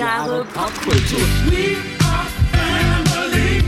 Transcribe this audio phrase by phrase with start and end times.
[0.00, 1.18] Jahre Popkultur.
[1.50, 3.60] We are family.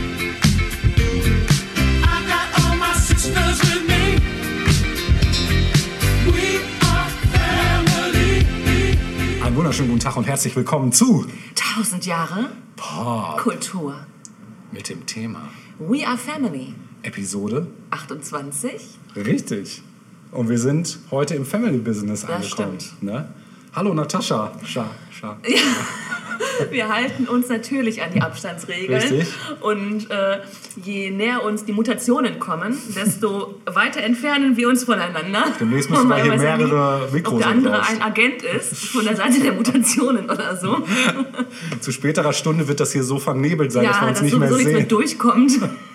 [2.03, 4.16] I got all my sisters with me.
[6.32, 8.46] We are family.
[9.45, 11.26] Einen wunderschönen guten Tag und herzlich willkommen zu
[11.76, 14.06] 1000 Jahre Pop Kultur.
[14.72, 16.73] mit dem Thema We are family.
[17.02, 18.73] Episode 28.
[19.16, 19.83] richtig.
[20.30, 22.80] Und wir sind heute im Family Business angekommen.
[22.80, 23.02] stimmt.
[23.02, 23.28] Ne?
[23.74, 24.52] Hallo Natascha.
[24.64, 25.36] Scha, scha.
[26.70, 29.00] Wir halten uns natürlich an die Abstandsregeln.
[29.00, 29.28] Richtig.
[29.60, 30.40] Und äh,
[30.82, 35.44] je näher uns die Mutationen kommen, desto weiter entfernen wir uns voneinander.
[35.58, 37.86] Demnächst müssen wir hier ja mehrere Mikros Ob der andere raus.
[37.90, 40.78] ein Agent ist von der Seite der Mutationen oder so.
[41.80, 44.48] Zu späterer Stunde wird das hier so vernebelt sein, dass ja, uns dass nicht mehr
[44.48, 44.88] sowieso nichts mehr sehen.
[44.88, 45.52] durchkommt.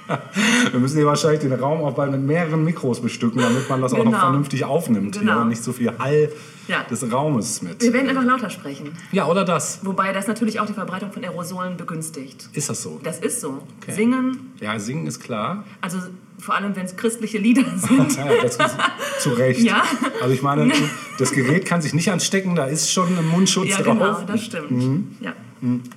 [0.72, 3.92] Wir müssen hier wahrscheinlich den Raum auch bald mit mehreren Mikros bestücken, damit man das
[3.94, 4.20] auch noch Genau.
[4.20, 5.42] vernünftig aufnimmt hier Genau.
[5.42, 6.32] und nicht so viel Hall
[6.68, 6.84] Ja.
[6.84, 7.82] des Raumes mit.
[7.82, 8.92] Wir werden einfach lauter sprechen.
[9.12, 9.80] Ja, oder das?
[9.84, 12.50] Wobei das natürlich auch die Verbreitung von Aerosolen begünstigt.
[12.54, 13.00] Ist das so?
[13.04, 13.64] Das ist so.
[13.82, 13.94] Okay.
[13.94, 15.64] Singen, Ja, singen ist klar.
[15.82, 16.00] also
[16.40, 18.16] vor allem wenn es christliche Lieder sind.
[18.18, 18.76] Ja, das ist
[19.22, 19.62] zu Recht.
[19.62, 19.84] Ja.
[20.22, 20.72] Also ich meine,
[21.18, 23.98] das Gerät kann sich nicht anstecken, da ist schon ein Mundschutz Ja, drauf.
[23.98, 25.16] genau, das stimmt.
[25.20, 25.34] Ja.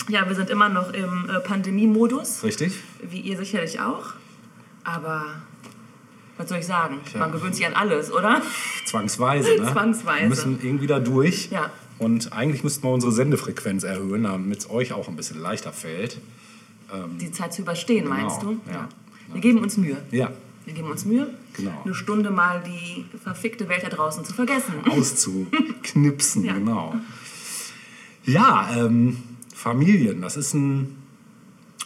[0.08, 2.72] ja, wir sind immer noch im äh, Pandemie-Modus, Richtig?
[3.10, 4.14] wie ihr sicherlich auch.
[4.84, 5.24] Aber
[6.41, 6.96] was soll ich sagen?
[7.12, 7.20] Ja.
[7.20, 8.41] Man gewöhnt sich an alles, oder?
[8.86, 9.48] Zwangsweise.
[9.60, 9.70] Ne?
[9.72, 10.20] Zwangsweise.
[10.22, 11.50] Wir müssen irgendwie da durch.
[11.50, 11.70] Ja.
[11.98, 16.18] Und eigentlich müssten wir unsere Sendefrequenz erhöhen, damit es euch auch ein bisschen leichter fällt.
[17.20, 18.58] Die Zeit zu überstehen, meinst du?
[18.72, 18.88] ja.
[19.33, 19.96] Wir geben uns Mühe.
[20.11, 20.33] Ja,
[20.64, 21.83] Wir geben uns Mühe, Genau.
[21.84, 24.74] eine Stunde mal die verfickte Welt da draußen zu vergessen.
[24.91, 26.55] auszuknipsen, Ja.
[26.55, 26.94] genau.
[28.24, 29.18] Ja, ähm,
[29.55, 30.96] Familien, das ist ein,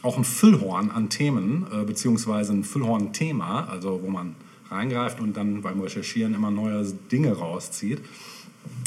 [0.03, 4.35] auch ein Füllhorn an Themen, äh, beziehungsweise ein Füllhorn-Thema, also wo man
[4.75, 8.01] reingreift und dann beim Recherchieren immer neue Dinge rauszieht.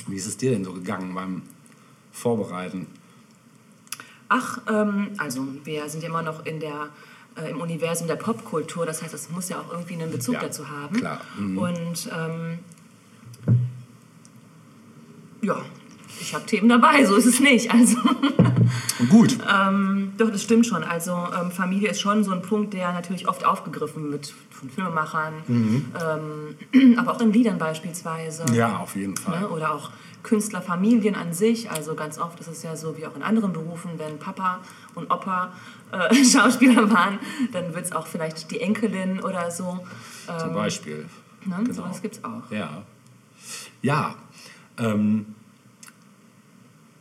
[0.08, 1.42] Wie ist es dir denn so gegangen beim
[2.12, 2.88] Vorbereiten?
[4.30, 6.89] Ach, ähm, also wir sind ja immer noch in der,
[7.38, 10.42] äh, im Universum der Popkultur, das heißt, es muss ja auch irgendwie einen Bezug Ja,
[10.42, 10.98] dazu haben.
[10.98, 11.22] klar.
[11.38, 11.58] Mhm.
[11.58, 12.60] Und ähm,
[15.42, 15.61] ja,
[16.22, 17.72] ich habe Themen dabei, so ist es nicht.
[17.72, 17.98] Also,
[19.10, 20.84] Gut, ähm, doch, das stimmt schon.
[20.84, 25.34] Also ähm, Familie ist schon so ein Punkt, der natürlich oft aufgegriffen wird von Filmemachern,
[25.48, 28.46] ähm, aber auch in Liedern beispielsweise.
[28.50, 28.56] Mhm.
[28.56, 29.42] ja, auf jeden Fall.
[29.42, 29.50] Ne?
[29.50, 29.92] Oder auch
[30.23, 31.70] Künstlerfamilien an sich.
[31.70, 34.60] Also ganz oft ist es ja so wie auch in anderen Berufen, wenn Papa
[34.96, 35.54] und Opa
[35.92, 37.20] äh, Schauspieler waren,
[37.52, 39.80] dann wird es auch vielleicht die Enkelin oder so.
[40.40, 41.06] Zum Beispiel.
[41.46, 41.56] Ne?
[41.60, 41.73] Genau.
[41.73, 42.52] Sowas gibt es auch.
[42.52, 42.84] Ja.
[43.82, 44.16] Ja.
[44.78, 45.36] Ähm,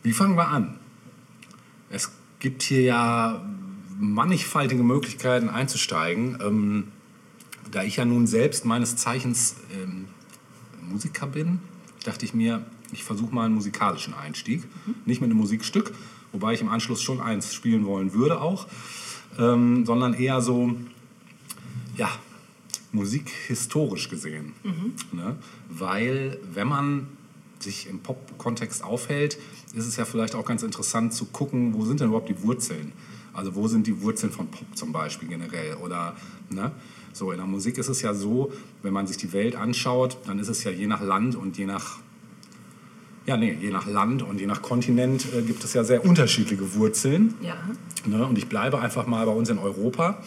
[0.07, 0.79] wie fangen wir an?
[1.89, 3.45] Es gibt hier ja
[3.99, 6.37] mannigfaltige Möglichkeiten einzusteigen.
[6.41, 6.87] Ähm,
[7.71, 10.05] da ich ja nun selbst meines Zeichens ähm,
[10.81, 11.59] Musiker bin,
[12.05, 14.63] dachte ich mir, ich versuche mal einen musikalischen Einstieg.
[15.05, 15.93] Nicht mit einem Musikstück,
[16.31, 18.67] wobei ich im Anschluss schon eins spielen wollen würde auch,
[19.37, 20.73] ähm, sondern eher so,
[21.97, 22.09] ja,
[22.93, 24.53] Musik historisch gesehen.
[25.11, 25.35] Ne?
[25.67, 27.07] Weil wenn man
[27.59, 29.37] sich im Pop-Kontext aufhält,
[29.77, 32.91] ist es ja vielleicht auch ganz interessant zu gucken, wo sind denn überhaupt die Wurzeln?
[33.33, 35.75] Also wo sind die Wurzeln von Pop zum Beispiel generell?
[35.75, 36.15] Oder
[36.49, 36.71] ne?
[37.13, 38.51] so in der Musik ist es ja so,
[38.81, 41.65] wenn man sich die Welt anschaut, dann ist es ja je nach Land und je
[41.65, 41.99] nach
[43.27, 46.75] ja, nee, je nach Land und je nach Kontinent äh, gibt es ja sehr unterschiedliche
[46.75, 47.33] Wurzeln.
[47.41, 47.55] Ja.
[48.05, 48.25] Ne?
[48.25, 50.23] Und ich bleibe einfach mal bei uns in Europa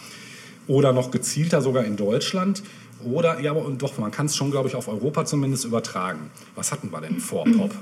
[0.69, 2.63] oder noch gezielter sogar in Deutschland.
[3.03, 6.31] Oder, ja, und doch, man kann es schon, glaube ich, auf Europa zumindest übertragen.
[6.55, 7.75] Was hatten wir denn vor Pop?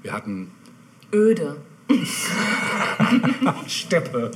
[0.00, 0.50] Wir hatten
[1.12, 1.56] Öde.
[3.66, 4.30] Steppe.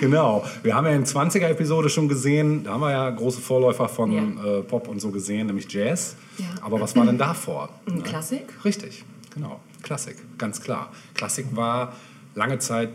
[0.00, 0.44] Genau.
[0.62, 4.22] Wir haben ja in 20er-Episode schon gesehen, da haben wir ja große Vorläufer von Ja.
[4.58, 6.16] äh, Pop und so gesehen, nämlich Jazz.
[6.38, 6.46] Ja.
[6.62, 7.68] Aber was war denn davor?
[7.86, 8.44] Ein Klassik?
[8.64, 9.04] Richtig,
[9.34, 9.60] genau.
[9.82, 10.92] Klassik, ganz klar.
[11.14, 11.92] Klassik war
[12.34, 12.90] lange Zeit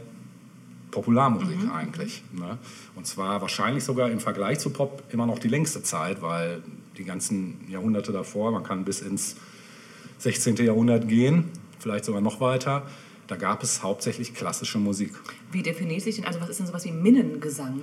[0.92, 2.22] Popularmusik eigentlich.
[2.34, 2.58] Ne?
[2.96, 6.62] Und zwar wahrscheinlich sogar im Vergleich zu Pop immer noch die längste Zeit, weil
[6.98, 9.36] die ganzen Jahrhunderte davor, man kann bis ins
[10.18, 10.57] 16.
[10.57, 11.45] Jahrhundert gehen,
[11.81, 12.86] vielleicht sogar noch weiter,
[13.28, 15.13] da gab es hauptsächlich klassische Musik.
[15.51, 17.81] Wie definiert sich denn, also was ist denn sowas wie Minnengesang?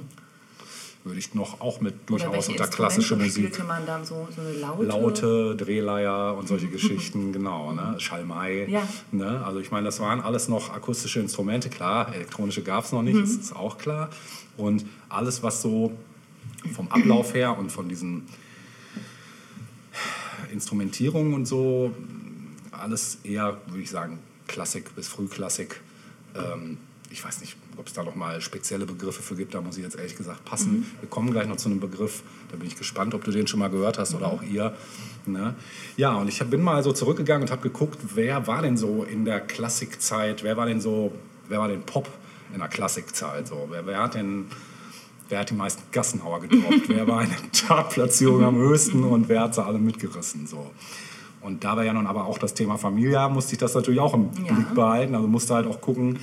[1.05, 3.47] Würde ich noch auch mit durchaus unter klassische Musik.
[3.47, 4.85] spielte man dann so, so eine Laute?
[4.85, 7.95] Laute, Drehleier und solche Geschichten, genau, ne?
[7.99, 8.67] Schalmei.
[8.69, 8.87] Ja.
[9.13, 9.43] Ne?
[9.45, 13.19] Also ich meine, das waren alles noch akustische Instrumente, klar, elektronische gab es noch nicht,
[13.19, 14.11] das ist auch klar.
[14.57, 15.93] Und alles, was so
[16.75, 18.27] vom Ablauf her und von diesen
[20.53, 21.95] Instrumentierungen und so,
[22.79, 25.81] alles eher, würde ich sagen, Klassik bis Frühklassik.
[26.35, 26.79] Ähm,
[27.11, 29.83] ich weiß nicht, ob es da noch mal spezielle Begriffe für gibt, da muss ich
[29.83, 30.87] jetzt ehrlich gesagt passen.
[31.01, 33.61] Wir kommen gleich noch zu einem Begriff, da bin ich gespannt, ob du den schon
[33.61, 34.77] mal gehört hast oder auch ihr.
[35.25, 35.55] Ne?
[35.97, 39.25] Ja, und ich bin mal so zurückgegangen und habe geguckt, wer war denn so in
[39.25, 41.13] der Klassikzeit, wer war denn so
[41.49, 42.09] wer war denn Pop
[42.53, 43.49] in der Klassikzeit?
[43.49, 44.47] So, wer, wer hat denn
[45.29, 46.89] wer hat die meisten Gassenhauer gedroppt?
[46.89, 50.47] wer war in der Chartplatzierung am höchsten und wer hat sie alle mitgerissen?
[50.47, 50.71] So.
[51.41, 54.01] Und da wir ja nun aber auch das Thema Familie haben, musste ich das natürlich
[54.01, 54.55] auch im Ja.
[54.55, 55.15] Blick behalten.
[55.15, 56.19] Also musste halt auch gucken,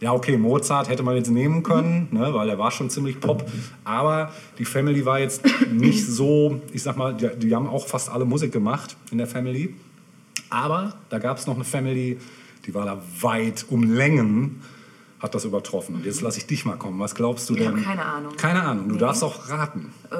[0.00, 3.44] ja, okay, Mozart hätte man jetzt nehmen können, ne, weil er war schon ziemlich Pop.
[3.84, 8.08] Aber die Family war jetzt nicht so, ich sag mal, die, die haben auch fast
[8.08, 9.74] alle Musik gemacht in der Family.
[10.48, 12.18] Aber da gab es noch eine Family,
[12.66, 14.62] die war da weit um Längen,
[15.18, 15.96] hat das übertroffen.
[15.96, 16.98] Und jetzt lasse ich dich mal kommen.
[16.98, 17.72] Was glaubst du Ich denn?
[17.72, 18.36] habe keine Ahnung.
[18.38, 18.88] Keine Ahnung.
[18.88, 19.00] Du Nee.
[19.00, 19.92] darfst auch raten.
[20.10, 20.14] Äh,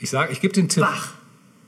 [0.00, 0.82] Ich sage, ich gebe den Tipp.
[0.82, 1.12] Bach.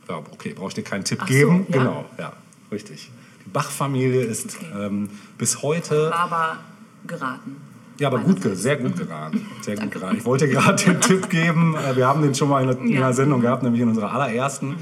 [0.09, 1.67] Ja, okay, brauche ich dir keinen Tipp Ach so, geben?
[1.69, 1.79] ja.
[1.79, 2.33] Genau, ja,
[2.71, 3.11] richtig.
[3.45, 4.67] Die Bach-Familie ist Okay.
[4.87, 6.11] ähm, bis heute.
[6.11, 6.59] war aber
[7.07, 7.57] geraten.
[7.99, 9.47] Ja, aber gut, sehr gut geraten.
[9.63, 10.19] Sehr gut geraten.
[10.19, 11.75] Ich wollte gerade den Tipp geben.
[11.77, 13.13] äh, Wir haben den schon mal in in Ja.
[13.13, 14.77] Sendung gehabt, nämlich in unserer allerersten,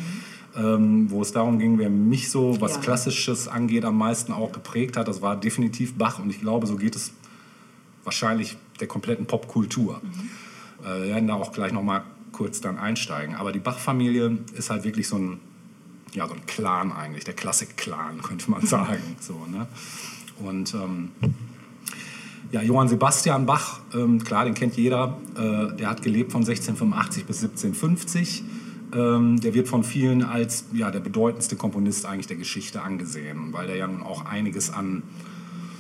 [0.57, 2.81] ähm, wo es darum ging, wer mich so, was Ja.
[2.81, 5.07] Klassisches angeht, am meisten auch geprägt hat.
[5.07, 7.13] Das war definitiv Bach und ich glaube, so geht es
[8.03, 10.01] wahrscheinlich der kompletten Popkultur.
[10.83, 12.03] Äh, wir werden da auch gleich noch mal
[12.35, 13.35] kurz dann einsteigen.
[13.37, 15.41] Aber die Bach-Familie ist halt wirklich so ein,
[16.13, 19.17] ja, so ein Clan eigentlich, der Klassik-Clan, könnte man sagen.
[19.21, 19.67] So, ne?
[20.45, 21.11] Und ähm,
[22.51, 25.19] ja, Johann Sebastian Bach, ähm, klar, den kennt jeder.
[25.37, 28.45] Äh, der hat gelebt von 1685 bis 1750.
[28.95, 33.67] Ähm, der wird von vielen als ja, der bedeutendste Komponist eigentlich der Geschichte angesehen, weil
[33.67, 35.03] der ja nun auch einiges an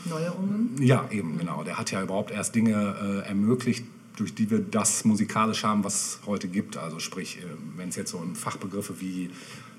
[0.05, 0.71] Neuerungen.
[0.81, 1.65] ja, eben, genau.
[1.65, 3.85] Der hat ja überhaupt erst Dinge äh, ermöglicht,
[4.17, 6.77] durch die wir das musikalisch haben, was es heute gibt.
[6.77, 7.47] Also sprich, äh,
[7.77, 9.31] wenn es jetzt so um Fachbegriffe wie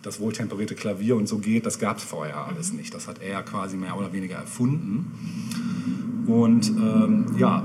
[0.01, 2.93] das wohltemperierte Klavier und so geht, das gab es vorher alles nicht.
[2.93, 6.25] Das hat er quasi mehr oder weniger erfunden.
[6.27, 7.63] Und ähm, ja,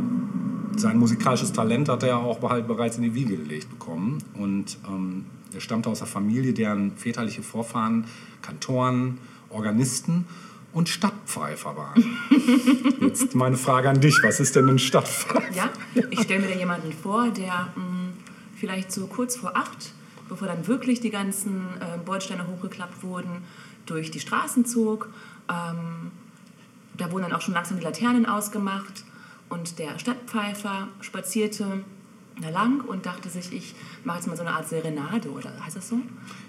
[0.77, 4.19] sein musikalisches Talent hat er auch halt bereits in die Wiege gelegt bekommen.
[4.35, 8.07] Und ähm, er stammte aus einer Familie, deren väterliche Vorfahren
[8.43, 9.19] Kantoren,
[9.51, 10.25] Organisten
[10.73, 12.19] und Stadtpfeifer waren.
[13.01, 15.53] Jetzt meine Frage an dich, was ist denn ein Stadtpfeifer?
[15.53, 15.71] Ja,
[16.11, 18.13] ich stelle mir da jemanden vor, der mh,
[18.57, 19.93] vielleicht so kurz vor acht,
[20.29, 23.43] bevor dann wirklich die ganzen äh, Bordsteine hochgeklappt wurden,
[23.87, 25.09] durch die Straßen zog.
[25.49, 26.13] Ähm,
[26.97, 29.05] da wurden dann auch schon langsam die Laternen ausgemacht
[29.49, 31.85] und der Stadtpfeifer spazierte
[32.41, 33.75] da lang und dachte sich, ich
[34.05, 36.01] mache jetzt mal so eine Art Serenade oder heißt das so?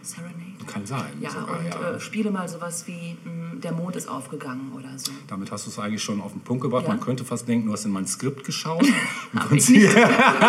[0.01, 0.50] Serenade?
[0.71, 1.11] Kann sein.
[1.19, 1.91] Ja, sogar, und ja.
[1.91, 5.11] Äh, spiele mal sowas wie mh, der Mond ist aufgegangen oder so.
[5.27, 6.83] Damit hast du es eigentlich schon auf den Punkt gebracht.
[6.83, 6.89] Ja.
[6.89, 8.85] Man könnte fast denken, du hast in mein Skript geschaut.
[9.33, 9.89] Im, Prinzip,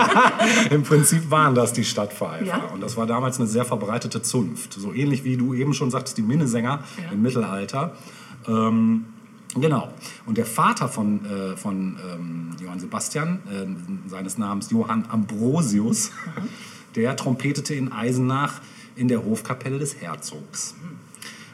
[0.70, 2.44] Im Prinzip waren das die Stadtpfeifer.
[2.44, 2.64] Ja.
[2.72, 4.74] Und das war damals eine sehr verbreitete Zunft.
[4.74, 6.80] So ähnlich wie du eben schon sagtest, die Minnesänger
[7.12, 7.94] im Mittelalter.
[8.46, 9.06] Ähm,
[9.54, 9.88] genau.
[10.26, 16.10] Und der Vater von, äh, von ähm, Johann Sebastian, äh, seines Namens Johann Ambrosius,
[16.94, 18.60] der trompetete in Eisenach
[18.96, 20.74] in der Hofkapelle des Herzogs.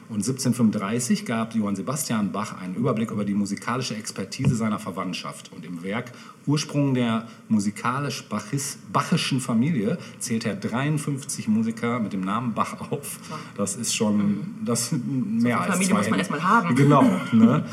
[0.08, 5.52] Und 1735 gab Johann Sebastian Bach einen Überblick über die musikalische Expertise seiner Verwandtschaft.
[5.54, 6.12] Und im Werk
[6.46, 13.18] Ursprung der musikalisch-bachischen Familie zählt er 53 Musiker mit dem Namen Bach auf.
[13.54, 16.18] Das ist schon das mehr viel als Familie zwei muss man Hände.
[16.18, 16.74] erst mal haben.
[16.74, 17.04] Genau.
[17.32, 17.64] Ne?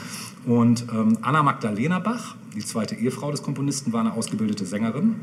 [0.46, 5.16] Und ähm, Anna Magdalena Bach, die zweite Ehefrau des Komponisten, war eine ausgebildete Sängerin.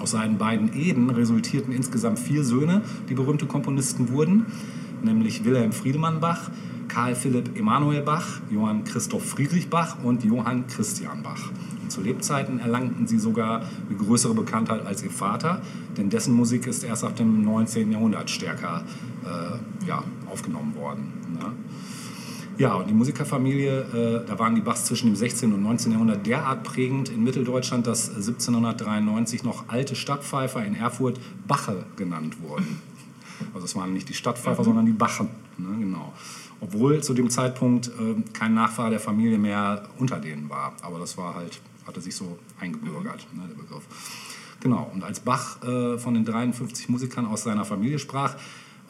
[0.00, 4.46] Aus seinen beiden Ehen resultierten insgesamt vier Söhne, die berühmte Komponisten wurden,
[5.02, 6.50] nämlich Wilhelm Friedemann Bach,
[6.88, 11.50] Karl Philipp Emanuel Bach, Johann Christoph Friedrich Bach und Johann Christian Bach.
[11.82, 15.62] Und zu Lebzeiten erlangten sie sogar eine größere Bekanntheit als ihr Vater,
[15.96, 17.92] denn dessen Musik ist erst ab dem 19.
[17.92, 18.84] Jahrhundert stärker
[19.24, 21.12] äh, ja, aufgenommen worden.
[21.32, 21.52] Ne?
[22.58, 25.52] Ja, und die Musikerfamilie, äh, da waren die Bachs zwischen dem 16.
[25.52, 25.92] und 19.
[25.92, 32.80] Jahrhundert derart prägend in Mitteldeutschland, dass 1793 noch alte Stadtpfeifer in Erfurt Bache genannt wurden.
[33.52, 35.28] Also es waren nicht die Stadtpfeifer, sondern die Bachen.
[35.58, 36.14] Ne, genau.
[36.60, 40.72] Obwohl zu dem Zeitpunkt äh, kein Nachfahre der Familie mehr unter denen war.
[40.80, 43.84] Aber das war halt, hatte sich so eingebürgert, ne, der Begriff.
[44.60, 48.36] Genau, und als Bach äh, von den 53 Musikern aus seiner Familie sprach,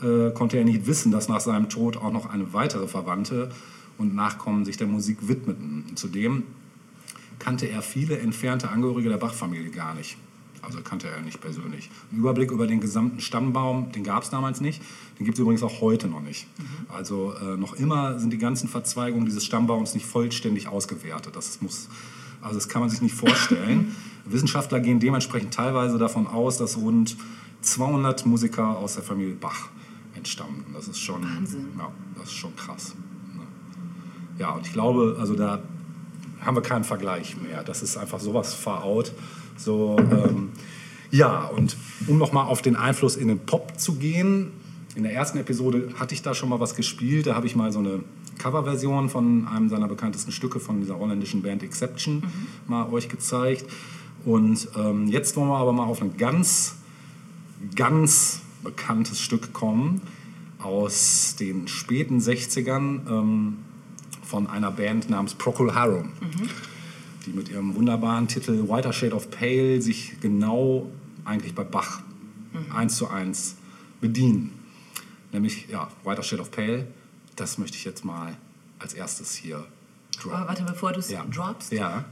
[0.02, 3.50] äh, konnte er nicht wissen, dass nach seinem Tod auch noch eine weitere Verwandte
[3.98, 5.84] und Nachkommen sich der Musik widmeten.
[5.94, 6.44] Zudem
[7.38, 10.16] kannte er viele entfernte Angehörige der Bach-Familie gar nicht.
[10.62, 11.90] Also kannte er nicht persönlich.
[12.10, 14.82] Ein Überblick über den gesamten Stammbaum, den gab es damals nicht.
[15.18, 16.48] Den gibt es übrigens auch heute noch nicht.
[16.88, 21.36] Also äh, noch immer sind die ganzen Verzweigungen dieses Stammbaums nicht vollständig ausgewertet.
[21.36, 21.88] Das muss,
[22.42, 23.94] also das kann man sich nicht vorstellen.
[24.24, 27.16] Wissenschaftler gehen dementsprechend teilweise davon aus, dass rund
[27.60, 29.68] 200 Musiker aus der Familie Bach
[30.16, 30.72] entstammten.
[30.74, 31.68] Das ist schon, Wahnsinn.
[31.78, 32.94] ja, das ist schon krass.
[33.34, 33.42] ne?
[34.38, 35.60] Ja, und ich glaube, also da
[36.40, 37.62] haben wir keinen Vergleich mehr.
[37.62, 39.12] Das ist einfach sowas veraut.
[39.56, 40.50] So, ähm,
[41.10, 44.52] ja, und um nochmal auf den Einfluss in den Pop zu gehen,
[44.94, 47.26] in der ersten Episode hatte ich da schon mal was gespielt.
[47.26, 48.00] Da habe ich mal so eine
[48.38, 52.22] Coverversion von einem seiner bekanntesten Stücke von dieser holländischen Band Exception
[52.66, 53.66] mal euch gezeigt.
[54.24, 56.76] Und ähm, jetzt wollen wir aber mal auf ein ganz,
[57.74, 60.00] ganz bekanntes Stück kommen
[60.58, 63.58] aus den späten 60ern ähm,
[64.22, 66.10] von einer Band namens Procol Harum,
[67.24, 70.90] die mit ihrem wunderbaren Titel Whiter Shade of Pale sich genau
[71.24, 72.00] eigentlich bei Bach
[72.74, 73.56] eins zu eins
[74.00, 74.52] bedienen.
[75.32, 76.88] Nämlich, ja, Whiter Shade of Pale,
[77.36, 78.36] das möchte ich jetzt mal
[78.78, 79.64] als erstes hier
[80.24, 81.24] Aber warte, bevor du es Ja.
[81.30, 82.04] droppst, Ja,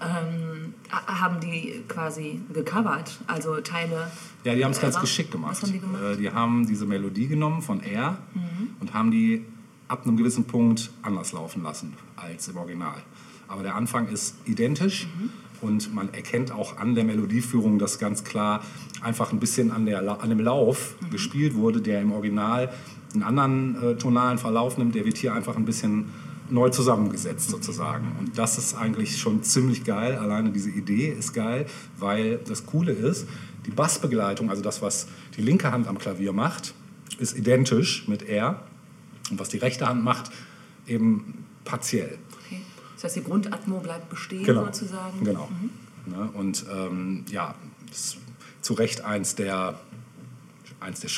[0.00, 0.20] ha-
[1.20, 4.10] haben die quasi gecovert, also Teile.
[4.44, 5.52] ja die haben es ganz geschickt gemacht.
[5.52, 6.02] Was haben die gemacht?
[6.02, 6.12] Mhm.
[6.12, 8.18] Äh, die haben diese Melodie genommen von Air
[8.80, 9.44] und haben die
[9.88, 12.96] ab einem gewissen Punkt anders laufen lassen als im Original.
[13.48, 15.30] Aber der Anfang ist identisch Mhm.
[15.60, 18.62] und man erkennt auch an der Melodieführung, dass ganz klar
[19.02, 21.10] einfach ein bisschen an, der, an dem Lauf Mhm.
[21.10, 22.72] gespielt wurde, der im Original
[23.12, 24.94] einen anderen äh, tonalen Verlauf nimmt.
[24.94, 26.10] Der wird hier einfach ein bisschen
[26.50, 28.12] neu zusammengesetzt sozusagen.
[28.18, 30.16] Und das ist eigentlich schon ziemlich geil.
[30.16, 31.66] Alleine diese Idee ist geil,
[31.98, 33.26] weil das Coole ist,
[33.66, 36.74] die Bassbegleitung, also das, was die linke Hand am Klavier macht,
[37.18, 38.62] ist identisch mit R.
[39.30, 40.30] Und was die rechte Hand macht,
[40.86, 42.18] eben partiell.
[42.46, 42.60] Okay.
[42.94, 44.66] Das heißt, die Grundatmo bleibt bestehen Genau.
[44.66, 45.24] sozusagen.
[45.24, 45.48] Genau.
[46.06, 46.28] Ne?
[46.34, 47.54] Und ähm, ja,
[47.90, 48.18] ist
[48.60, 49.80] zu Recht eins der,
[50.84, 51.10] eins der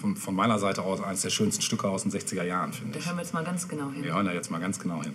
[0.00, 2.98] von, von meiner Seite aus eines der schönsten Stücke aus den 60er Jahren, finde Da
[2.98, 3.06] ich.
[3.06, 4.02] hören wir jetzt mal ganz genau hin.
[4.04, 5.14] Wir hören da jetzt mal ganz genau hin.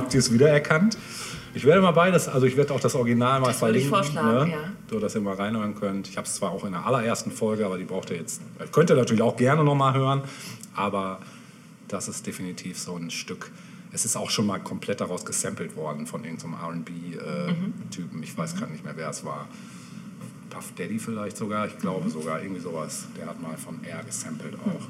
[0.00, 0.96] Habt ihr es wiedererkannt?
[1.52, 4.14] Ich werde mal beides, also ich werde auch das Original mal Das würde ich verlinken,
[4.14, 4.56] vorschlagen, ne?
[4.56, 4.72] ja.
[4.88, 6.08] so dass ihr mal reinhören könnt.
[6.08, 8.40] Ich habe es zwar auch in der allerersten Folge, aber die braucht ihr jetzt,
[8.72, 10.22] könnt ihr natürlich auch gerne noch mal hören,
[10.74, 11.18] aber
[11.88, 13.50] das ist definitiv so ein Stück.
[13.92, 16.58] Es ist auch schon mal komplett daraus gesampelt worden von irgendeinem Mhm.
[16.62, 18.22] R&B-Typen.
[18.22, 19.48] Ich weiß gerade nicht mehr, wer es war.
[20.50, 22.10] Puff Daddy vielleicht sogar, ich glaube Mhm.
[22.10, 23.06] sogar irgendwie sowas.
[23.18, 24.86] Der hat mal von R gesampelt auch.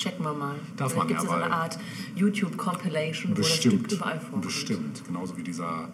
[0.00, 0.54] Checken wir mal.
[0.76, 1.78] Darf Vielleicht man gibt es ja, so eine Art
[2.16, 3.50] YouTube-Compilation, wo das.
[3.56, 4.42] Stück überall vorkommt.
[4.46, 5.02] Bestimmt.
[5.06, 5.88] Genauso wie dieser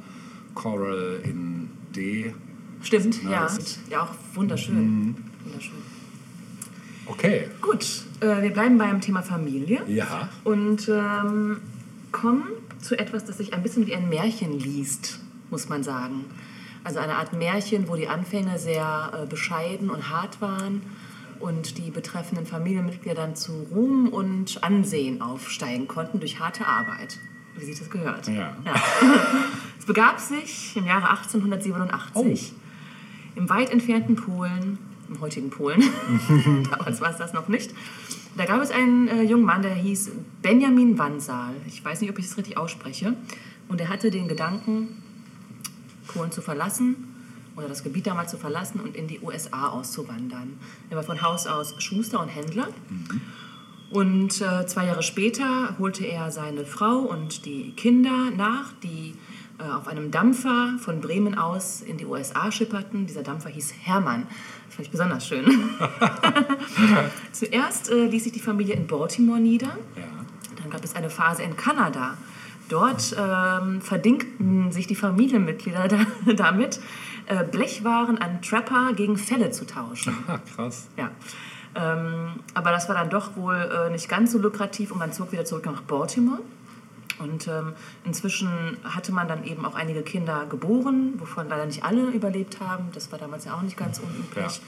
[0.55, 2.33] Choral in D.
[2.83, 3.49] Stimmt, Ja, ja.
[3.91, 5.17] Ja, auch wunderschön.
[5.45, 5.75] Wunderschön.
[7.07, 7.49] Okay.
[7.61, 10.29] Gut, äh, wir bleiben beim Thema Familie Ja.
[10.45, 11.59] und ähm,
[12.13, 12.45] kommen
[12.81, 15.21] zu etwas, das sich ein bisschen wie ein Märchen liest,
[15.51, 16.25] muss man sagen.
[16.85, 20.83] Also eine Art Märchen, wo die Anfänge sehr äh, bescheiden und hart waren
[21.41, 27.19] und die betreffenden Familienmitglieder dann zu Ruhm und Ansehen aufsteigen konnten durch harte Arbeit,
[27.57, 28.29] wie sich das gehört.
[28.29, 28.57] Ja.
[29.79, 32.55] Es begab sich im Jahre 1887
[33.37, 34.79] im weit entfernten Polen,
[35.09, 35.81] im heutigen Polen,
[36.71, 37.73] damals war es das noch nicht,
[38.37, 40.11] da gab es einen äh, jungen Mann, der hieß
[40.43, 41.55] Benjamin Wansal.
[41.67, 43.15] Ich weiß nicht, ob ich das richtig ausspreche.
[43.69, 45.03] Und er hatte den Gedanken,
[46.07, 47.16] Polen zu verlassen
[47.57, 50.59] oder das Gebiet damals zu verlassen und in die USA auszuwandern.
[50.91, 52.69] Er war von Haus aus Schuster und Händler.
[53.91, 59.15] Und äh, zwei Jahre später holte er seine Frau und die Kinder nach, die
[59.59, 63.07] äh, auf einem Dampfer von Bremen aus in die USA schipperten.
[63.07, 64.27] Dieser Dampfer hieß Hermann.
[64.67, 65.47] Das fand ich besonders schön.
[67.33, 69.79] Zuerst äh, ließ sich die Familie in Baltimore nieder.
[69.97, 70.03] Ja.
[70.61, 72.19] Dann gab es eine Phase in Kanada.
[72.69, 75.99] Dort ähm, verdingten sich die Familienmitglieder da,
[76.35, 76.81] damit,
[77.27, 80.17] äh, Blechwaren an Trapper gegen Felle zu tauschen.
[80.29, 80.89] Ah, krass.
[80.97, 81.11] Ja.
[81.75, 85.33] Ähm, aber das war dann doch wohl äh, nicht ganz so lukrativ und man zog
[85.33, 86.41] wieder zurück nach Baltimore.
[87.19, 87.73] Und ähm,
[88.05, 92.89] inzwischen hatte man dann eben auch einige Kinder geboren, wovon leider nicht alle überlebt haben.
[92.93, 94.61] Das war damals ja auch nicht ganz unüblich.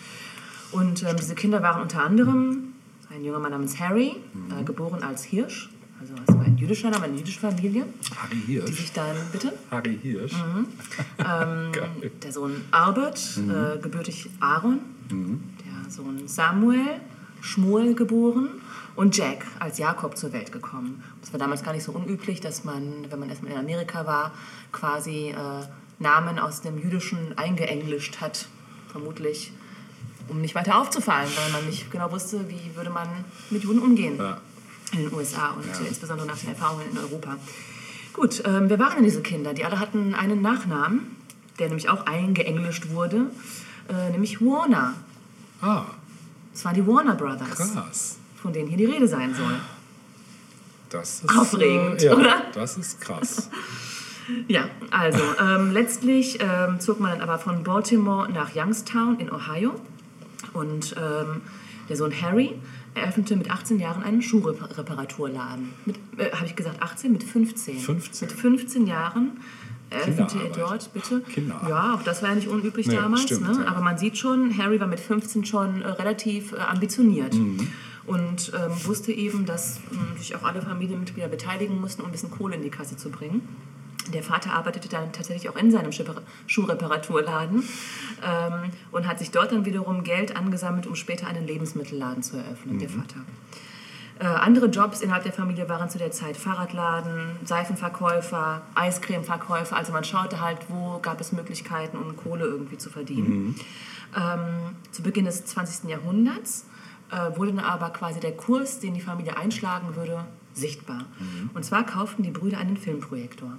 [0.72, 2.74] Und ähm, diese Kinder waren unter anderem
[3.10, 4.16] ein junger Mann namens Harry,
[4.50, 5.70] äh, geboren als Hirsch.
[6.00, 8.76] Also das war ein jüdischer Name, eine jüdische Familie, Harry die Hirsch.
[8.76, 9.52] sich dann, bitte?
[9.70, 10.32] Harry Hirsch.
[10.34, 10.66] Mhm.
[11.72, 12.10] Geil.
[12.22, 14.78] Der Sohn Albert, äh, gebürtig Aaron.
[15.10, 17.00] Der Sohn Samuel,
[17.40, 18.48] Schmuel geboren.
[18.96, 21.04] Und Jack als Jakob zur Welt gekommen.
[21.20, 24.32] Das war damals gar nicht so unüblich, dass man, wenn man erstmal in Amerika war,
[24.72, 25.34] quasi äh,
[26.00, 28.48] Namen aus dem Jüdischen eingeenglischt hat.
[28.90, 29.52] Vermutlich,
[30.28, 33.06] um nicht weiter aufzufallen, weil man nicht genau wusste, wie würde man
[33.50, 34.40] mit Juden umgehen Ja.
[34.92, 37.36] In den USA und äh, insbesondere nach den Erfahrungen in Europa.
[38.12, 39.54] Gut, ähm, wer waren denn diese Kinder?
[39.54, 41.16] Die alle hatten einen Nachnamen,
[41.58, 43.30] der nämlich auch eingeenglischt wurde,
[43.88, 44.94] äh, nämlich Warner.
[45.60, 45.84] Ah,
[46.54, 48.16] Es waren die Warner Brothers, krass.
[48.40, 49.54] von denen hier die Rede sein soll.
[50.90, 52.42] Das ist, Aufregend, äh, ja, oder?
[52.54, 53.50] Das ist krass.
[54.46, 59.74] Ja, also ähm, letztlich ähm, zog man dann aber von Baltimore nach Youngstown in Ohio
[60.52, 61.40] und ähm,
[61.88, 62.52] der Sohn Harry
[62.98, 65.70] eröffnete mit 18 Jahren einen Schuhreparaturladen.
[66.16, 67.12] Äh, habe ich gesagt 18?
[67.12, 67.78] Mit 15.
[67.78, 68.28] 15.
[68.28, 69.38] Mit 15 Jahren
[69.90, 71.20] eröffnete er dort, bitte.
[71.20, 71.68] Kinderarbeit.
[71.68, 73.22] Ja, auch das war ja nicht unüblich Nee, damals.
[73.22, 73.64] stimmt, ne?
[73.64, 73.70] ja.
[73.70, 77.34] Aber man sieht schon, Harry war mit 15 schon äh, relativ äh, ambitioniert.
[77.34, 77.68] Mhm.
[78.06, 82.30] Und ähm, wusste eben, dass ähm, sich auch alle Familienmitglieder beteiligen mussten, um ein bisschen
[82.30, 83.46] Kohle in die Kasse zu bringen.
[84.12, 87.62] Der Vater arbeitete dann tatsächlich auch in seinem Schuhre- Schuhreparaturladen
[88.24, 92.78] ähm, und hat sich dort dann wiederum Geld angesammelt, um später einen Lebensmittelladen zu eröffnen,
[92.78, 93.20] der Vater.
[94.20, 99.76] Äh, andere Jobs innerhalb der Familie waren zu der Zeit Fahrradladen, Seifenverkäufer, Eiscremeverkäufer.
[99.76, 103.54] Also man schaute halt, wo gab es Möglichkeiten, um Kohle irgendwie zu verdienen.
[104.16, 105.88] Ähm, zu Beginn des 20.
[105.88, 106.66] Jahrhunderts
[107.12, 111.04] äh, wurde dann aber quasi der Kurs, den die Familie einschlagen würde, sichtbar.
[111.54, 113.52] Und zwar kauften die Brüder einen Filmprojektor.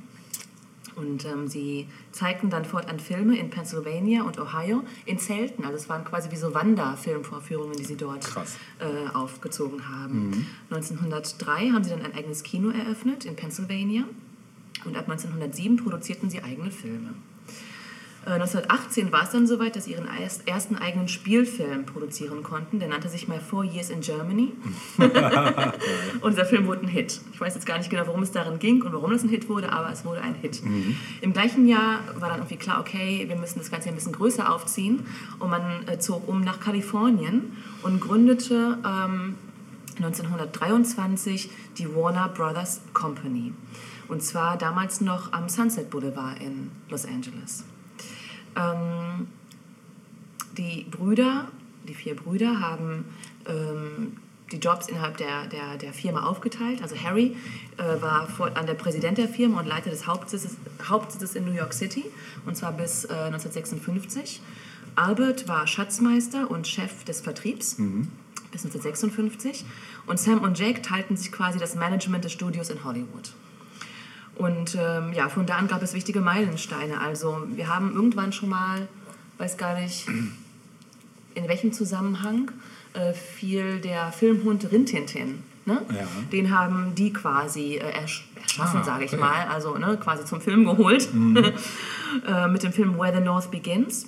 [1.00, 5.64] Und ähm, sie zeigten dann fortan Filme in Pennsylvania und Ohio in Zelten.
[5.64, 8.28] Also es waren quasi wie so Wanderfilmvorführungen, die sie dort
[8.80, 10.46] äh, aufgezogen haben.
[10.70, 14.04] 1903 haben sie dann ein eigenes Kino eröffnet in Pennsylvania.
[14.86, 17.14] Und ab 1907 produzierten sie eigene Filme.
[18.26, 20.08] Äh, 1918 war es dann soweit, dass sie ihren
[20.46, 22.80] ersten eigenen Spielfilm produzieren konnten.
[22.80, 24.54] Der nannte sich My Four Years in Germany.
[26.22, 27.22] und dieser Film wurde ein Hit.
[27.34, 29.50] Ich weiß jetzt gar nicht genau, worum es darin ging und warum es ein Hit
[29.50, 30.62] wurde, aber es wurde ein Hit.
[31.22, 34.54] Im gleichen Jahr war dann irgendwie klar, okay, wir müssen das Ganze ein bisschen größer
[34.54, 35.06] aufziehen.
[35.40, 39.36] Und man äh, zog um nach Kalifornien und gründete ähm,
[39.98, 43.54] 1923 die Warner Brothers Company.
[44.08, 47.64] Und zwar damals noch am Sunset Boulevard in Los Angeles.
[48.56, 49.28] Ähm,
[50.58, 51.48] die Brüder,
[51.88, 53.06] die vier Brüder, haben
[53.48, 54.18] ähm,
[54.52, 56.82] die Jobs innerhalb der, der, der Firma aufgeteilt.
[56.82, 57.36] Also Harry
[57.78, 60.58] äh, war vor, an der Präsident der Firma und Leiter des Hauptsitzes,
[60.88, 62.06] Hauptsitzes in New York City,
[62.46, 64.42] und zwar bis äh, 1956.
[64.96, 67.76] Albert war Schatzmeister und Chef des Vertriebs
[68.52, 69.64] bis 1956.
[70.08, 73.32] Und Sam und Jake teilten sich quasi das Management des Studios in Hollywood.
[74.40, 77.02] Und ähm, ja, von da an gab es wichtige Meilensteine.
[77.02, 78.88] Also wir haben irgendwann schon mal,
[79.38, 80.08] weiß gar nicht
[81.36, 82.50] in welchem Zusammenhang,
[82.94, 85.44] äh, fiel der Filmhund Rintintin.
[85.66, 85.82] Ne?
[85.90, 86.08] Ja.
[86.32, 89.22] Den haben die quasi äh, ersch erschaffen, Ah, sage ich okay.
[89.22, 91.10] mal, also ne, quasi zum Film geholt.
[92.26, 94.06] äh, mit dem Film Where the North Begins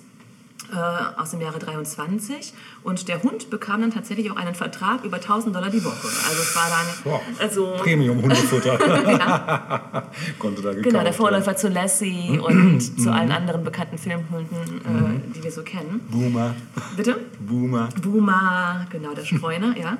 [0.71, 5.17] äh, aus dem Jahre 23 und der Hund bekam dann tatsächlich auch einen Vertrag über
[5.17, 6.07] 1000 Dollar die Woche.
[6.07, 8.79] Also es war dann Boah, also Premium-Hundefutter.
[9.11, 11.13] ja, Konnte da gekauft genau der.
[11.13, 16.01] Vorläufer zu Lassie und zu allen anderen bekannten Filmhunden, äh, die wir so kennen.
[16.09, 16.55] Boomer.
[16.95, 17.19] Bitte?
[17.39, 17.89] Boomer.
[18.01, 19.97] Boomer, genau, der Streuner, ja.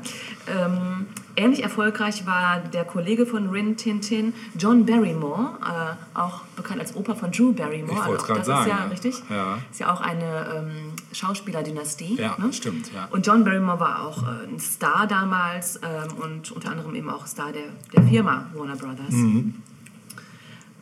[0.48, 6.82] Ähm, ähnlich erfolgreich war der Kollege von Rin Tin Tin, John Barrymore, äh, auch bekannt
[6.82, 8.00] als Opa von Drew Barrymore.
[8.00, 8.86] Ich wollt's auch grad das sagen, ist ja ja.
[8.86, 9.16] richtig.
[9.30, 9.58] Ja.
[9.72, 12.16] Ist ja auch eine ähm, Schauspielerdynastie.
[12.16, 12.52] Ja, ne?
[12.54, 13.08] stimmt, ja.
[13.12, 17.26] Und John Barrymore war auch äh, ein Star damals ähm, und unter anderem eben auch
[17.28, 19.12] Star der, der Firma Warner Brothers.
[19.12, 19.56] Mhm.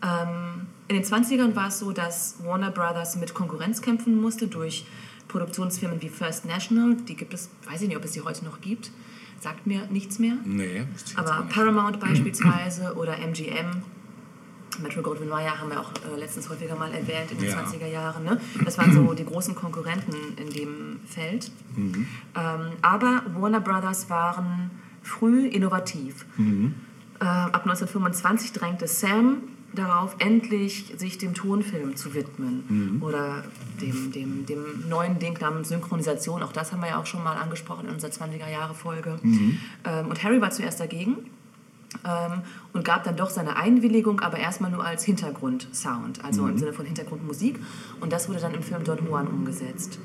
[0.02, 4.86] Ähm, in den 20ern war es so, dass Warner Brothers mit Konkurrenz kämpfen musste durch
[5.28, 6.96] Produktionsfirmen wie First National.
[7.08, 8.92] Die gibt es, weiß ich nicht, ob es die heute noch gibt.
[9.40, 10.34] Sagt mir nichts mehr.
[10.44, 11.48] Nee, Aber.
[11.50, 13.84] Paramount beispielsweise oder MGM,
[14.82, 17.60] Metro Goldwyn Mayer haben wir auch äh, letztens häufiger mal erwähnt in den Ja.
[17.62, 18.24] 20er Jahren.
[18.24, 18.40] Ne?
[18.66, 21.52] Das waren so die großen Konkurrenten in dem Feld.
[21.76, 22.08] Mhm.
[22.36, 26.26] Ähm, aber Warner Brothers waren früh innovativ.
[26.38, 26.76] Mhm.
[27.20, 29.38] Äh, ab 1925 drängte Sam
[29.74, 33.04] darauf, endlich sich dem Tonfilm zu widmen Mhm.
[33.04, 33.44] oder
[33.80, 36.42] dem, dem, dem neuen Ding namens Synchronisation.
[36.42, 39.20] Auch das haben wir ja auch schon mal angesprochen in unserer 20er-Jahre-Folge.
[39.22, 39.60] Mhm.
[39.86, 41.18] Ähm, und Harry war zuerst dagegen
[42.06, 42.42] ähm,
[42.74, 46.86] und gab dann doch seine Einwilligung, aber erstmal nur als Hintergrundsound, also im Sinne von
[46.86, 47.60] Hintergrundmusik.
[48.00, 50.00] Und das wurde dann im Film Don Juan umgesetzt.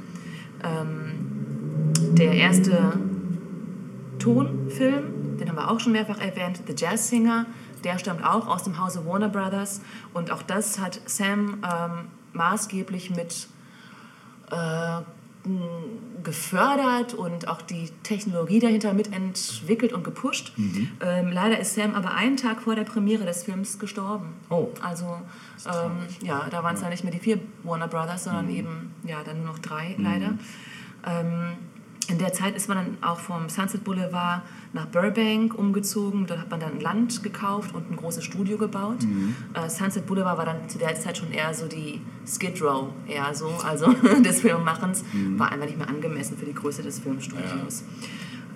[0.63, 2.99] Ähm, der erste
[4.19, 7.47] Tonfilm, den haben wir auch schon mehrfach erwähnt, The Jazz Singer,
[7.85, 9.83] der stammt auch aus dem Hause Warner Brothers.
[10.15, 13.49] Und auch das hat Sam ähm, maßgeblich mit
[14.51, 15.01] äh,
[16.23, 20.55] gefördert und auch die Technologie dahinter mitentwickelt und gepusht.
[20.57, 24.33] Ähm, leider ist Sam aber einen Tag vor der Premiere des Films gestorben.
[24.49, 24.69] Oh.
[24.81, 25.05] Also
[25.67, 29.23] ähm, ja, da waren es dann nicht mehr die vier Warner Brothers, sondern eben ja
[29.23, 30.39] dann nur noch drei leider.
[31.07, 31.53] Ähm,
[32.09, 36.27] in der Zeit ist man dann auch vom Sunset Boulevard nach Burbank umgezogen.
[36.27, 39.05] Dort hat man dann Land gekauft und ein großes Studio gebaut.
[39.55, 43.35] Äh, Sunset Boulevard war dann zu der Zeit schon eher so die Skid Row, eher
[43.35, 43.93] so, also
[44.25, 45.05] des Filmmachens.
[45.37, 47.85] War einfach nicht mehr angemessen für die Größe des Filmstudios.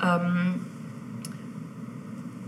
[0.02, 0.66] Ähm,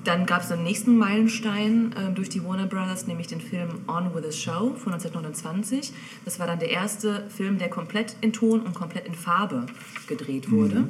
[0.05, 4.15] dann gab es den nächsten Meilenstein äh, durch die Warner Brothers, nämlich den Film On
[4.15, 5.93] with a Show von 1929.
[6.25, 9.67] Das war dann der erste Film, der komplett in Ton und komplett in Farbe
[10.07, 10.89] gedreht wurde.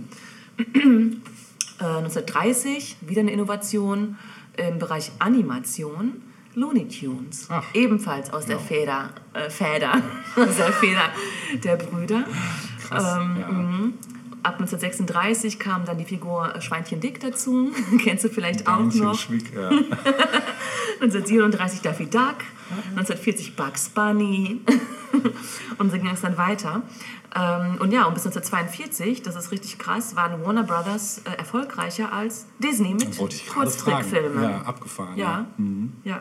[0.59, 4.19] Äh, 1930 wieder eine Innovation
[4.57, 6.23] im Bereich Animation.
[6.55, 7.65] Looney Tunes, Ach.
[7.75, 9.93] ebenfalls aus der Feder, äh, Feder,
[10.37, 11.11] aus der Feder
[11.63, 12.25] der Brüder.
[12.89, 13.17] Krass.
[13.19, 13.49] Ähm, ja.
[14.43, 17.71] Ab 1936 kam dann die Figur Schweinchen Dick dazu.
[18.03, 19.19] Kennst du vielleicht auch noch?
[19.19, 19.69] Schwick, ja.
[21.01, 22.37] 1937 Daffy Duck,
[22.91, 24.61] 1940 Bugs Bunny
[25.79, 26.83] und so ging es dann weiter.
[27.35, 32.13] Ähm, und ja, und bis 1942, das ist richtig krass, waren Warner Brothers äh, erfolgreicher
[32.13, 33.17] als Disney mit.
[33.17, 34.43] Kurztrickfilmen.
[34.43, 35.17] Ja, abgefahren.
[35.17, 35.93] Ja, Mhm.
[36.05, 36.21] ja.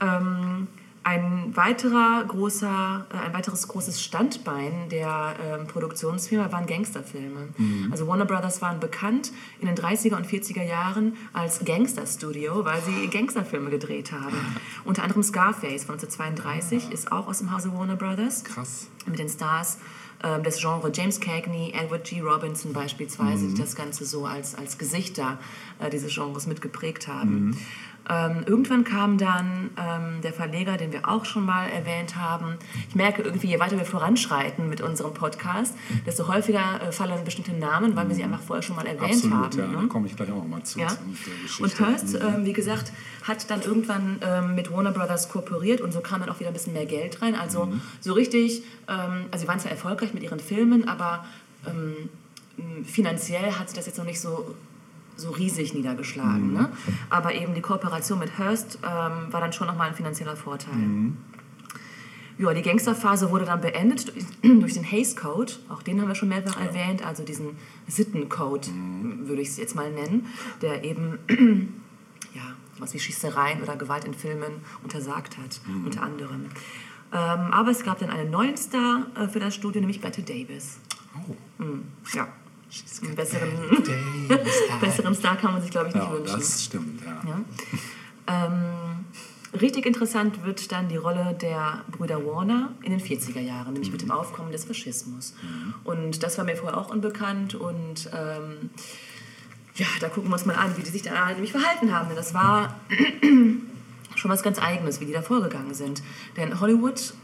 [0.00, 0.68] Ähm,
[1.10, 7.48] ein weiterer großer, äh, ein weiteres großes Standbein der ähm, Produktionsfirma waren Gangsterfilme.
[7.56, 7.88] Mhm.
[7.90, 13.08] Also Warner Brothers waren bekannt in den 30er und 40er Jahren als Gangsterstudio, weil sie
[13.08, 14.36] Gangsterfilme gedreht haben.
[14.84, 18.86] Unter anderem Scarface von 1932 ist auch aus dem Hause Warner Brothers Krass.
[19.06, 19.78] mit den Stars
[20.22, 22.20] ähm, des Genres James Cagney, Edward G.
[22.20, 25.38] Robinson beispielsweise, die das Ganze so als, als Gesichter
[25.78, 27.56] äh, dieses Genres mitgeprägt haben.
[28.08, 32.56] Ähm, irgendwann kam dann ähm, der Verleger, den wir auch schon mal erwähnt haben.
[32.88, 35.74] Ich merke irgendwie, je weiter wir voranschreiten mit unserem Podcast,
[36.06, 39.34] desto häufiger äh, fallen bestimmte Namen, weil wir sie einfach vorher schon mal erwähnt Absolut,
[39.36, 39.58] haben.
[39.58, 39.66] ja.
[39.66, 39.76] ne?
[39.82, 40.80] Da komme ich gleich auch noch mal zu.
[40.80, 40.88] Ja.
[40.88, 41.62] zu.
[41.62, 42.26] Und Hearst, Mhm.
[42.36, 42.90] ähm, wie gesagt,
[43.28, 46.54] hat dann irgendwann ähm, mit Warner Brothers kooperiert und so kam dann auch wieder ein
[46.54, 47.34] bisschen mehr Geld rein.
[47.36, 47.80] Also Mhm.
[48.00, 51.24] so richtig, ähm, also sie waren zwar erfolgreich mit ihren Filmen, aber
[51.66, 52.08] ähm,
[52.84, 54.54] finanziell hat sich das jetzt noch nicht so
[55.16, 56.48] so riesig niedergeschlagen.
[56.48, 56.52] Mhm.
[56.54, 56.72] Ne?
[57.10, 60.72] Aber eben die Kooperation mit Hearst ähm, war dann schon nochmal ein finanzieller Vorteil.
[60.74, 61.16] Mhm.
[62.38, 65.52] Ja, die Gangsterphase wurde dann beendet durch- den Hays Code.
[65.68, 67.04] Auch den haben wir schon mehrfach erwähnt.
[67.04, 67.50] Also diesen
[67.86, 68.70] Sittencode,
[69.24, 70.24] würde ich es jetzt mal nennen,
[70.62, 71.18] der eben
[72.34, 72.42] ja,
[72.78, 76.46] was wie Schießereien oder Gewalt in Filmen untersagt hat, unter anderem.
[77.12, 77.18] Ähm,
[77.52, 80.78] aber es gab dann einen neuen Star äh, für das Studio, nämlich Bette Davis.
[81.28, 81.34] Oh.
[82.14, 82.28] Ja,
[83.02, 83.50] einen besseren,
[84.80, 86.38] besseren Star kann man sich, glaube ich, nicht Ja, wünschen.
[86.38, 87.20] das stimmt, ja.
[87.28, 88.46] Ja.
[88.46, 89.04] Ähm,
[89.60, 94.02] richtig interessant wird dann die Rolle der Brüder Warner in den 40er Jahren, nämlich mit
[94.02, 95.34] dem Aufkommen des Faschismus.
[95.82, 98.70] Und das war mir vorher auch unbekannt und ähm,
[99.74, 102.06] ja, da gucken wir uns mal an, wie die sich da nämlich verhalten haben.
[102.08, 102.76] Denn das war
[104.20, 106.02] schon was ganz Eigenes, wie die da vorgegangen sind.
[106.36, 107.14] Denn Hollywood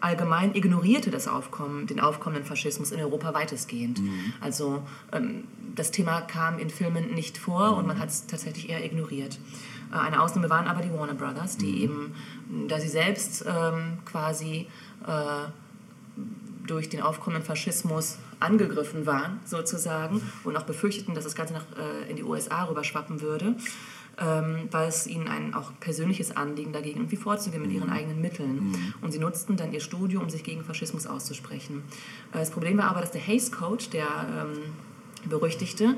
[0.00, 4.00] allgemein ignorierte das Aufkommen, den aufkommenden Faschismus in Europa weitestgehend.
[4.40, 8.84] Also ähm, das Thema kam in Filmen nicht vor und man hat es tatsächlich eher
[8.84, 9.38] ignoriert.
[9.92, 12.14] Äh, eine Ausnahme waren aber die Warner Brothers, die eben,
[12.68, 14.66] da sie selbst ähm, quasi
[15.06, 15.48] äh,
[16.66, 22.10] durch den aufkommenden Faschismus angegriffen waren, sozusagen, und auch befürchteten, dass das Ganze nach, äh,
[22.10, 23.54] in die USA rüberschwappen würde,
[24.20, 28.94] ähm, war es ihnen ein auch persönliches Anliegen, dagegen irgendwie vorzugehen mit ihren eigenen Mitteln.
[29.00, 31.82] Und sie nutzten dann ihr Studio, um sich gegen Faschismus auszusprechen.
[32.32, 35.96] Äh, das Problem war aber, dass der Hays Code, der ähm, berüchtigte,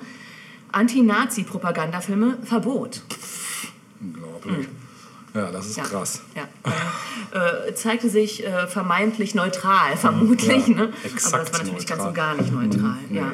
[0.71, 3.03] Anti-Nazi-Propagandafilme verbot.
[4.01, 4.69] Unglaublich.
[5.35, 5.85] Ja, das ist Ja.
[5.85, 6.23] krass.
[6.35, 6.49] Ja.
[7.35, 10.69] Äh, äh, zeigte sich äh, vermeintlich neutral, vermutlich.
[10.69, 10.83] Ja, ne?
[11.25, 12.09] Aber das war natürlich ganz neutral.
[12.09, 12.99] und gar nicht neutral.
[13.09, 13.19] Nee.
[13.19, 13.33] Ja.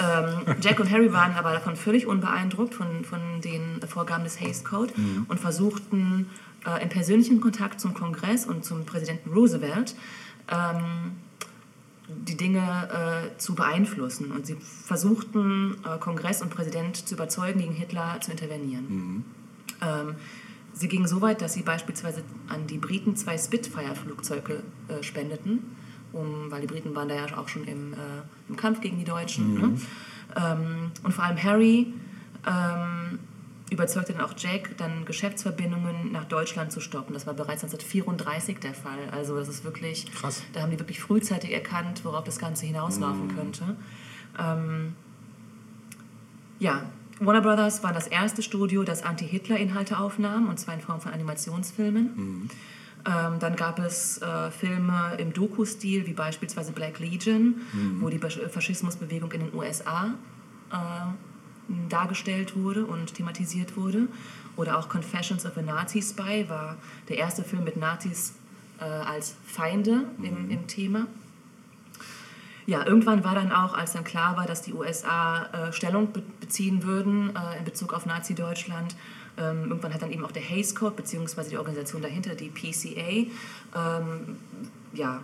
[0.00, 4.64] Ähm, Jack und Harry waren aber davon völlig unbeeindruckt von, von den Vorgaben des Hays
[4.64, 5.26] Code Mhm.
[5.28, 6.30] und versuchten
[6.66, 9.94] äh, im persönlichen Kontakt zum Kongress und zum Präsidenten Roosevelt
[10.50, 11.12] ähm,
[12.08, 12.60] die Dinge
[13.34, 14.32] äh, zu beeinflussen.
[14.32, 14.56] Und sie
[14.86, 19.24] versuchten, äh, Kongress und Präsident zu überzeugen, gegen Hitler zu intervenieren.
[19.82, 20.14] Ähm,
[20.72, 25.76] sie gingen so weit, dass sie beispielsweise an die Briten zwei Spitfire-Flugzeuge äh, spendeten,
[26.12, 27.96] um, weil die Briten waren da ja auch schon im, äh,
[28.48, 29.54] im Kampf gegen die Deutschen.
[29.54, 29.78] Ne?
[30.36, 31.92] Ähm, und vor allem Harry
[32.46, 33.18] ähm,
[33.70, 37.12] überzeugte dann auch Jack, dann Geschäftsverbindungen nach Deutschland zu stoppen.
[37.12, 38.98] Das war bereits 1934 der Fall.
[39.12, 40.42] Also das ist wirklich, Krass.
[40.54, 43.34] da haben die wirklich frühzeitig erkannt, worauf das Ganze hinauslaufen Mhm.
[43.36, 43.76] könnte.
[44.38, 44.94] Ähm,
[46.58, 46.82] ja,
[47.20, 52.48] Warner Brothers war das erste Studio, das Anti-Hitler-Inhalte aufnahm, und zwar in Form von Animationsfilmen.
[53.06, 57.56] Ähm, dann gab es äh, Filme im Doku-Stil, wie beispielsweise Black Legion,
[58.00, 60.14] wo die Faschismusbewegung in den USA
[60.70, 60.76] äh,
[61.88, 64.08] dargestellt wurde und thematisiert wurde.
[64.56, 66.76] Oder auch Confessions of a Nazi Spy war
[67.08, 68.34] der erste Film mit Nazis
[68.80, 71.06] äh, als Feinde im, im Thema.
[72.66, 76.22] Ja, irgendwann war dann auch, als dann klar war, dass die USA äh, Stellung be
[76.40, 78.94] beziehen würden äh, in Bezug auf Nazi-Deutschland,
[79.38, 83.26] ähm, irgendwann hat dann eben auch der Hays Code, beziehungsweise die Organisation dahinter, die PCA,
[83.76, 84.36] ähm,
[84.92, 85.20] ja,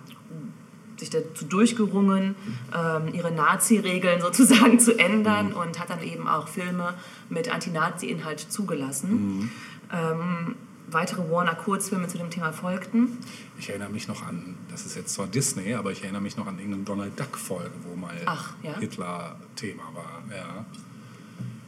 [0.96, 2.36] sich dazu durchgerungen,
[2.74, 6.94] ähm, ihre Nazi-Regeln sozusagen zu ändern und hat dann eben auch Filme
[7.28, 9.50] mit Anti-Nazi-Inhalt zugelassen.
[9.92, 10.54] Ähm,
[10.86, 13.18] weitere Warner-Kurzfilme zu dem Thema folgten.
[13.58, 16.46] Ich erinnere mich noch an, das ist jetzt zwar Disney, aber ich erinnere mich noch
[16.46, 18.78] an irgendeine Donald Duck-Folge, wo mal Ach, ja?
[18.78, 20.22] Hitler Thema war.
[20.30, 20.64] Ja.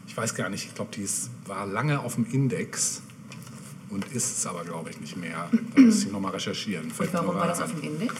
[0.06, 3.02] Ich weiß gar nicht, ich glaube, die ist, war lange auf dem Index
[3.90, 5.48] und ist es aber, glaube ich, nicht mehr.
[5.74, 6.88] Da müsste ich nochmal recherchieren.
[6.88, 8.14] Mir warum war das auf dem Index?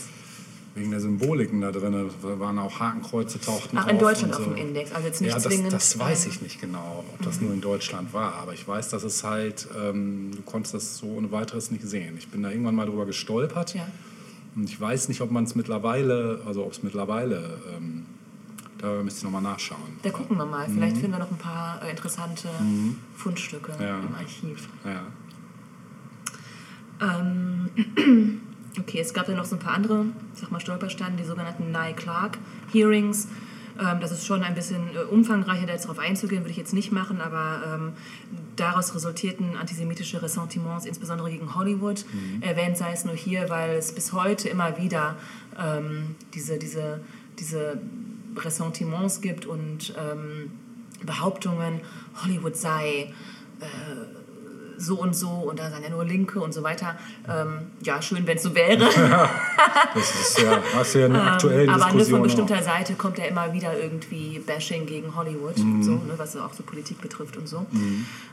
[0.74, 4.54] Wegen der Symboliken da drin, da waren auch Hakenkreuze tauchten Ach, in Deutschland und auf
[4.54, 7.22] dem Index, also jetzt nicht ja, das, zwingend, das weiß ähm, ich nicht genau, ob
[7.22, 8.34] das nur in Deutschland war.
[8.34, 12.16] Aber ich weiß, dass es halt, ähm, du konntest das so ohne weiteres nicht sehen.
[12.18, 13.74] Ich bin da irgendwann mal drüber gestolpert.
[13.74, 13.86] Ja.
[14.54, 18.04] Und ich weiß nicht, ob man es mittlerweile, also ob es mittlerweile, ähm,
[18.78, 19.80] da müsste ich nochmal nachschauen.
[20.02, 20.66] Da gucken wir mal.
[20.68, 22.48] Vielleicht finden wir noch ein paar äh, interessante
[23.16, 23.98] Fundstücke Ja.
[24.00, 24.68] im Archiv.
[24.84, 25.02] Ja.
[27.00, 27.70] Ähm,
[28.78, 31.70] okay, es gab dann noch so ein paar andere, ich sag mal, Stolpersteine, die sogenannten
[31.70, 33.28] Nye-Clark-Hearings.
[33.78, 36.72] Ähm, das ist schon ein bisschen äh, umfangreicher, da jetzt darauf einzugehen, würde ich jetzt
[36.72, 37.92] nicht machen, aber ähm,
[38.56, 42.06] daraus resultierten antisemitische Ressentiments, insbesondere gegen Hollywood.
[42.40, 45.16] Erwähnt sei es nur hier, weil es bis heute immer wieder
[45.58, 47.00] ähm, diese, diese,
[47.38, 47.78] diese
[48.44, 50.50] Ressentiments gibt und ähm,
[51.04, 51.80] Behauptungen,
[52.22, 53.12] Hollywood sei
[54.78, 56.96] so und so und da sind ja nur Linke und so weiter.
[57.28, 58.88] Ähm, ja, schön, wenn es so wäre.
[59.94, 62.10] Das ist ja, hast ja eine aktuelle Ähm, Aber ne, Diskussion.
[62.10, 62.24] von auch.
[62.24, 65.82] bestimmter Seite kommt ja immer wieder irgendwie Bashing gegen Hollywood, Mhm.
[65.82, 67.64] so, ne, was auch so Politik betrifft und so.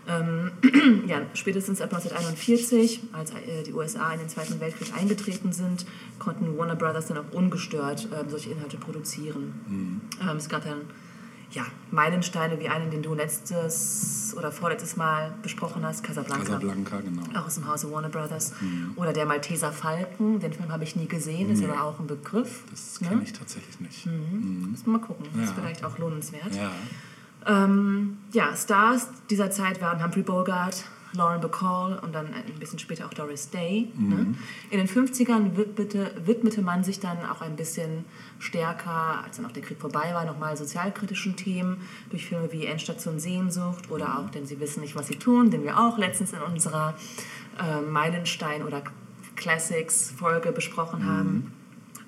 [0.07, 0.51] Ähm,
[1.07, 3.31] ja, spätestens ab 1941, als
[3.65, 5.85] die USA in den Zweiten Weltkrieg eingetreten sind,
[6.19, 9.53] konnten Warner Brothers dann auch ungestört ähm, solche Inhalte produzieren.
[9.67, 10.01] Mhm.
[10.29, 10.81] Ähm, es gab dann
[11.53, 16.43] ja, Meilensteine wie einen, den du letztes oder vorletztes Mal besprochen hast, Casablanca.
[16.45, 17.21] Casablanca, genau.
[17.39, 18.53] Auch aus dem Hause Warner Brothers.
[18.95, 21.67] Oder der Malteser Falken, den Film habe ich nie gesehen, ist Nee.
[21.67, 22.63] aber auch ein Begriff.
[22.71, 23.07] Das ne?
[23.09, 24.05] kenne ich tatsächlich nicht.
[24.07, 25.55] Müssen wir mal gucken, ist Ja.
[25.55, 26.55] vielleicht auch lohnenswert.
[26.55, 26.71] Ja.
[27.45, 33.05] Ähm, ja, Stars dieser Zeit waren Humphrey Bogart, Lauren Bacall und dann ein bisschen später
[33.05, 33.91] auch Doris Day.
[33.95, 34.35] Ne?
[34.69, 38.05] In den 50ern widmete, widmete man sich dann auch ein bisschen
[38.39, 41.77] stärker, als dann auch der Krieg vorbei war, nochmal sozialkritischen Themen
[42.09, 45.63] durch Filme wie Endstation Sehnsucht oder auch Denn sie wissen nicht, was sie tun, den
[45.63, 46.95] wir auch letztens in unserer
[47.59, 48.83] äh, Meilenstein- oder
[49.35, 51.53] Classics-Folge besprochen haben.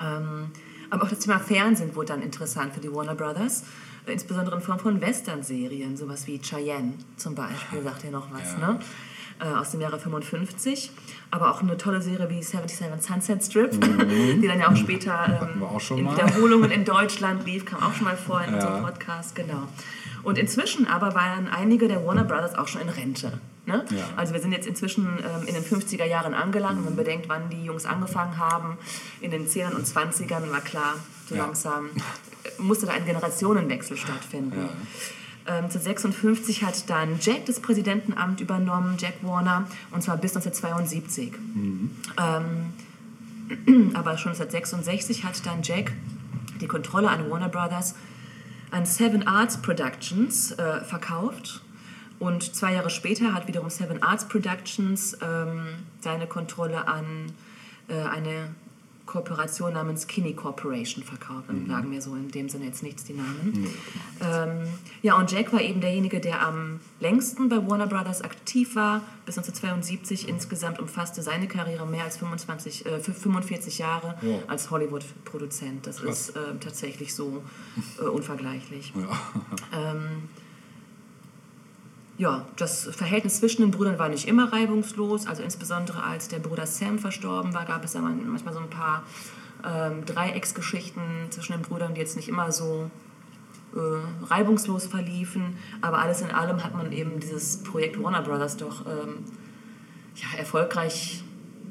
[0.01, 0.51] Ähm,
[0.89, 3.63] aber auch das Thema Fernsehen wurde dann interessant für die Warner Brothers,
[4.07, 8.67] insbesondere in Form von Western-Serien, sowas wie Cheyenne zum Beispiel, sagt ihr noch was, Ja.
[8.73, 8.79] ne?
[9.37, 10.91] Äh, aus dem Jahre 55.
[11.29, 13.71] Aber auch eine tolle Serie wie 77 Sunset Strip,
[14.41, 15.59] die dann ja auch später Mhm.
[15.59, 16.09] Wir auch in.
[16.09, 18.55] Wiederholungen in Deutschland lief, kam auch schon mal vor in Ja.
[18.59, 19.63] unserem Podcast, genau.
[20.23, 23.39] Und inzwischen aber waren einige der Warner Brothers auch schon in Rente.
[23.65, 23.83] Ne?
[23.89, 24.05] Ja.
[24.15, 27.49] Also wir sind jetzt inzwischen ähm, in den 50er Jahren angelangt und man bedenkt, wann
[27.49, 28.77] die Jungs angefangen haben.
[29.21, 30.93] In den 10ern und 20ern war klar,
[31.27, 31.43] so Ja.
[31.45, 31.89] langsam
[32.57, 34.69] musste da ein Generationenwechsel stattfinden.
[35.47, 41.33] Ähm, zu 56 hat dann Jack das Präsidentenamt übernommen, Jack Warner, und zwar bis 1972.
[42.17, 42.73] Ähm,
[43.93, 45.91] aber schon 1966 hat dann Jack
[46.61, 47.95] die Kontrolle an Warner Brothers
[48.71, 51.61] an Seven Arts Productions äh, verkauft.
[52.17, 55.65] Und zwei Jahre später hat wiederum Seven Arts Productions ähm,
[55.99, 57.31] seine Kontrolle an
[57.87, 58.49] äh, eine
[59.15, 61.45] Kooperation namens Kinney Corporation verkauft.
[61.47, 63.67] Dann sagen mir so in dem Sinne jetzt nichts die Namen.
[64.21, 64.67] Ähm,
[65.01, 69.01] ja, und Jack war eben derjenige, der am längsten bei Warner Brothers aktiv war.
[69.25, 74.43] Bis 1972 insgesamt umfasste seine Karriere mehr als 25, äh, für 45 Jahre Wow.
[74.47, 75.87] als Hollywood-Produzent.
[75.87, 76.29] Das Krass.
[76.29, 77.41] ist äh, tatsächlich so
[77.99, 78.91] äh, unvergleichlich.
[78.95, 79.07] Ja.
[82.17, 85.27] Ja, das Verhältnis zwischen den Brüdern war nicht immer reibungslos.
[85.27, 88.69] Also insbesondere als der Bruder Sam verstorben war, gab es ja man- manchmal so ein
[88.69, 89.03] paar
[89.65, 91.01] ähm, Dreiecksgeschichten
[91.31, 92.89] zwischen den Brüdern, die jetzt nicht immer so
[93.75, 95.57] äh, reibungslos verliefen.
[95.81, 99.25] Aber alles in allem hat man eben dieses Projekt Warner Brothers doch ähm,
[100.15, 101.21] ja, erfolgreich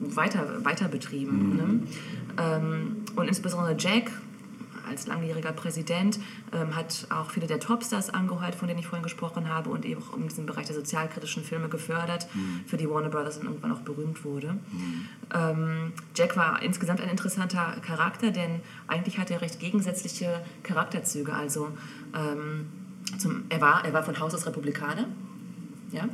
[0.00, 1.56] weiter, weiter betrieben.
[1.56, 2.42] Ne?
[2.42, 4.10] Ähm, und insbesondere Jack
[4.88, 6.18] als langjähriger Präsident
[6.52, 10.02] ähm, hat auch viele der Topstars angeheuert, von denen ich vorhin gesprochen habe und eben
[10.02, 12.28] auch in diesem Bereich der sozialkritischen Filme gefördert,
[12.66, 14.56] für die Warner Brothers dann irgendwann auch berühmt wurde.
[15.34, 21.32] Ähm, Jack war insgesamt ein interessanter Charakter, denn eigentlich hatte er recht gegensätzliche Charakterzüge.
[21.32, 21.68] Also
[22.14, 22.66] ähm,
[23.18, 25.06] zum, er, war, er war von Haus aus Republikaner,
[25.92, 26.08] ja?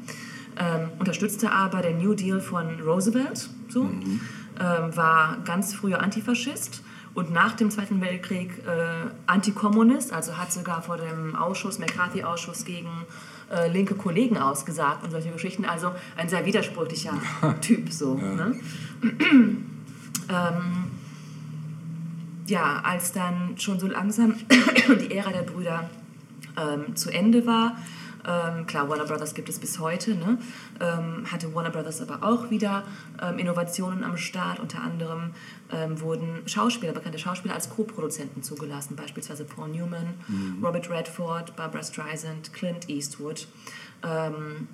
[0.58, 6.82] ähm, unterstützte aber den New Deal von Roosevelt, so, ähm, war ganz früher Antifaschist
[7.14, 12.90] und nach dem Zweiten Weltkrieg äh, Antikommunist, also hat sogar vor dem Ausschuss, McCarthy-Ausschuss gegen
[13.52, 15.64] äh, linke Kollegen ausgesagt und solche Geschichten.
[15.64, 17.14] Also ein sehr widersprüchlicher
[17.60, 18.14] Typ so.
[18.14, 18.60] Ne?
[19.02, 20.90] ähm,
[22.46, 24.34] ja, als dann schon so langsam
[25.00, 25.90] die Ära der Brüder
[26.56, 27.76] ähm, zu Ende war,
[28.26, 30.38] ähm, klar, Warner Brothers gibt es bis heute, ne?
[30.80, 32.84] ähm, hatte Warner Brothers aber auch wieder
[33.22, 34.60] ähm, Innovationen am Start.
[34.60, 35.30] Unter anderem
[35.72, 40.14] ähm, wurden Schauspieler, bekannte Schauspieler als Co-Produzenten zugelassen, beispielsweise Paul Newman,
[40.62, 43.46] Robert Redford, Barbara Streisand, Clint Eastwood.
[44.02, 44.68] Ähm,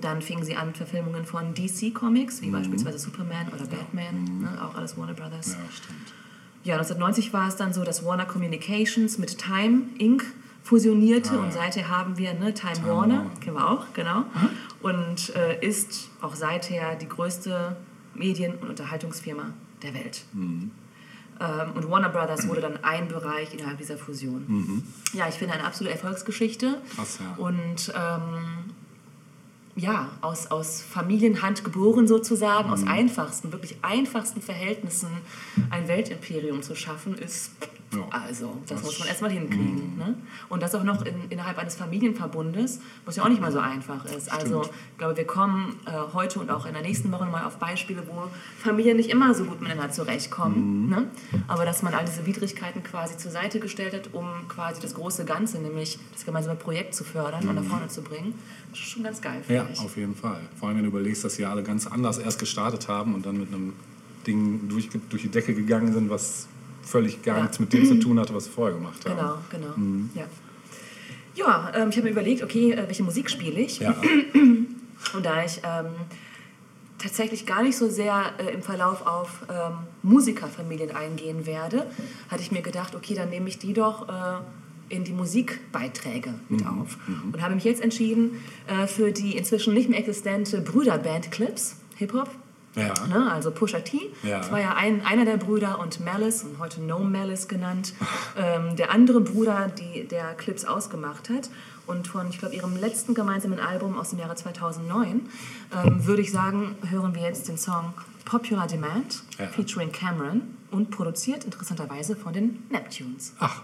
[0.00, 4.58] dann fingen sie an Verfilmungen von DC Comics, wie beispielsweise Superman oder Batman, ne?
[4.62, 5.52] auch alles Warner Brothers.
[5.52, 6.14] ja, stimmt.
[6.62, 10.24] Ja, 1990 war es dann so, dass Warner Communications mit Time Inc.
[10.62, 13.30] fusionierte Ah, und seither haben wir ne, Time, Time Warner, Warner.
[13.40, 14.24] kennen wir auch, genau,
[14.82, 17.76] und äh, ist auch seither die größte
[18.14, 19.46] Medien- und Unterhaltungsfirma
[19.82, 20.24] der Welt.
[20.32, 20.70] Mhm.
[21.40, 24.82] Ähm, und Warner Brothers wurde dann ein Bereich innerhalb dieser Fusion.
[25.14, 26.68] Ja, ich finde eine absolute Erfolgsgeschichte.
[26.68, 26.96] Mhm.
[26.96, 27.42] Krass, ja.
[27.42, 28.74] Und ähm,
[29.76, 32.74] ja, aus, aus Familienhand geboren sozusagen, Mhm.
[32.74, 35.08] aus einfachsten, wirklich einfachsten Verhältnissen
[35.70, 37.52] ein Weltimperium zu schaffen, ist,
[37.92, 38.06] Ja.
[38.10, 39.96] also, das, Das- muss man erstmal hinkriegen.
[39.98, 40.14] Ne?
[40.48, 44.04] Und das auch noch in, innerhalb eines Familienverbundes, was ja auch nicht mal so einfach
[44.04, 44.30] ist.
[44.32, 47.56] Also, ich glaube, wir kommen äh, heute und auch in der nächsten Woche mal auf
[47.56, 48.24] Beispiele, wo
[48.58, 50.88] Familien nicht immer so gut miteinander zurechtkommen.
[50.88, 51.08] Ne?
[51.48, 55.24] Aber dass man all diese Widrigkeiten quasi zur Seite gestellt hat, um quasi das große
[55.24, 58.34] Ganze, nämlich das gemeinsame Projekt zu fördern und nach vorne zu bringen,
[58.70, 59.80] das ist schon ganz geil, Ja, ich.
[59.80, 60.40] auf jeden Fall.
[60.58, 63.36] Vor allem, wenn du überlegst, dass sie alle ganz anders erst gestartet haben und dann
[63.38, 63.72] mit einem
[64.26, 66.46] Ding durch, durch die Decke gegangen sind, was
[66.90, 67.42] völlig gar Ja.
[67.42, 69.16] nichts mit dem zu tun hatte, was sie vorher gemacht haben.
[69.50, 70.10] Genau, genau.
[70.14, 70.24] Ja,
[71.34, 73.78] ja ähm, ich habe mir überlegt, okay, äh, welche Musik spiele ich?
[73.80, 73.94] Ja,
[75.14, 75.86] Und da ich ähm,
[76.98, 81.86] tatsächlich gar nicht so sehr äh, im Verlauf auf ähm, Musikerfamilien eingehen werde,
[82.30, 84.40] hatte ich mir gedacht, okay, dann nehme ich die doch, äh,
[84.90, 86.98] in die Musikbeiträge mit auf.
[87.32, 92.28] Und habe mich jetzt entschieden äh, für die inzwischen nicht mehr existente Brüderband Clips, Hip-Hop.
[92.76, 92.94] Ja.
[93.08, 94.38] Ne, also Pusha T, Ja.
[94.38, 97.94] das war ja ein, einer der Brüder und Malice, und heute No Malice genannt,
[98.38, 101.50] ähm, der andere Bruder, die, der Clips ausgemacht hat.
[101.86, 105.22] Und von, ich glaube, ihrem letzten gemeinsamen Album aus dem Jahre 2009
[105.84, 107.92] ähm, würde ich sagen, hören wir jetzt den Song
[108.24, 109.48] Popular Demand Ja.
[109.48, 113.32] featuring Cameron und produziert interessanterweise von den Neptunes.
[113.40, 113.62] Ach,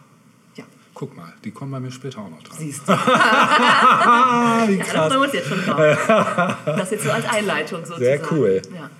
[0.57, 2.57] Ja, guck mal, die kommen bei mir später auch noch dran.
[2.59, 2.93] siehst du.
[2.93, 6.57] Wie Ja, da freuen wir uns jetzt schon drauf.
[6.67, 8.03] Das jetzt so als Einleitung sozusagen.
[8.05, 8.63] Sehr cool.
[8.75, 8.91] Ja.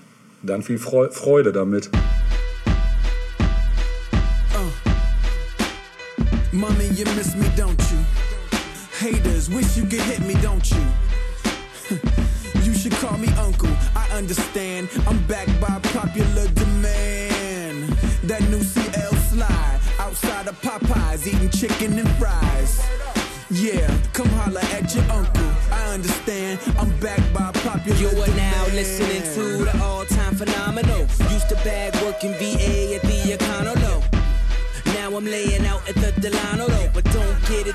[0.43, 1.89] Dann viel Freu Freude damit.
[6.53, 7.99] Mommy, you miss me, don't you?
[8.99, 10.83] Haters, wish you could hit me, don't you?
[12.63, 13.69] you should call me uncle.
[13.95, 14.89] I understand.
[15.07, 17.89] I'm backed by popular demand.
[18.23, 22.81] That new CL slide outside of Popeyes, eating chicken and fries.
[23.51, 25.51] Yeah, come holla at your uncle.
[25.71, 26.59] I understand.
[26.79, 28.73] I'm backed by popular You are now demand.
[28.73, 29.46] listening to.
[31.37, 33.75] Used to bag working VA at the Econo
[34.95, 36.66] Now I'm laying out at the Delano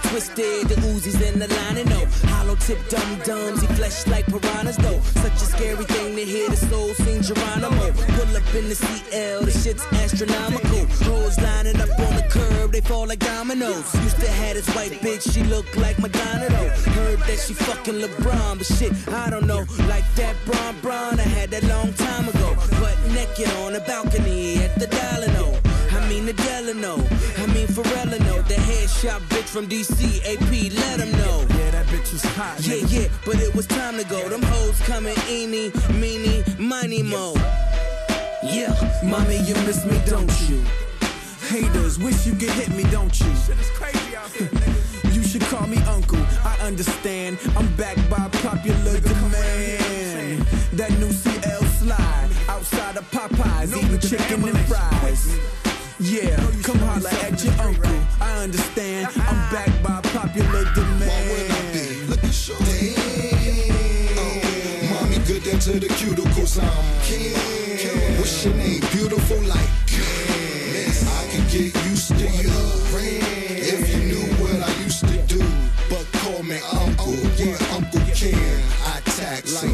[0.08, 2.04] twisted, the Uzis in the line and no.
[2.28, 5.00] Hollow tip dum dums, he flesh like piranhas though.
[5.22, 7.92] Such a scary thing to hear the soul sing Geronimo.
[7.92, 10.86] Pull up in the CL, the shit's astronomical.
[11.06, 13.94] Hoes lining up on the curb, they fall like dominoes.
[14.02, 16.70] Used to have this white bitch, she looked like Madonna though.
[16.92, 19.64] Heard that she fucking LeBron, but shit, I don't know.
[19.88, 22.54] Like that Bron Bron, I had that long time ago.
[22.80, 25.58] Butt naked on the balcony at the Delano.
[25.90, 26.96] I mean the Delano,
[27.72, 31.46] Mean Pharrellino, the headshot bitch from DC, AP, let him know.
[31.56, 32.60] Yeah, that bitch was hot.
[32.60, 34.28] Yeah, yeah, but it was time to go.
[34.28, 37.34] Them hoes coming eeny, meeny, miny, mo.
[38.42, 40.62] Yeah, Mommy, you miss me, don't you?
[41.48, 43.32] Haters, wish you could hit me, don't you?
[43.74, 44.48] crazy
[45.12, 46.20] You should call me uncle.
[46.44, 47.38] I understand.
[47.56, 50.42] I'm backed by popular demand.
[50.72, 55.61] That new CL slide outside of Popeyes, eating chicken and fries.
[56.12, 57.90] Yeah, come holla at your uncle.
[58.20, 59.08] I understand.
[59.16, 62.10] I'm backed by popular demand.
[62.10, 62.52] Look at show.
[62.58, 64.12] Damn.
[64.92, 66.60] Mommy good to the cuticles.
[66.60, 66.68] I'm
[67.00, 68.18] Ken.
[68.18, 68.82] What's your name?
[68.92, 71.00] Beautiful like Miss.
[71.08, 72.52] I can get used to you.
[73.64, 75.40] If you knew what I used to do.
[75.88, 77.14] But call me Uncle.
[77.40, 78.60] Yeah, Uncle Ken.
[78.84, 79.64] I tax.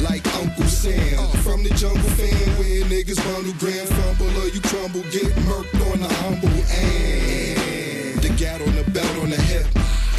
[0.00, 1.28] Like Uncle Sam.
[1.42, 2.03] From the jungle
[3.04, 5.02] niggas bundle grand fumble or you crumble.
[5.10, 6.48] Get murked on the humble.
[6.48, 9.66] And the gat on the belt on the hip.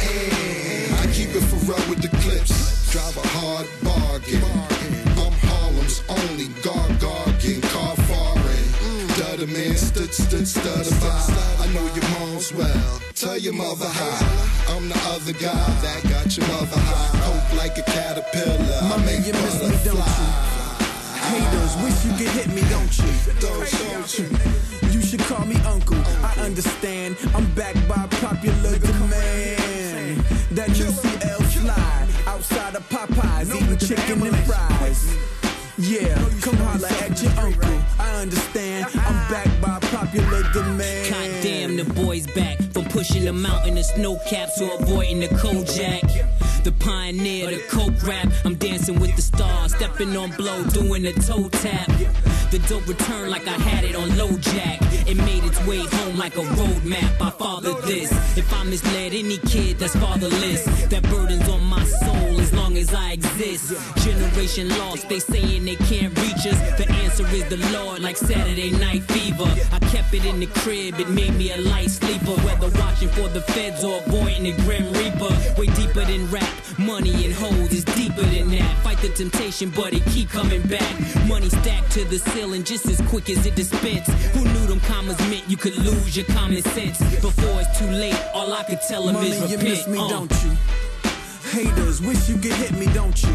[0.00, 2.90] And I keep it for real with the clips.
[2.92, 4.42] Drive a hard bargain.
[5.18, 8.66] I'm Harlem's only gar gargan, car foreign.
[9.18, 11.64] Dutter man, stood, stood, stutter by.
[11.64, 13.00] I know your mom's well.
[13.14, 14.74] Tell your mother hi.
[14.74, 17.18] I'm the other guy that got your mother high.
[17.26, 18.82] Hope like a caterpillar.
[18.88, 20.35] Mommy, make you miss me, don't you?
[21.36, 23.10] Haters, wish you could hit me, don't you?
[23.40, 24.26] Don't, you?
[24.90, 25.98] You should call me uncle.
[26.24, 27.16] I understand.
[27.34, 30.20] I'm backed by popular demand.
[30.52, 35.14] That new CL slide outside of Popeyes, eating chicken and fries.
[35.76, 37.78] Yeah, come holla at your uncle.
[37.98, 38.86] I understand.
[38.94, 41.10] I'm backed by popular demand.
[41.10, 42.58] God damn, the boys back
[42.96, 46.00] pushing the mountain to snow caps to avoiding the Kojak.
[46.64, 48.26] The pioneer, the coke rap.
[48.46, 51.88] I'm dancing with the stars, stepping on blow, doing the toe tap.
[52.50, 54.78] The dope returned like I had it on low jack.
[55.06, 57.20] It made its way home like a road map.
[57.20, 58.10] I fathered this.
[58.36, 62.94] If I misled any kid that's fatherless, that burden's on my soul as long as
[62.94, 63.74] I exist.
[64.04, 66.58] Generation lost, they saying they can't reach us.
[66.78, 69.50] The answer is the Lord, like Saturday night fever.
[69.70, 72.34] I kept it in the crib, it made me a light sleeper.
[72.86, 75.32] Watching for the feds or avoiding the grim reaper.
[75.58, 78.76] Way deeper than rap, money and hoes is deeper than that.
[78.84, 80.94] Fight the temptation, but it keep coming back.
[81.26, 84.06] Money stacked to the ceiling just as quick as it dispense.
[84.34, 86.98] Who knew them commas meant you could lose your common sense?
[87.20, 90.08] Before it's too late, all I could tell them Mommy, is you miss me, uh.
[90.08, 90.52] don't you?
[91.50, 93.30] Haters, wish you could hit me, don't you?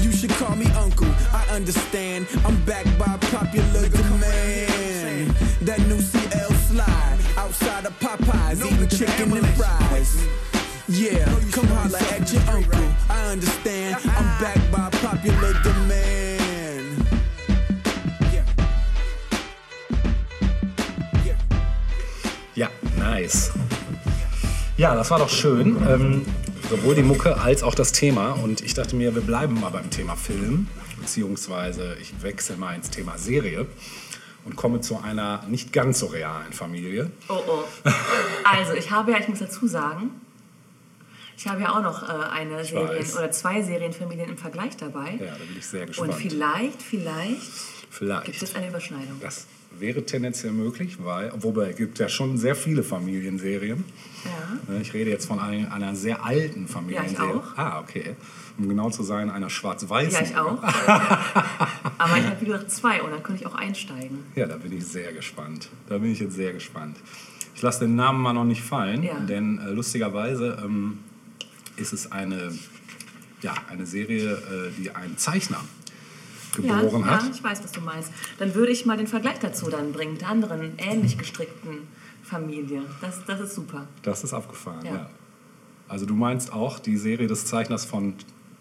[0.00, 1.12] You should call me uncle.
[1.32, 2.26] I understand.
[2.44, 5.30] I'm backed by popular demand.
[5.62, 6.21] That new CL slide
[7.52, 10.26] outside of Popeyes, eating chicken and fries.
[10.88, 12.88] Yeah, come holla at your uncle.
[13.10, 13.96] I understand.
[13.96, 17.06] I'm backed by popular demand.
[22.54, 23.50] Ja, nice.
[24.78, 25.76] Ja, das war doch schön.
[25.88, 26.26] Ähm,
[26.70, 28.32] sowohl die Mucke als auch das Thema.
[28.32, 30.68] Und ich dachte mir, wir bleiben mal beim Thema Film.
[30.98, 33.66] Beziehungsweise ich wechsle mal ins Thema Serie.
[34.44, 37.10] Und komme zu einer nicht ganz so realen Familie.
[37.28, 37.64] Oh, oh.
[38.44, 40.10] Also, ich habe ja, ich muss dazu sagen,
[41.36, 45.12] ich habe ja auch noch äh, eine Serien oder zwei Serienfamilien im Vergleich dabei.
[45.20, 46.12] Ja, da bin ich sehr gespannt.
[46.12, 47.40] Und vielleicht, vielleicht
[47.90, 48.26] Vielleicht.
[48.26, 49.18] gibt es eine Überschneidung.
[49.20, 49.46] Das
[49.78, 53.84] wäre tendenziell möglich, weil, wobei es gibt ja schon sehr viele Familienserien.
[54.24, 54.78] Ja.
[54.80, 57.36] Ich rede jetzt von ein- einer sehr alten Familienserie.
[57.36, 57.56] auch.
[57.58, 58.14] Ah, okay.
[58.58, 60.12] Um genau zu sein, einer schwarz-weißen.
[60.12, 60.62] Ja, ich auch.
[61.98, 64.18] Aber ich habe wie gesagt zwei und dann könnte ich auch einsteigen.
[64.34, 65.68] Ja, da bin ich sehr gespannt.
[65.88, 66.96] Da bin ich jetzt sehr gespannt.
[67.54, 69.18] Ich lasse den Namen mal noch nicht fallen, Ja.
[69.20, 70.98] denn äh, lustigerweise ähm,
[71.76, 72.52] ist es eine,
[73.40, 75.60] ja, eine Serie, äh, die ein Zeichner
[76.54, 77.22] geboren ja, hat.
[77.22, 78.12] Ja, ich weiß, was du meinst.
[78.38, 81.88] Dann würde ich mal den Vergleich dazu dann bringen, der anderen ähnlich gestrickten
[82.22, 82.82] Familie.
[83.00, 83.86] Das, das ist super.
[84.02, 84.94] Das ist abgefahren, ja.
[84.94, 85.10] Ja.
[85.88, 88.14] Also du meinst auch die Serie des Zeichners von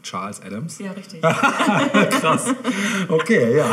[0.04, 0.80] Charles Adams?
[0.80, 1.22] Ja, richtig.
[2.22, 2.46] Krass.
[3.08, 3.66] Okay, ja.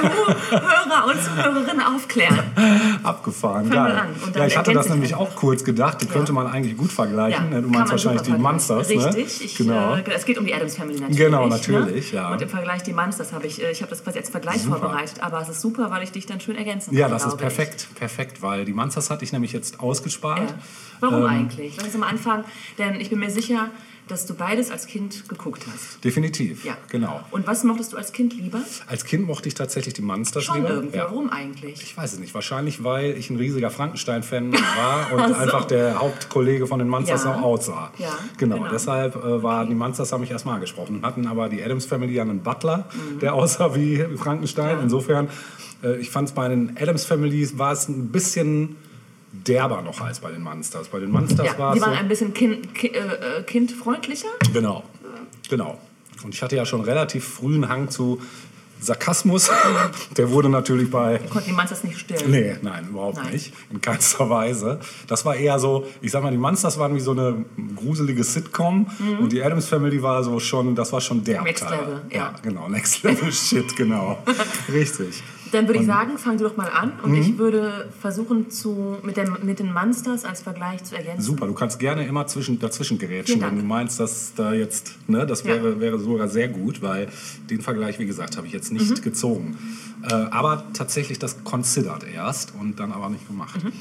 [0.00, 2.40] Zuhörer und Zuhörerinnen aufklären.
[3.02, 4.08] Abgefahren, Fang mal geil.
[4.34, 7.50] Ja, ich hatte das nämlich auch kurz gedacht, die könnte man eigentlich gut vergleichen.
[7.50, 7.62] ne?
[7.62, 8.52] Du meinst wahrscheinlich die vergleichen.
[8.52, 9.44] Monsters, Richtig, ne?
[9.44, 9.94] ich, genau.
[9.96, 11.18] äh, es geht um die Adams Family natürlich.
[11.18, 12.18] Genau, natürlich, ne?
[12.18, 12.32] ja.
[12.32, 14.78] Und im Vergleich die Monsters habe ich, äh, ich habe das quasi als Vergleich Super.
[14.78, 17.12] vorbereitet, aber es ist super, weil ich dich dann schön ergänzen ja, kann.
[17.12, 17.56] das ist glaube ich.
[17.56, 20.40] perfekt, perfekt, weil die Monsters hatte ich nämlich jetzt ausgespart.
[20.40, 20.54] Ja.
[21.00, 21.76] Warum Ähm, eigentlich?
[21.76, 22.44] Lass uns mal anfangen,
[22.78, 23.70] denn ich bin mir sicher,
[24.12, 26.04] dass du beides als Kind geguckt hast.
[26.04, 26.76] Definitiv, Ja.
[26.90, 27.20] genau.
[27.30, 28.60] Und was mochtest du als Kind lieber?
[28.86, 30.70] Als Kind mochte ich tatsächlich die Monsters Schon lieber.
[30.70, 30.98] irgendwie.
[30.98, 31.04] Ja.
[31.04, 31.82] Warum eigentlich?
[31.82, 32.34] Ich weiß es nicht.
[32.34, 35.40] Wahrscheinlich, weil ich ein riesiger Frankenstein-Fan war und so.
[35.40, 37.34] einfach der Hauptkollege von den Monsters Ja.
[37.34, 37.90] auch aussah.
[37.98, 38.56] Ja, genau.
[38.58, 38.68] genau.
[38.70, 41.00] Deshalb äh, waren die Monsters haben mich erstmal angesprochen.
[41.02, 43.18] Hatten aber die Adams Family ja einen Butler, Mhm.
[43.20, 44.78] der aussah wie Frankenstein.
[44.82, 45.28] Insofern,
[45.82, 48.76] äh, ich fand es bei den Adams Families war es ein bisschen
[49.32, 50.88] derber noch als bei den Monsters.
[50.88, 53.42] Bei den Monsters Ja, war die es waren so, ein bisschen kind, ki, äh, äh,
[53.44, 54.28] kindfreundlicher.
[54.52, 54.84] Genau,
[55.48, 55.78] genau.
[56.22, 58.20] Und ich hatte ja schon relativ frühen Hang zu
[58.80, 59.48] Sarkasmus.
[60.16, 62.30] Der wurde natürlich bei Konnten die Monsters nicht stillen.
[62.30, 63.32] Nee, nein, überhaupt Nein.
[63.32, 63.52] nicht.
[63.70, 64.80] In keinster Weise.
[65.06, 67.44] Das war eher so, ich sag mal, die Monsters waren wie so eine
[67.76, 68.86] gruselige Sitcom
[69.20, 71.44] und die Adams Family war so schon, das war schon der Mhm.
[71.46, 71.78] Next Teil.
[71.78, 72.34] Level, ja.
[72.42, 74.18] genau, Next Level Shit, genau.
[74.72, 75.22] Richtig.
[75.52, 79.16] Dann würde ich sagen, fang du doch mal an und ich würde versuchen, zu, mit,
[79.18, 81.22] dem, mit den Monsters als Vergleich zu ergänzen.
[81.22, 85.26] Super, du kannst gerne immer zwischen, dazwischen gerätschen, wenn du meinst, dass da jetzt, ne,
[85.26, 85.48] das Ja.
[85.50, 87.08] wäre, wäre sogar sehr gut, weil
[87.50, 89.02] den Vergleich, wie gesagt, habe ich jetzt nicht Mhm.
[89.02, 89.58] gezogen.
[90.02, 93.62] Äh, aber tatsächlich das considered erst und dann aber nicht gemacht.
[93.62, 93.72] Mhm.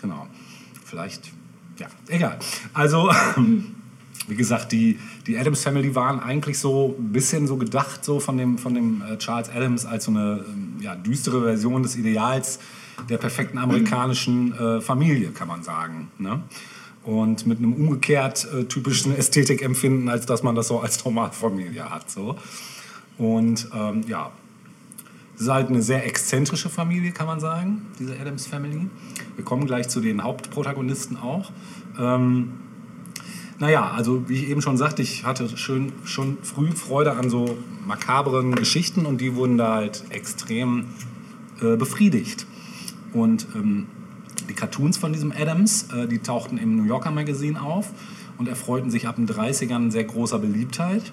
[0.00, 0.26] Genau.
[0.84, 1.30] Vielleicht,
[1.78, 2.38] ja, egal.
[2.72, 3.10] Also,
[4.28, 4.98] wie gesagt, die,
[5.28, 9.02] die Adams Family waren eigentlich so ein bisschen so gedacht, so von dem, von dem
[9.02, 12.58] äh, Charles Adams als so eine ähm, ja, düstere Version des Ideals
[13.08, 16.10] der perfekten amerikanischen äh, Familie, kann man sagen.
[16.18, 16.42] Ne?
[17.04, 22.10] Und mit einem umgekehrt äh, typischen Ästhetikempfinden, als dass man das so als Normalfamilie hat.
[22.10, 22.36] So.
[23.18, 24.32] Und ähm, ja,
[25.36, 28.88] es ist halt eine sehr exzentrische Familie, kann man sagen, diese Adams Family.
[29.36, 31.52] Wir kommen gleich zu den Hauptprotagonisten auch.
[31.98, 32.54] Ähm,
[33.58, 37.58] naja, also wie ich eben schon sagte, ich hatte schön, schon früh Freude an so
[37.86, 40.86] makabren Geschichten und die wurden da halt extrem
[41.60, 42.46] äh, befriedigt.
[43.12, 43.86] Und ähm,
[44.48, 47.90] die Cartoons von diesem Adams, äh, die tauchten im New Yorker Magazine auf
[48.38, 51.12] und erfreuten sich ab den 30ern sehr großer Beliebtheit.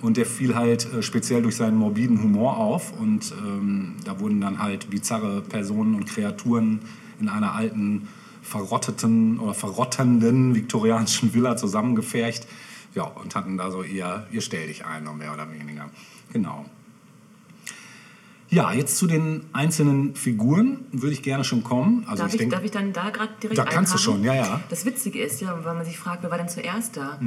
[0.00, 2.92] Und der fiel halt äh, speziell durch seinen morbiden Humor auf.
[2.98, 6.80] Und ähm, da wurden dann halt bizarre Personen und Kreaturen
[7.20, 8.08] in einer alten,
[8.42, 12.46] verrotteten oder verrottenden viktorianischen Villa zusammengefercht.
[12.94, 15.88] Ja, und hatten da so ihr, ihr Stell dich ein, noch mehr oder weniger.
[16.32, 16.66] Genau.
[18.50, 22.04] Ja, jetzt zu den einzelnen Figuren würde ich gerne schon kommen.
[22.06, 24.22] Also darf, ich ich, denke, darf ich dann da gerade direkt Da kannst du schon,
[24.24, 24.60] ja, ja.
[24.68, 27.18] Das Witzige ist ja, weil man sich fragt, wer war denn zuerst da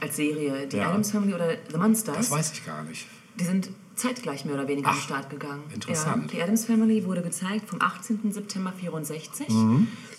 [0.00, 0.66] als Serie?
[0.66, 0.82] Die Mhm.
[0.82, 0.88] Ja.
[0.88, 2.16] Adams Family oder The Monsters?
[2.16, 3.06] das weiß ich gar nicht.
[3.40, 5.62] Die sind zeitgleich mehr oder weniger Ach, Start gegangen.
[5.74, 6.30] interessant.
[6.32, 8.32] Ja, die Adams Family wurde gezeigt vom 18.
[8.32, 9.46] September 64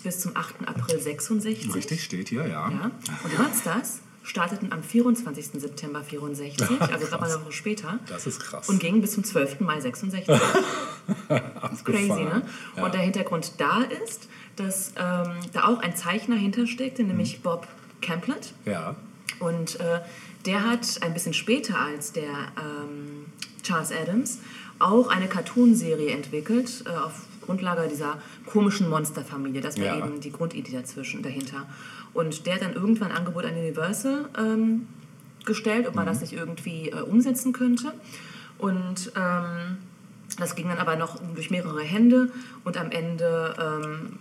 [0.02, 0.54] bis zum 8.
[0.66, 1.66] April 66.
[1.66, 1.72] Mhm.
[1.72, 2.70] Richtig, steht hier, ja.
[2.70, 2.90] Ja.
[3.24, 5.46] Und die Monsters starteten am 24.
[5.60, 7.98] September 64, also gerade eine Woche später.
[8.08, 8.68] Das ist krass.
[8.68, 9.58] Und gingen bis zum 12.
[9.60, 10.26] Mai 66.
[11.28, 12.24] Crazy, Abgefahren.
[12.24, 12.42] ne?
[12.76, 12.84] Ja.
[12.84, 17.42] Und der Hintergrund da ist, dass ähm, da auch ein Zeichner hintersteckte, nämlich Mhm.
[17.42, 17.66] Bob
[18.00, 18.52] Camplet.
[18.64, 18.94] Ja,
[19.40, 20.00] Und äh,
[20.46, 22.24] der hat ein bisschen später als der
[22.58, 23.26] ähm,
[23.62, 24.38] Charles Adams
[24.78, 27.12] auch eine Cartoonserie entwickelt, äh, auf
[27.42, 29.60] Grundlage dieser komischen Monsterfamilie.
[29.60, 29.98] Das war Ja.
[29.98, 31.66] eben die Grundidee dazwischen, dahinter.
[32.14, 34.86] Und der hat dann irgendwann ein Angebot an Universal ähm,
[35.44, 37.92] gestellt, ob man das nicht irgendwie äh, umsetzen könnte.
[38.58, 39.78] Und ähm,
[40.38, 42.30] das ging dann aber noch durch mehrere Hände
[42.64, 44.18] und am Ende, ähm,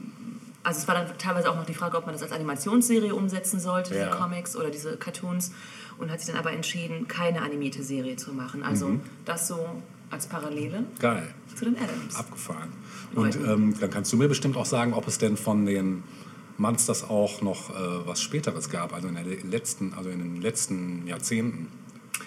[0.64, 3.60] also es war dann teilweise auch noch die Frage, ob man das als Animationsserie umsetzen
[3.60, 4.06] sollte, Ja.
[4.06, 5.52] diese Comics oder diese Cartoons
[6.02, 8.64] und hat sich dann aber entschieden, keine animierte Serie zu machen.
[8.64, 9.02] Also Mhm.
[9.26, 9.60] das so
[10.10, 11.28] als Parallele Geil.
[11.56, 12.16] zu den Adams.
[12.16, 12.70] Abgefahren.
[13.16, 16.04] Und ähm, dann kannst du mir bestimmt auch sagen, ob es denn von den
[16.58, 17.74] Monsters auch noch äh,
[18.08, 21.68] was Späteres gab, also in, der letzten, also in den letzten Jahrzehnten.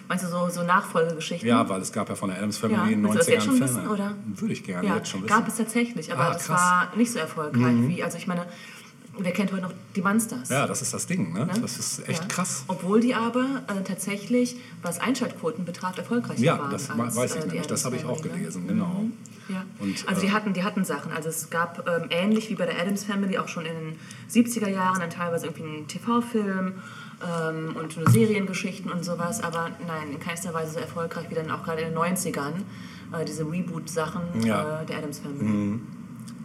[0.08, 1.48] Meinst du so, so Nachfolgegeschichten?
[1.48, 3.28] Ja, weil es gab ja von der Adams Family Ja, in den willst du das
[3.28, 3.72] 90ern jetzt schon Filme.
[3.82, 4.14] wissen, oder?
[4.36, 5.28] Würde ich gerne Ja, jetzt schon wissen.
[5.34, 6.34] gab es tatsächlich, aber Ah.
[6.38, 6.48] Mhm.
[6.48, 8.46] war nicht so erfolgreich wie, also ich meine,
[9.18, 10.48] wer kennt heute noch die Monsters?
[10.48, 11.46] Ja, das ist das Ding, ne?
[11.46, 11.52] Ne?
[11.60, 12.28] Das ist echt Ja.
[12.28, 12.64] krass.
[12.68, 16.70] Obwohl die aber äh, tatsächlich, was Einschaltquoten betraf, erfolgreicher Ja, waren.
[16.70, 17.66] das als, weiß ich äh, nämlich.
[17.66, 18.30] Das habe ich auch ne?
[18.30, 19.04] gelesen, genau.
[19.48, 19.64] Ja.
[19.78, 21.12] Und, also die äh, hatten, die hatten Sachen.
[21.12, 23.98] Also es gab ähm, ähnlich wie bei der Adams Family auch schon in den
[24.30, 26.72] 70er Jahren dann teilweise irgendwie einen TV-Film
[27.22, 31.50] ähm, und nur Seriengeschichten und sowas, aber nein, in keinster Weise so erfolgreich wie dann
[31.50, 32.54] auch gerade in den 90ern
[33.12, 34.80] äh, diese Reboot-Sachen Ja.
[34.82, 35.78] äh, der Adams Family.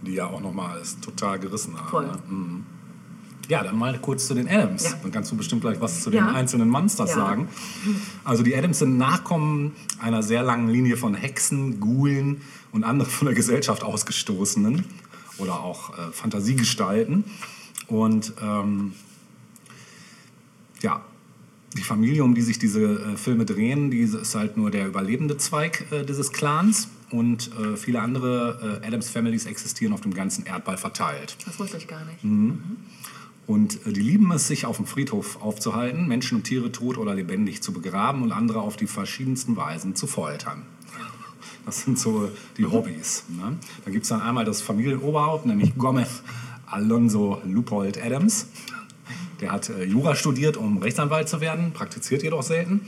[0.04, 1.90] Die ja auch nochmal alles total gerissen haben.
[1.90, 2.08] Voll.
[2.08, 2.20] Ne?
[2.30, 2.64] Mhm.
[3.50, 4.84] Ja, dann mal kurz zu den Adams.
[4.84, 4.94] Ja.
[5.02, 6.32] Dann kannst du bestimmt gleich was zu den Ja.
[6.32, 7.16] einzelnen Monsters Ja.
[7.16, 7.50] sagen.
[8.24, 12.42] Also die Adams sind Nachkommen einer sehr langen Linie von Hexen, Ghoulen
[12.72, 14.86] und anderen von der Gesellschaft ausgestoßenen
[15.40, 17.24] oder auch äh, Fantasiegestalten.
[17.88, 18.94] Und ähm,
[20.82, 21.02] ja,
[21.76, 25.38] die Familie, um die sich diese äh, Filme drehen, die ist halt nur der überlebende
[25.38, 26.88] Zweig äh, dieses Clans.
[27.12, 31.38] Und äh, viele andere äh, Adams Families existieren auf dem ganzen Erdball verteilt.
[31.46, 32.24] Das wusste ich gar nicht.
[33.48, 37.16] Und äh, die lieben es, sich auf dem Friedhof aufzuhalten, Menschen und Tiere tot oder
[37.16, 40.64] lebendig zu begraben und andere auf die verschiedensten Weisen zu foltern.
[41.66, 43.26] Das sind so die Hobbys.
[43.28, 43.58] Ne?
[43.86, 46.22] Da gibt es dann einmal das Familienoberhaupt, nämlich Gomez
[46.66, 48.48] Alonso Lupold Adams.
[49.42, 52.82] Der hat äh, Jura studiert, um Rechtsanwalt zu werden, praktiziert jedoch selten.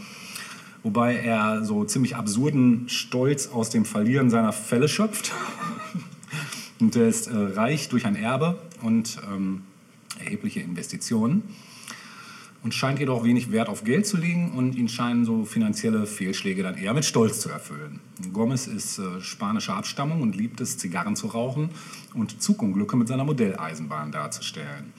[0.83, 5.31] Wobei er so ziemlich absurden Stolz aus dem Verlieren seiner Fälle schöpft.
[6.79, 9.61] Und er ist äh, reich durch ein Erbe und ähm,
[10.17, 11.43] erhebliche Investitionen
[12.63, 16.63] und scheint jedoch wenig Wert auf Geld zu legen und ihn scheinen so finanzielle Fehlschläge
[16.63, 17.99] dann eher mit Stolz zu erfüllen.
[18.33, 21.69] Gomez ist äh, spanischer Abstammung und liebt es, Zigarren zu rauchen
[22.13, 24.93] und Zugunglücke mit seiner Modelleisenbahn darzustellen.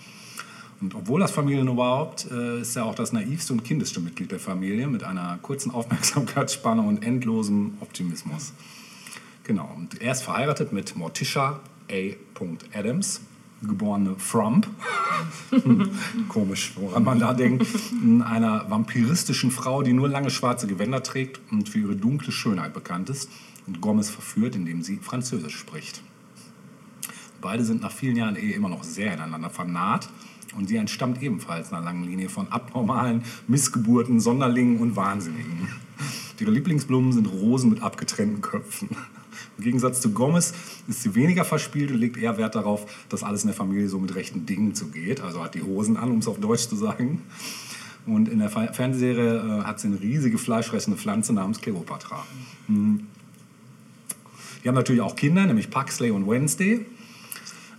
[0.82, 4.88] Und obwohl das Familienoberhaupt äh, ist er auch das naivste und kindeste Mitglied der Familie
[4.88, 8.52] mit einer kurzen Aufmerksamkeitsspanne und endlosem Optimismus.
[9.44, 11.60] Genau, und er ist verheiratet mit Morticia
[11.90, 12.76] A.
[12.76, 13.20] Adams,
[13.62, 14.66] geborene Frump.
[16.28, 17.66] Komisch, woran man da denkt.
[18.24, 23.08] Einer vampiristischen Frau, die nur lange schwarze Gewänder trägt und für ihre dunkle Schönheit bekannt
[23.08, 23.30] ist
[23.68, 26.02] und Gomez verführt, indem sie Französisch spricht.
[27.40, 30.08] Beide sind nach vielen Jahren Ehe immer noch sehr ineinander vernarrt
[30.56, 35.68] und sie entstammt ebenfalls einer langen Linie von abnormalen Missgeburten, Sonderlingen und Wahnsinnigen.
[36.38, 38.88] Ihre Lieblingsblumen sind Rosen mit abgetrennten Köpfen.
[39.58, 40.54] Im Gegensatz zu Gomez
[40.88, 44.00] ist sie weniger verspielt und legt eher Wert darauf, dass alles in der Familie so
[44.00, 45.20] mit rechten Dingen zugeht.
[45.20, 47.22] Also hat die Hosen an, um es auf Deutsch zu sagen.
[48.06, 52.26] Und in der Fer- Fernsehserie äh, hat sie eine riesige fleischfressende Pflanze namens Kleopatra.
[52.66, 53.06] Mhm.
[54.64, 56.84] Die haben natürlich auch Kinder, nämlich Paxley und Wednesday.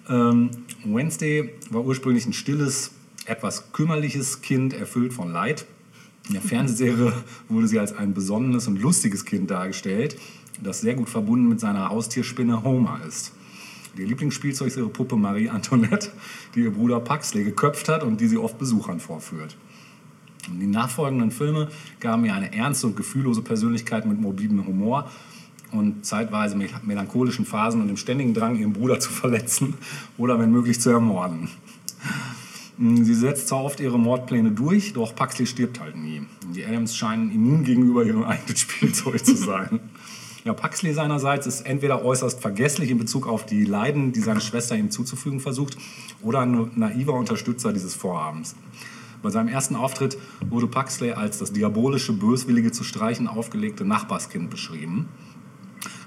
[0.08, 0.52] Ähm,
[0.86, 2.92] Wednesday war ursprünglich ein stilles,
[3.26, 5.66] etwas kümmerliches Kind, erfüllt von Leid.
[6.28, 7.14] In der Fernsehserie
[7.50, 10.18] wurde sie als ein besonnenes und lustiges Kind dargestellt,
[10.62, 13.34] das sehr gut verbunden mit seiner Haustierspinne Homer ist.
[13.98, 16.12] Ihr Lieblingsspielzeug ist ihre Puppe Marie Antoinette,
[16.56, 19.56] die ihr Bruder Paxley geköpft hat und die sie oft Besuchern vorführt.
[20.50, 21.70] Und die nachfolgenden Filme
[22.00, 25.10] gaben ihr eine ernste und gefühllose Persönlichkeit mit morbidem Humor
[25.74, 29.76] und zeitweise mel- melancholischen Phasen und dem ständigen Drang, ihren Bruder zu verletzen
[30.18, 31.50] oder wenn möglich zu ermorden.
[32.78, 36.24] Sie setzt zwar oft ihre Mordpläne durch, doch Paxley stirbt halt nie.
[36.56, 39.80] Die Adams scheinen immun gegenüber ihrem eigenen Spielzeug zu sein.
[40.44, 44.76] Ja, Paxley seinerseits ist entweder äußerst vergesslich in Bezug auf die Leiden, die seine Schwester
[44.76, 45.78] ihm zuzufügen versucht,
[46.22, 48.56] oder ein naiver Unterstützer dieses Vorhabens.
[49.22, 50.18] Bei seinem ersten Auftritt
[50.50, 55.08] wurde Paxley als das diabolische, böswillige zu streichen aufgelegte Nachbarskind beschrieben.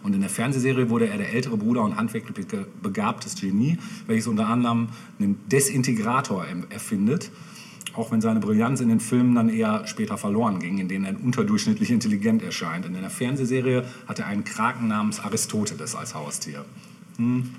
[0.07, 2.47] Und in der Fernsehserie wurde er der ältere Bruder und handwerklich
[2.81, 3.77] begabtes Genie,
[4.07, 7.33] welches unter anderem einen Desintegrator erfindet,
[7.93, 11.21] auch wenn seine Brillanz in den Filmen dann eher später verloren ging, in denen er
[11.21, 12.87] unterdurchschnittlich intelligent erscheint.
[12.87, 16.65] Und in der Fernsehserie hat er einen Kraken namens Aristoteles als Haustier.
[17.17, 17.51] Hm.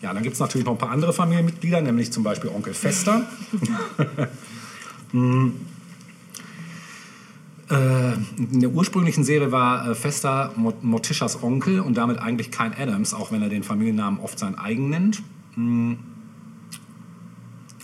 [0.00, 3.28] Ja, dann gibt es natürlich noch ein paar andere Familienmitglieder, nämlich zum Beispiel Onkel Fester.
[5.10, 5.52] Hm.
[7.70, 7.74] Äh,
[8.36, 13.14] in der ursprünglichen Serie war äh, Fester Mort- Morticias Onkel und damit eigentlich kein Adams,
[13.14, 15.22] auch wenn er den Familiennamen oft sein eigen nennt.
[15.54, 15.98] Hm.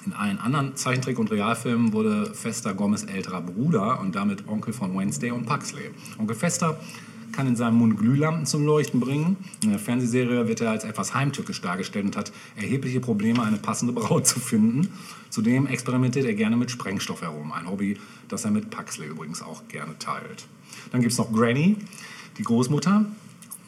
[0.07, 4.97] In allen anderen Zeichentrick- und Realfilmen wurde Fester Gomez älterer Bruder und damit Onkel von
[4.97, 5.91] Wednesday und Paxley.
[6.19, 6.81] Onkel Fester
[7.41, 9.39] kann in seinem Mund Glühlampen zum Leuchten bringen.
[9.63, 13.95] In der Fernsehserie wird er als etwas heimtückisch dargestellt und hat erhebliche Probleme, eine passende
[13.95, 14.93] Braut zu finden.
[15.31, 17.97] Zudem experimentiert er gerne mit Sprengstoff herum, ein Hobby,
[18.29, 20.49] das er mit Paxley übrigens auch gerne teilt.
[20.93, 21.79] Dann gibt es noch Granny,
[22.37, 23.07] Die Großmutter,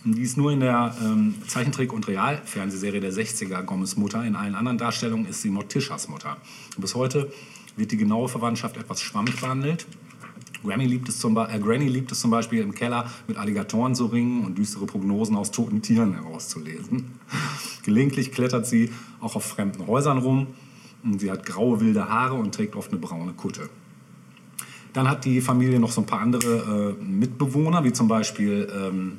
[0.04, 4.22] die ist nur in der ähm, Zeichentrick- und Realfernsehserie der 60er Gommes Mutter.
[4.22, 6.36] In allen anderen Darstellungen ist sie Mortishas Mutter.
[6.76, 7.32] Bis heute
[7.76, 9.86] wird die genaue Verwandtschaft etwas schwammig behandelt.
[10.64, 14.06] Granny liebt, es zum, äh, Granny liebt es zum Beispiel im Keller mit Alligatoren zu
[14.06, 17.06] ringen und düstere Prognosen aus toten Tieren herauszulesen.
[17.84, 18.90] Gelegentlich klettert sie
[19.20, 20.46] auch auf fremden Häusern rum.
[21.04, 23.68] Und Sie hat graue wilde Haare und trägt oft eine braune Kutte.
[24.92, 29.18] Dann hat die Familie noch so ein paar andere äh, Mitbewohner, wie zum Beispiel ähm,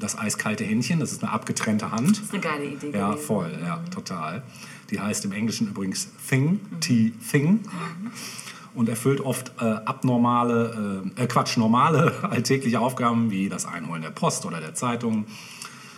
[0.00, 1.00] das eiskalte Händchen.
[1.00, 2.10] Das ist eine abgetrennte Hand.
[2.10, 3.26] Das ist eine geile Idee Ja, gewesen.
[3.26, 4.42] voll, ja, total.
[4.90, 7.60] Die heißt im Englischen übrigens Thing, T-Thing.
[8.78, 14.10] Und erfüllt oft äh, abnormale, äh, äh, Quatsch, normale alltägliche Aufgaben wie das Einholen der
[14.10, 15.26] Post oder der Zeitung.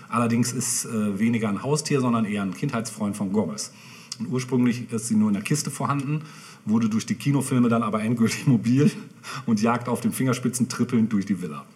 [0.09, 3.74] Allerdings ist äh, weniger ein Haustier, sondern eher ein Kindheitsfreund von Gomez.
[4.18, 6.22] Und ursprünglich ist sie nur in der Kiste vorhanden,
[6.64, 8.91] wurde durch die Kinofilme dann aber endgültig mobil
[9.45, 11.66] und jagt auf den Fingerspitzen trippelnd durch die Villa.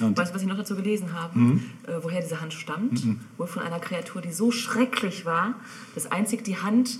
[0.00, 1.38] Und Weißt du, was ich noch dazu gelesen habe?
[1.38, 1.62] Mhm.
[1.86, 3.06] Äh, woher diese Hand stammt?
[3.36, 5.54] Wohl von einer Kreatur, die so schrecklich war,
[5.94, 6.98] dass einzig die Hand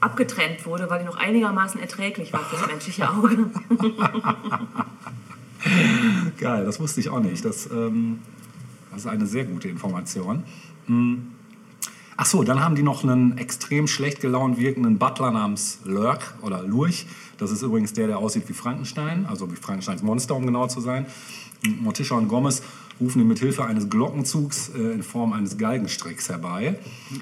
[0.00, 3.50] abgetrennt wurde, weil die noch einigermaßen erträglich war für das menschliche Auge.
[6.38, 7.44] Geil, das wusste ich auch nicht.
[7.44, 8.20] Das, ähm,
[8.90, 10.44] das ist eine sehr gute Information.
[10.86, 11.32] Hm.
[12.16, 16.62] Ach so, dann haben die noch einen extrem schlecht gelaunt wirkenden Butler namens Lurk oder
[16.64, 17.06] Lurch.
[17.36, 20.80] Das ist übrigens der, der aussieht wie Frankenstein, also wie Frankensteins Monster, um genau zu
[20.80, 21.06] sein.
[21.80, 22.62] Morticia und Gomez
[23.00, 26.78] rufen ihn mit Hilfe eines Glockenzugs äh, in Form eines Galgenstricks herbei,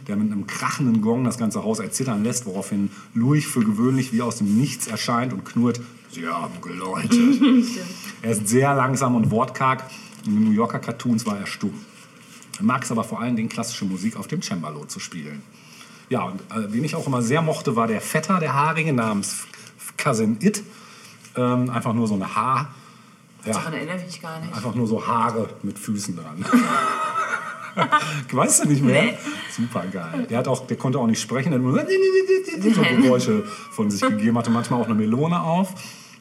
[0.07, 4.23] der mit einem krachenden Gong das ganze Haus erzittern lässt, woraufhin Lurch für gewöhnlich wie
[4.23, 7.13] aus dem Nichts erscheint und knurrt, Sie haben geläutet.
[8.23, 9.85] Er ist sehr langsam und wortkarg.
[10.25, 11.75] In den New Yorker Cartoons war er stumm.
[12.59, 15.43] Er mag es aber vor allen Dingen klassische Musik auf dem Cembalo zu spielen.
[16.09, 19.47] Ja, und äh, wen ich auch immer sehr mochte, war der Vetter der Haarige namens
[19.99, 20.63] Cousin It.
[21.37, 22.75] Ähm, einfach nur so eine Haar.
[23.47, 24.55] Ja, Daran erinnere ich mich gar nicht.
[24.55, 26.45] einfach nur so Haare mit Füßen dran.
[28.33, 29.03] weißt du nicht mehr?
[29.03, 29.15] Nee.
[29.55, 30.27] Super geil.
[30.31, 34.01] Der, hat auch, der konnte auch nicht sprechen, der hat nur so Geräusche von sich
[34.01, 35.75] gegeben, hatte manchmal auch eine Melone auf.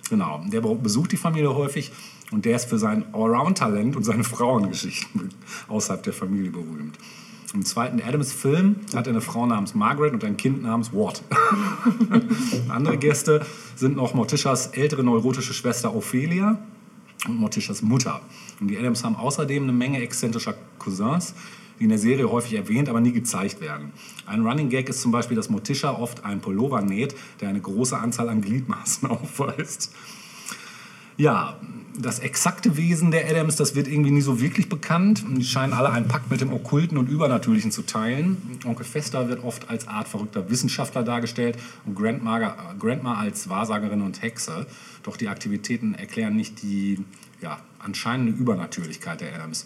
[0.09, 1.91] Genau, der be- besucht die Familie häufig
[2.31, 5.29] und der ist für sein Allround-Talent und seine Frauengeschichten
[5.67, 6.97] außerhalb der Familie berühmt.
[7.53, 11.23] Im zweiten Adams-Film hat er eine Frau namens Margaret und ein Kind namens Watt.
[12.69, 13.45] Andere Gäste
[13.75, 16.59] sind noch Morticias ältere neurotische Schwester Ophelia
[17.27, 18.21] und Morticias Mutter.
[18.59, 21.33] Und die Adams haben außerdem eine Menge exzentrischer Cousins,
[21.79, 23.91] die in der Serie häufig erwähnt, aber nie gezeigt werden.
[24.25, 27.97] Ein Running Gag ist zum Beispiel, dass Morticia oft einen Pullover näht, der eine große
[27.97, 29.93] Anzahl an Gliedmaßen aufweist.
[31.17, 31.57] Ja,
[31.97, 35.23] das exakte Wesen der Adams, das wird irgendwie nie so wirklich bekannt.
[35.29, 38.59] Die scheinen alle einen Pakt mit dem Okkulten und Übernatürlichen zu teilen.
[38.65, 44.21] Onkel Fester wird oft als Art verrückter Wissenschaftler dargestellt und Grandma, Grandma als Wahrsagerin und
[44.21, 44.65] Hexe.
[45.03, 46.99] Doch die Aktivitäten erklären nicht die
[47.41, 49.65] ja, anscheinende Übernatürlichkeit der Adams.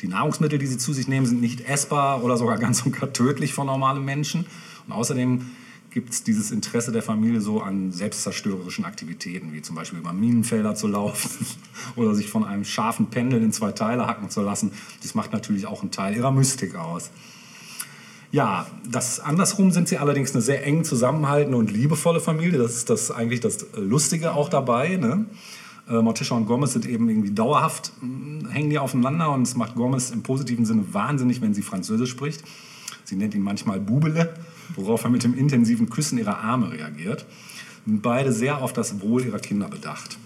[0.00, 3.12] Die Nahrungsmittel, die sie zu sich nehmen, sind nicht essbar oder sogar ganz und gar
[3.12, 4.46] tödlich für normale Menschen.
[4.86, 5.50] Und außerdem
[5.90, 10.74] gibt es dieses Interesse der Familie so an selbstzerstörerischen Aktivitäten, wie zum Beispiel über Minenfelder
[10.74, 11.46] zu laufen
[11.96, 14.72] oder sich von einem scharfen Pendel in zwei Teile hacken zu lassen.
[15.02, 17.10] Das macht natürlich auch einen Teil ihrer Mystik aus.
[18.32, 22.58] Ja, das andersrum sind sie allerdings eine sehr eng zusammenhaltende und liebevolle Familie.
[22.58, 24.96] Das ist das eigentlich das Lustige auch dabei.
[24.96, 25.26] Ne?
[25.88, 29.74] Äh, Morticia und Gomez sind eben irgendwie dauerhaft, mh, hängen die aufeinander und es macht
[29.74, 32.44] Gomez im positiven Sinne wahnsinnig, wenn sie Französisch spricht.
[33.02, 34.32] Sie nennt ihn manchmal Bubele,
[34.76, 37.26] worauf er mit dem intensiven Küssen ihrer Arme reagiert.
[37.86, 40.18] Sind beide sehr auf das Wohl ihrer Kinder bedacht.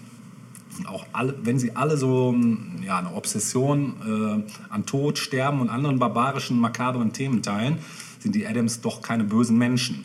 [0.77, 5.61] Und auch alle, wenn sie alle so mh, ja, eine Obsession äh, an Tod, Sterben
[5.61, 7.79] und anderen barbarischen, makabren Themen teilen,
[8.19, 10.03] sind die Adams doch keine bösen Menschen.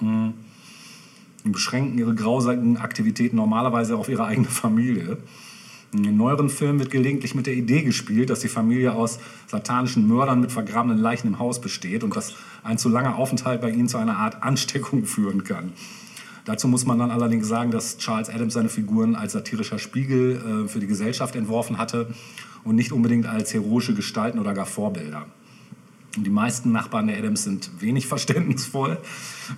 [0.00, 0.30] Mm.
[1.44, 5.18] Und beschränken ihre grausamen Aktivitäten normalerweise auf ihre eigene Familie.
[5.92, 10.06] In den neueren Filmen wird gelegentlich mit der Idee gespielt, dass die Familie aus satanischen
[10.06, 13.88] Mördern mit vergrabenen Leichen im Haus besteht und dass ein zu langer Aufenthalt bei ihnen
[13.88, 15.72] zu einer Art Ansteckung führen kann.
[16.44, 20.68] Dazu muss man dann allerdings sagen, dass Charles Adams seine Figuren als satirischer Spiegel äh,
[20.68, 22.08] für die Gesellschaft entworfen hatte
[22.64, 25.26] und nicht unbedingt als heroische Gestalten oder gar Vorbilder.
[26.24, 28.98] Die meisten Nachbarn der Adams sind wenig verständnisvoll.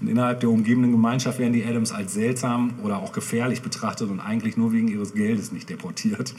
[0.00, 4.20] Und innerhalb der umgebenden Gemeinschaft werden die Adams als seltsam oder auch gefährlich betrachtet und
[4.20, 6.34] eigentlich nur wegen ihres Geldes nicht deportiert.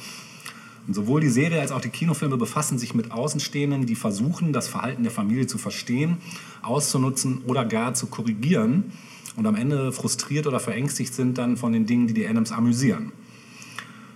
[0.87, 4.67] Und sowohl die Serie als auch die Kinofilme befassen sich mit Außenstehenden, die versuchen, das
[4.67, 6.17] Verhalten der Familie zu verstehen,
[6.63, 8.91] auszunutzen oder gar zu korrigieren
[9.35, 13.11] und am Ende frustriert oder verängstigt sind dann von den Dingen, die die Adams amüsieren.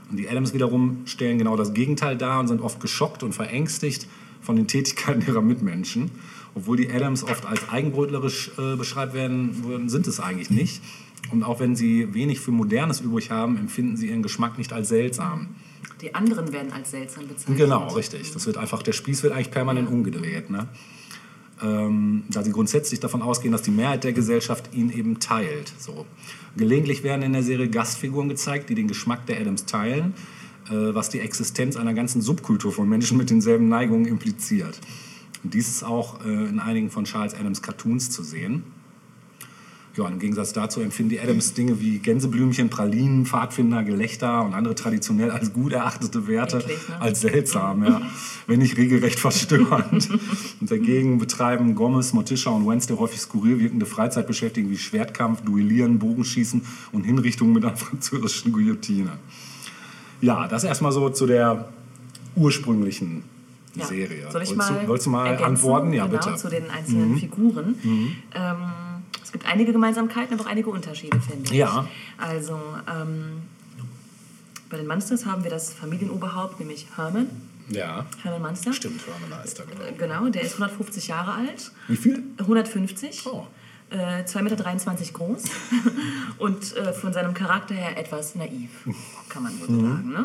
[0.09, 4.07] Und die Adams wiederum stellen genau das Gegenteil dar und sind oft geschockt und verängstigt
[4.45, 6.11] von den Tätigkeiten ihrer Mitmenschen.
[6.53, 10.81] Obwohl die Adams oft als eigenbrötlerisch äh, beschreibt werden würden, sind es eigentlich nicht.
[11.31, 14.89] Und auch wenn sie wenig für Modernes übrig haben, empfinden sie ihren Geschmack nicht als
[14.89, 15.47] seltsam.
[16.01, 17.57] Die anderen werden als seltsam bezeichnet.
[17.57, 18.31] Genau, richtig.
[18.31, 20.49] Das wird einfach, der Spieß wird eigentlich permanent umgedreht.
[20.49, 20.67] Ne?
[21.61, 25.73] Ähm, da sie grundsätzlich davon ausgehen, dass die Mehrheit der Gesellschaft ihn eben teilt.
[25.77, 26.05] So.
[26.57, 30.13] Gelegentlich werden in der Serie Gastfiguren gezeigt, die den Geschmack der Adams teilen,
[30.73, 34.79] was die Existenz einer ganzen Subkultur von Menschen mit denselben Neigungen impliziert.
[35.43, 38.63] Und dies ist auch äh, in einigen von Charles Adams Cartoons zu sehen.
[39.95, 44.75] Ja, im Gegensatz dazu empfinden die Adams Dinge wie Gänseblümchen, Pralinen, Pfadfinder, Gelächter und andere
[44.75, 46.99] traditionell als gut erachtete Werte Eklig, ne?
[46.99, 48.01] als seltsam, ja.
[48.45, 50.09] wenn nicht regelrecht verstörend.
[50.59, 56.63] und dagegen betreiben Gomez, Morticia und Wednesday häufig skurril wirkende Freizeitbeschäftigungen wie Schwertkampf, Duellieren, Bogenschießen
[56.91, 59.11] und Hinrichtungen mit einer französischen Guillotine.
[60.25, 61.69] Ja, das erstmal so zu der
[62.35, 63.23] ursprünglichen
[63.75, 63.85] Ja.
[63.85, 64.31] Serie.
[64.31, 65.45] Soll ich wolltest, mal du, wolltest du mal ergänzen?
[65.45, 65.93] antworten?
[65.93, 66.29] Ja, genau, bitte.
[66.31, 66.37] Mhm.
[66.37, 67.75] zu den einzelnen Figuren.
[67.83, 68.57] Ähm,
[69.23, 71.51] es gibt einige Gemeinsamkeiten, aber auch einige Unterschiede, finde ich.
[71.51, 71.85] Ja.
[72.17, 72.57] Also,
[72.89, 73.41] ähm,
[74.69, 77.27] bei den Munsters haben wir das Familienoberhaupt, nämlich Herman.
[77.69, 78.71] Ja, Herman Munster.
[78.73, 79.81] stimmt, Hermann heißt er, genau.
[79.83, 81.71] Äh, Genau, der ist 150 Jahre alt.
[81.87, 82.23] Wie viel?
[82.39, 83.25] 150.
[83.25, 83.45] Oh.
[83.91, 85.43] Äh, 2,23 Meter groß
[86.39, 88.71] und äh, von seinem Charakter her etwas naiv,
[89.29, 90.09] kann man wohl so sagen.
[90.09, 90.21] Ne?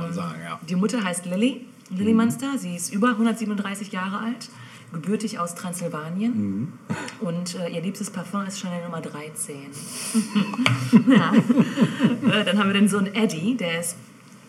[0.00, 0.58] Man sagen, ja.
[0.68, 2.58] Die Mutter heißt Lilly, Lilly Munster.
[2.58, 4.50] Sie ist über 137 Jahre alt,
[4.92, 6.72] gebürtig aus Transsilvanien.
[7.20, 9.56] Und äh, ihr liebstes Parfum ist Chanel Nummer 13.
[11.08, 11.32] ja.
[11.34, 13.96] äh, dann haben wir den Sohn Eddie, der ist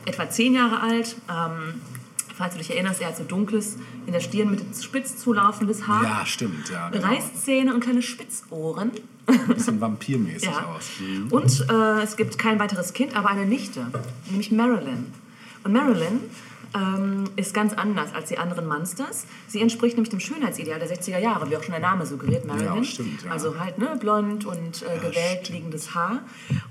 [0.06, 1.18] etwa 10 Jahre alt.
[1.30, 1.82] Ähm,
[2.38, 6.04] falls du dich erinnerst, er hat so dunkles, in der Stirn mit spitz zulaufendes Haar.
[6.04, 6.90] Ja, stimmt, ja.
[6.90, 7.08] Genau.
[7.08, 8.92] Reißzähne und kleine Spitzohren.
[9.26, 10.66] Ein bisschen vampirmäßig Ja.
[10.66, 10.90] aus.
[11.32, 13.88] Und äh, es gibt kein weiteres Kind, aber eine Nichte,
[14.30, 15.12] nämlich Marilyn.
[15.64, 16.22] Und Marilyn
[16.76, 19.26] ähm, ist ganz anders als die anderen Monsters.
[19.48, 22.76] Sie entspricht nämlich dem Schönheitsideal der 60er Jahre, wie auch schon der Name suggeriert, Marilyn.
[22.76, 23.32] Ja, stimmt, ja.
[23.32, 26.20] Also halt ne, blond und äh, gewellt liegendes Haar.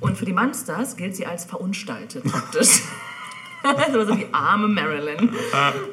[0.00, 2.82] Und für die Monsters gilt sie als verunstaltet optisch.
[3.86, 5.30] also so die arme Marilyn.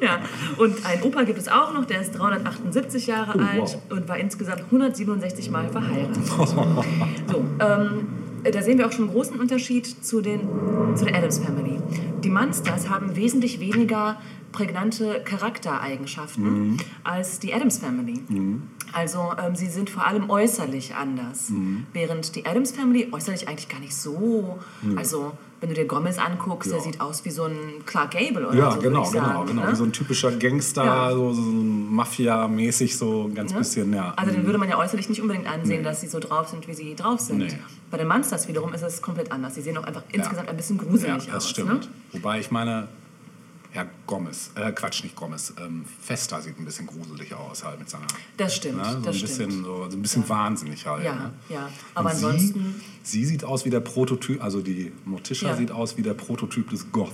[0.00, 0.20] Ja.
[0.56, 3.76] Und einen Opa gibt es auch noch, der ist 378 Jahre alt Oh, wow.
[3.90, 6.22] und war insgesamt 167 Mal verheiratet.
[7.30, 8.06] So, ähm,
[8.52, 10.40] da sehen wir auch schon einen großen Unterschied zu, den,
[10.94, 11.78] zu der Adams Family.
[12.22, 14.20] Die Monsters haben wesentlich weniger
[14.52, 18.20] prägnante Charaktereigenschaften als die Adams Family.
[18.92, 21.50] Also ähm, sie sind vor allem äußerlich anders.
[21.92, 24.58] Während die Adams Family äußerlich eigentlich gar nicht so.
[24.96, 25.32] Also
[25.64, 26.84] wenn du dir Gomez anguckst, der Ja.
[26.84, 27.56] sieht aus wie so ein
[27.86, 28.80] Clark Gable oder Ja, so.
[28.80, 29.64] genau, ich genau, sagen, genau.
[29.64, 29.72] ne?
[29.72, 31.10] Wie so ein typischer Gangster, Ja.
[31.12, 33.58] so, so Mafia-mäßig, so ein ganz Ne?
[33.58, 34.12] bisschen, ja.
[34.16, 36.74] Also den würde man ja äußerlich nicht unbedingt ansehen, dass sie so drauf sind, wie
[36.74, 37.38] sie drauf sind.
[37.38, 37.58] Nee.
[37.90, 39.54] Bei den Monsters wiederum ist es komplett anders.
[39.54, 40.18] Sie sehen auch einfach Ja.
[40.20, 41.48] insgesamt ein bisschen ja, gruselig das aus.
[41.50, 41.68] stimmt.
[41.84, 41.88] Ne?
[42.12, 42.88] Wobei ich meine,
[43.74, 47.90] Herr Gomez, äh, Quatsch, nicht Gomez, ähm, Fester sieht ein bisschen gruselig aus, halt mit
[47.90, 48.06] seiner.
[48.36, 48.84] Das stimmt, Ne?
[48.84, 49.64] So, das ein bisschen, stimmt.
[49.64, 51.02] so, so ein bisschen wahnsinnig halt.
[51.04, 51.32] Ja, ne?
[51.48, 51.68] ja.
[51.94, 55.56] Aber Und ansonsten, Sie, sie sieht aus wie der Prototyp, also die Morticia Ja.
[55.56, 57.10] sieht aus wie der Prototyp des Goth.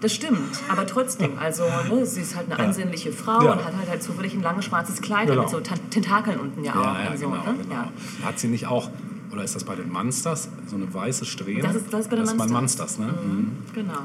[0.00, 0.38] das stimmt.
[0.68, 3.52] Aber trotzdem, also ne, sie ist halt eine ansehnliche Frau Ja.
[3.54, 5.40] und hat halt, halt zufällig ein langes schwarzes Kleid Genau.
[5.42, 6.84] mit so Tentakeln unten ja, auch.
[6.84, 7.54] Ja, ja, und so, genau, ne?
[7.60, 7.74] genau.
[7.74, 7.92] ja.
[8.24, 8.88] Hat sie nicht auch,
[9.32, 11.62] oder ist das bei den Monsters, so eine weiße Strähne?
[11.62, 12.52] Das ist- das ist bei den das Ist Monsters.
[12.52, 13.06] bei Monsters, ne?
[13.06, 13.52] Mhm.
[13.74, 14.02] Genau.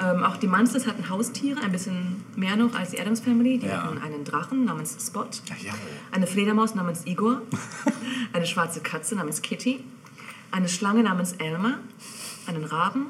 [0.00, 3.58] Ähm, auch die Monsters hatten Haustiere, ein bisschen mehr noch als die Adams Family.
[3.58, 3.82] Die Ja.
[3.82, 5.26] hatten einen Drachen namens Spot,
[5.62, 5.74] Ja,
[6.12, 7.42] eine Fledermaus namens Igor,
[8.32, 9.82] eine schwarze Katze namens Kitty,
[10.50, 11.78] eine Schlange namens Elmer,
[12.46, 13.06] einen Raben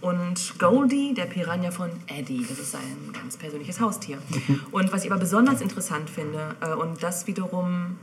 [0.00, 2.44] und Goldie, der Piranha von Eddie.
[2.48, 2.80] Das ist sein
[3.12, 4.18] ganz persönliches Haustier.
[4.72, 7.96] Und was ich aber besonders interessant finde, äh, und das wiederum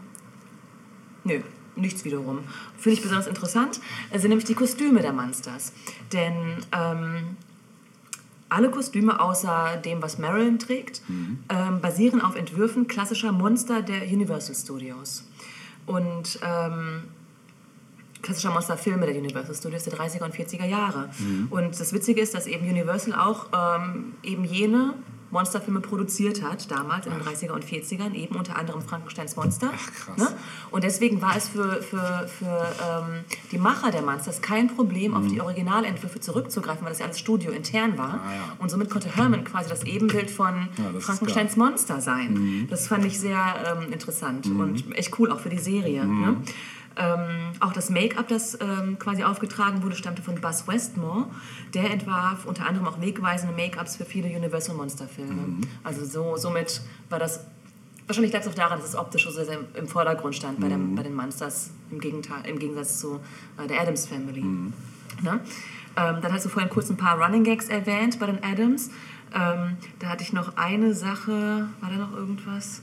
[1.25, 1.41] Nö,
[1.75, 2.39] nichts wiederum.
[2.77, 5.73] Finde ich besonders interessant, äh, sind nämlich die Kostüme der Monsters.
[6.13, 7.35] Denn ähm,
[8.49, 11.01] alle Kostüme außer dem, was Marilyn trägt,
[11.49, 15.23] ähm, basieren auf Entwürfen klassischer Monster der Universal Studios.
[15.85, 17.03] Und ähm,
[18.21, 21.09] klassischer Monsterfilme der Universal Studios der 30er und 40er Jahre.
[21.49, 24.93] Und das Witzige ist, dass eben Universal auch ähm, eben jene
[25.31, 29.71] Monsterfilme produziert hat, damals in den 30er und 40ern, eben unter anderem Frankensteins Monster.
[29.73, 30.17] Ach, krass.
[30.17, 30.27] Ne?
[30.71, 35.27] Und deswegen war es für, für, für ähm, die Macher der Monsters kein Problem, auf
[35.27, 38.13] die Originalentwürfe zurückzugreifen, weil das ja alles studiointern war.
[38.13, 38.21] Mhm.
[38.21, 38.55] Ah, ja.
[38.59, 42.33] Und somit konnte Herman quasi das Ebenbild von Ja, Frankensteins Monster sein.
[42.33, 42.67] Mhm.
[42.69, 46.05] Das fand ich sehr ähm, interessant und echt cool, auch für die Serie.
[46.05, 46.37] Ne?
[46.99, 51.27] Ähm, auch das Make-up, das ähm, quasi aufgetragen wurde, stammte von Buzz Westmore.
[51.73, 55.61] Der entwarf unter anderem auch wegweisende Make-ups für viele Universal Monster-Filme.
[55.83, 57.45] Also so, somit war das
[58.09, 60.95] Wahrscheinlich lag es auch daran, dass das Optische so sehr im Vordergrund stand bei, dem,
[60.95, 63.19] bei den Monsters, im, Gegenteil, im Gegensatz zu
[63.63, 64.41] äh, der Adams Family.
[64.41, 64.71] Ne?
[65.21, 65.41] Ähm,
[65.95, 68.89] dann hast du vorhin kurz ein paar Running Gags erwähnt bei den Adams.
[69.31, 72.81] Ähm, da hatte ich noch eine Sache, war da noch irgendwas?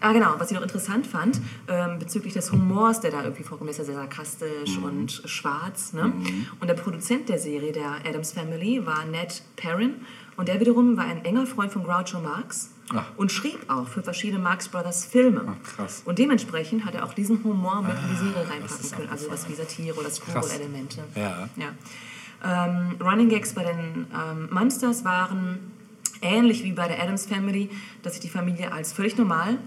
[0.00, 3.70] Ah, genau, was ich noch interessant fand, ähm, bezüglich des Humors, der da irgendwie vorkommt,
[3.70, 5.92] ist ja sehr sarkastisch und schwarz.
[5.92, 6.12] Ne?
[6.60, 9.96] Und der Produzent der Serie, der Adams Family, war Ned Perrin.
[10.36, 13.04] Und der wiederum war ein enger Freund von Groucho Marx Ah.
[13.16, 15.44] und schrieb auch für verschiedene Marx Brothers Filme.
[15.46, 16.02] Ah, krass.
[16.06, 19.08] Und dementsprechend hat er auch diesen Humor mit in die Serie das reinpacken können.
[19.10, 20.10] Also was wie Satire oder.
[20.10, 21.04] Screwball-Elemente.
[21.14, 21.48] Ja.
[21.56, 21.68] Ja.
[22.66, 25.70] Ähm, Running Gags bei den ähm, Monsters waren
[26.22, 27.70] ähnlich wie bei der Adams Family,
[28.02, 29.58] dass sich die Familie als völlig normal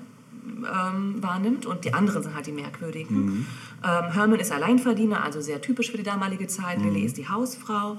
[0.46, 3.48] ähm, wahrnimmt und die anderen sind halt die Merkwürdigen.
[3.84, 6.82] Ähm, Herman ist Alleinverdiener, also sehr typisch für die damalige Zeit.
[6.82, 7.98] Lily ist die Hausfrau.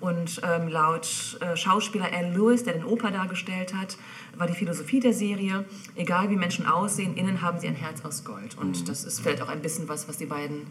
[0.00, 3.96] Und ähm, laut äh, Schauspieler Al Lewis, der den Opa dargestellt hat,
[4.36, 5.64] war die Philosophie der Serie,
[5.94, 8.58] egal wie Menschen aussehen, innen haben sie ein Herz aus Gold.
[8.58, 10.62] Und das ist vielleicht auch ein bisschen was, was die beiden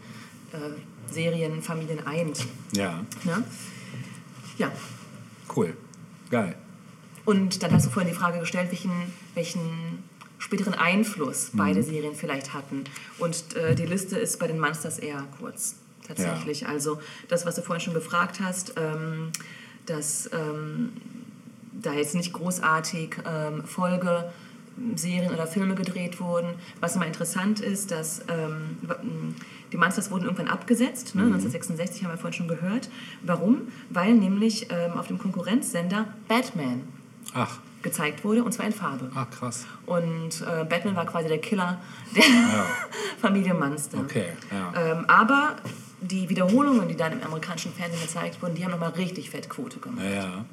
[0.52, 0.58] äh,
[1.10, 2.46] Serienfamilien eint.
[2.72, 3.42] Ja, Ne?
[4.58, 4.70] Ja,
[5.56, 5.74] cool.
[6.30, 6.54] Geil.
[7.24, 8.92] und dann hast du vorhin die Frage gestellt, welchen,
[9.34, 10.02] welchen
[10.42, 12.84] späteren Einfluss beide Serien vielleicht hatten.
[13.18, 15.76] Und äh, die Liste ist bei den Monsters eher kurz,
[16.06, 16.66] tatsächlich.
[16.66, 19.30] Also das, was du vorhin schon gefragt hast, ähm,
[19.86, 20.90] dass ähm,
[21.80, 24.30] da jetzt nicht großartig ähm, Folge
[24.96, 26.48] Serien oder Filme gedreht wurden.
[26.80, 29.34] Was immer interessant ist, dass ähm, w- m,
[29.70, 31.22] die Monsters wurden irgendwann abgesetzt, ne?
[31.22, 32.88] 1966 haben wir vorhin schon gehört.
[33.22, 33.68] Warum?
[33.90, 36.82] Weil nämlich ähm, auf dem Konkurrenzsender Batman
[37.34, 39.10] Ach, gezeigt wurde, und zwar in Farbe.
[39.14, 39.66] ah, krass.
[39.86, 41.80] Und äh, Batman war quasi der Killer
[42.16, 42.22] der
[43.20, 43.98] Familie Monster.
[43.98, 44.72] Okay, ja.
[44.92, 45.56] Ähm, aber
[46.00, 49.78] die Wiederholungen, die dann im amerikanischen Fernsehen gezeigt wurden, die haben nochmal richtig fett Quote
[49.78, 50.02] gemacht.
[50.04, 50.44] Ja, ja.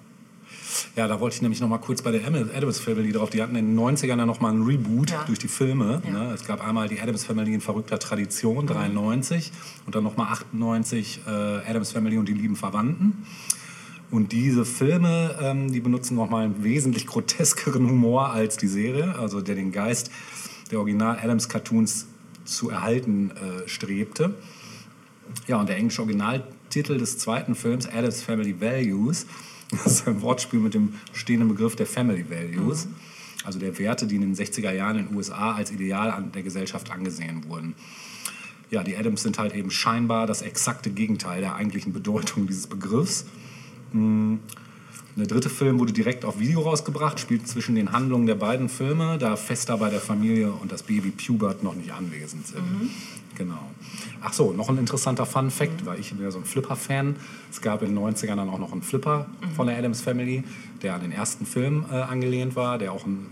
[0.96, 3.30] Ja, da wollte ich nämlich noch mal kurz bei der Am- Addams Family drauf.
[3.30, 5.24] Die hatten in den 90ern dann noch mal einen Reboot Ja.
[5.26, 6.02] durch die Filme.
[6.06, 6.12] Ja.
[6.12, 6.32] Ne?
[6.34, 9.52] Es gab einmal die Addams Family in verrückter Tradition, 93.
[9.86, 13.26] Und dann noch mal 98 äh, Addams Family und die lieben Verwandten.
[14.12, 19.16] Und diese Filme, ähm, die benutzen noch mal einen wesentlich groteskeren Humor als die Serie.
[19.16, 20.12] Also der den Geist
[20.72, 22.08] der Original Addams Cartoons
[22.46, 24.34] zu erhalten äh, strebte.
[25.48, 29.28] Ja, und der englische Originaltitel des zweiten Films, Adam's Family Values,
[29.72, 32.88] das ist ein Wortspiel mit dem stehenden Begriff der Family Values,
[33.44, 36.44] also der Werte, die in den 60er Jahren in den USA als Ideal an der
[36.44, 37.76] Gesellschaft angesehen wurden.
[38.72, 43.26] Ja, die Adams sind halt eben scheinbar das exakte Gegenteil der eigentlichen Bedeutung dieses Begriffs.
[43.94, 49.18] Der dritte Film wurde direkt auf Video rausgebracht, spielt zwischen den Handlungen der beiden Filme,
[49.18, 52.64] da Fester bei der Familie und das Baby Pubert noch nicht anwesend sind.
[53.36, 53.70] Genau.
[54.22, 57.16] Ach so, noch ein interessanter Fun Fact, weil ich bin ja so ein Flipper-Fan.
[57.52, 60.44] Es gab in den 90ern dann auch noch einen Flipper von der Adams Family,
[60.84, 63.28] der an den ersten Film äh, angelehnt war, der auch ein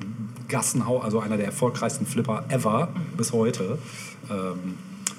[0.47, 3.77] Gassenhau, also einer der erfolgreichsten Flipper ever bis heute.
[4.29, 4.75] Ähm,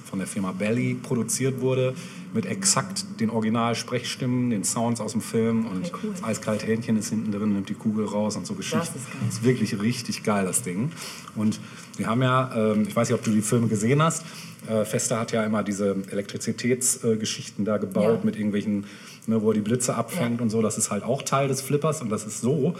[0.08, 1.94] von der Firma Belly produziert wurde,
[2.34, 6.10] mit exakt den Original-Sprechstimmen, den Sounds aus dem Film und Okay, cool.
[6.12, 8.98] das eiskalte Hähnchen ist hinten drin, nimmt die Kugel raus und so Geschichten.
[8.98, 9.16] ist geil.
[9.26, 10.92] Das ist wirklich richtig geil, das Ding.
[11.36, 11.58] Und
[11.96, 14.24] wir haben ja, ähm, ich weiß nicht, ob du die Filme gesehen hast,
[14.68, 18.24] äh, Fester hat ja immer diese Elektrizitätsgeschichten da gebaut Ja.
[18.24, 18.84] mit irgendwelchen,
[19.26, 20.42] ne, wo er die Blitze abfängt Ja.
[20.42, 20.62] und so.
[20.62, 22.74] Das ist halt auch Teil des Flippers und das ist so,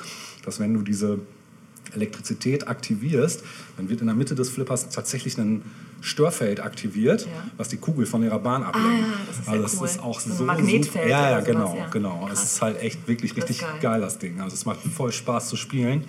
[0.44, 1.18] dass wenn du diese
[1.94, 3.42] Elektrizität aktivierst,
[3.78, 5.62] dann wird in der Mitte des Flippers tatsächlich ein
[6.00, 7.28] Störfeld aktiviert, Ja.
[7.56, 9.04] was die Kugel von ihrer Bahn ablenkt.
[9.04, 9.86] Ah, das ist also das cool.
[9.86, 11.06] ist auch So ein so Magnetfeld super.
[11.08, 11.86] Ja, ja, oder sowas, genau, ja.
[11.88, 12.28] genau.
[12.32, 12.44] Es Krass.
[12.52, 13.78] ist halt echt wirklich Das richtig geil.
[13.80, 14.00] geil.
[14.00, 14.40] das Ding.
[14.40, 16.04] Also es macht voll Spaß zu spielen.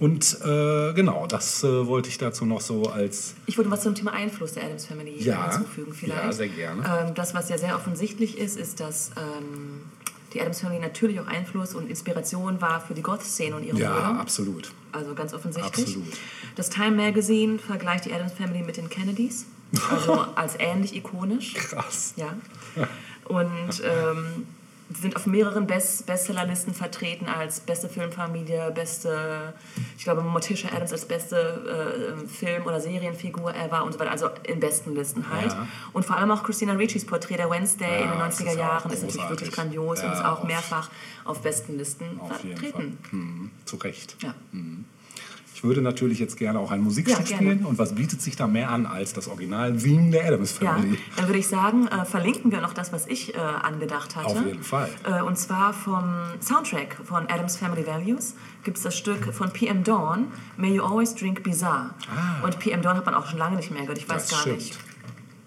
[0.00, 3.94] Und äh, genau, das äh, wollte ich dazu noch so als Ich würde was zum
[3.94, 5.50] Thema Einfluss der Adams Family Ja.
[5.52, 6.22] hinzufügen vielleicht.
[6.22, 6.82] Ja, sehr gerne.
[7.08, 9.82] Ähm, das, was ja sehr offensichtlich ist, ist, dass ähm,
[10.32, 13.92] die Adams Family natürlich auch Einfluss und Inspiration war für die Goth-Szene und ihre ja,
[13.92, 14.20] Brüder.
[14.20, 14.72] absolut.
[14.94, 15.86] Also ganz offensichtlich.
[15.86, 16.12] Absolut.
[16.54, 19.46] Das Time Magazine vergleicht die Adams Family mit den Kennedys.
[19.90, 21.54] Also als ähnlich ikonisch.
[21.54, 22.14] Krass.
[22.16, 22.36] Ja.
[23.24, 24.46] Und ähm,
[24.92, 29.54] sie sind auf mehreren Best Bestsellerlisten vertreten als beste Filmfamilie, beste,
[29.96, 34.10] ich glaube, Morticia Adams als beste äh, Film- oder Serienfigur ever und so weiter.
[34.10, 35.52] Also in besten Listen halt.
[35.52, 35.66] Ja.
[35.92, 38.52] Und vor allem auch Christina Ricci's Porträt der Wednesday in den Ja, das 90er ist
[38.52, 40.90] auch Jahren ist natürlich wirklich grandios und Ja, ist auch mehrfach
[41.24, 42.98] auf besten Listen vertreten.
[43.10, 44.16] Mhm, zu Recht.
[44.22, 44.34] Ja.
[45.54, 47.64] Ich würde natürlich jetzt gerne auch ein Musikstück Ja, spielen.
[47.64, 50.98] Und was bietet sich da mehr an als das Original-Theme der Adams Ja, Family?
[51.16, 54.26] dann würde ich sagen, äh, verlinken wir noch das, was ich äh, angedacht hatte.
[54.26, 54.88] Auf jeden Fall.
[55.04, 58.34] Äh, und zwar vom Soundtrack von Adams Family Values
[58.64, 60.26] gibt es das Stück von PM Dawn,
[60.56, 61.90] May You Always Drink Bizarre.
[62.42, 64.16] Und PM Dawn hat man auch schon lange nicht mehr gehört, ich weiß Ah.
[64.16, 64.56] Das gar stimmt.
[64.56, 64.78] nicht.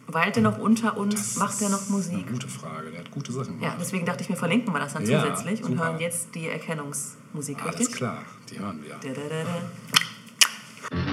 [0.09, 1.15] Weilt er noch unter uns?
[1.15, 2.13] Das Macht er noch ist Musik?
[2.13, 2.91] Eine gute Frage.
[2.91, 3.77] Der hat gute Sachen Ja, gemacht.
[3.81, 5.85] deswegen dachte ich mir, verlinken wir das dann Ja, zusätzlich und super.
[5.85, 7.95] hören jetzt die Erkennungsmusik, Alles richtig?
[7.97, 8.95] klar, die hören wir.
[9.01, 11.07] Da, da, da, da.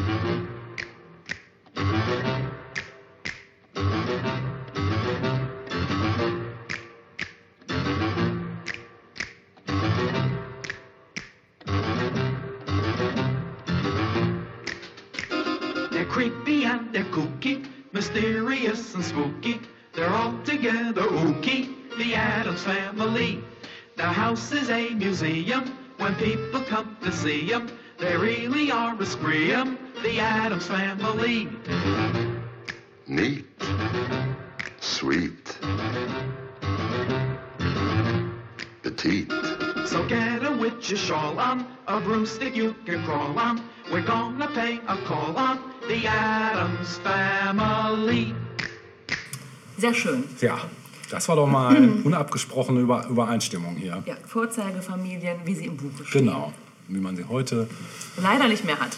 [16.64, 17.64] and they're kooky,
[17.94, 19.60] mysterious and spooky.
[19.94, 23.42] They're all together ooky, the Adams family.
[23.96, 25.64] The house is a museum.
[25.98, 29.78] When people come to see them, they really are a scream.
[30.02, 31.48] The Adams family.
[33.06, 33.46] Neat.
[34.80, 35.56] Sweet.
[38.82, 39.32] Petite.
[39.86, 43.60] So get a witch's shawl on, a broomstick you can crawl on.
[43.92, 45.58] We're gonna pay a call on
[45.88, 48.34] the Adams family.
[49.76, 50.24] Sehr schön.
[50.40, 50.58] Ja,
[51.10, 54.02] das war doch mal unabgesprochene Über Übereinstimmung hier.
[54.06, 56.26] Ja, Vorzeigefamilien, wie sie im Buche stehen.
[56.26, 56.52] Genau,
[56.88, 57.68] wie man sie heute.
[58.22, 58.96] Leider nicht mehr hat.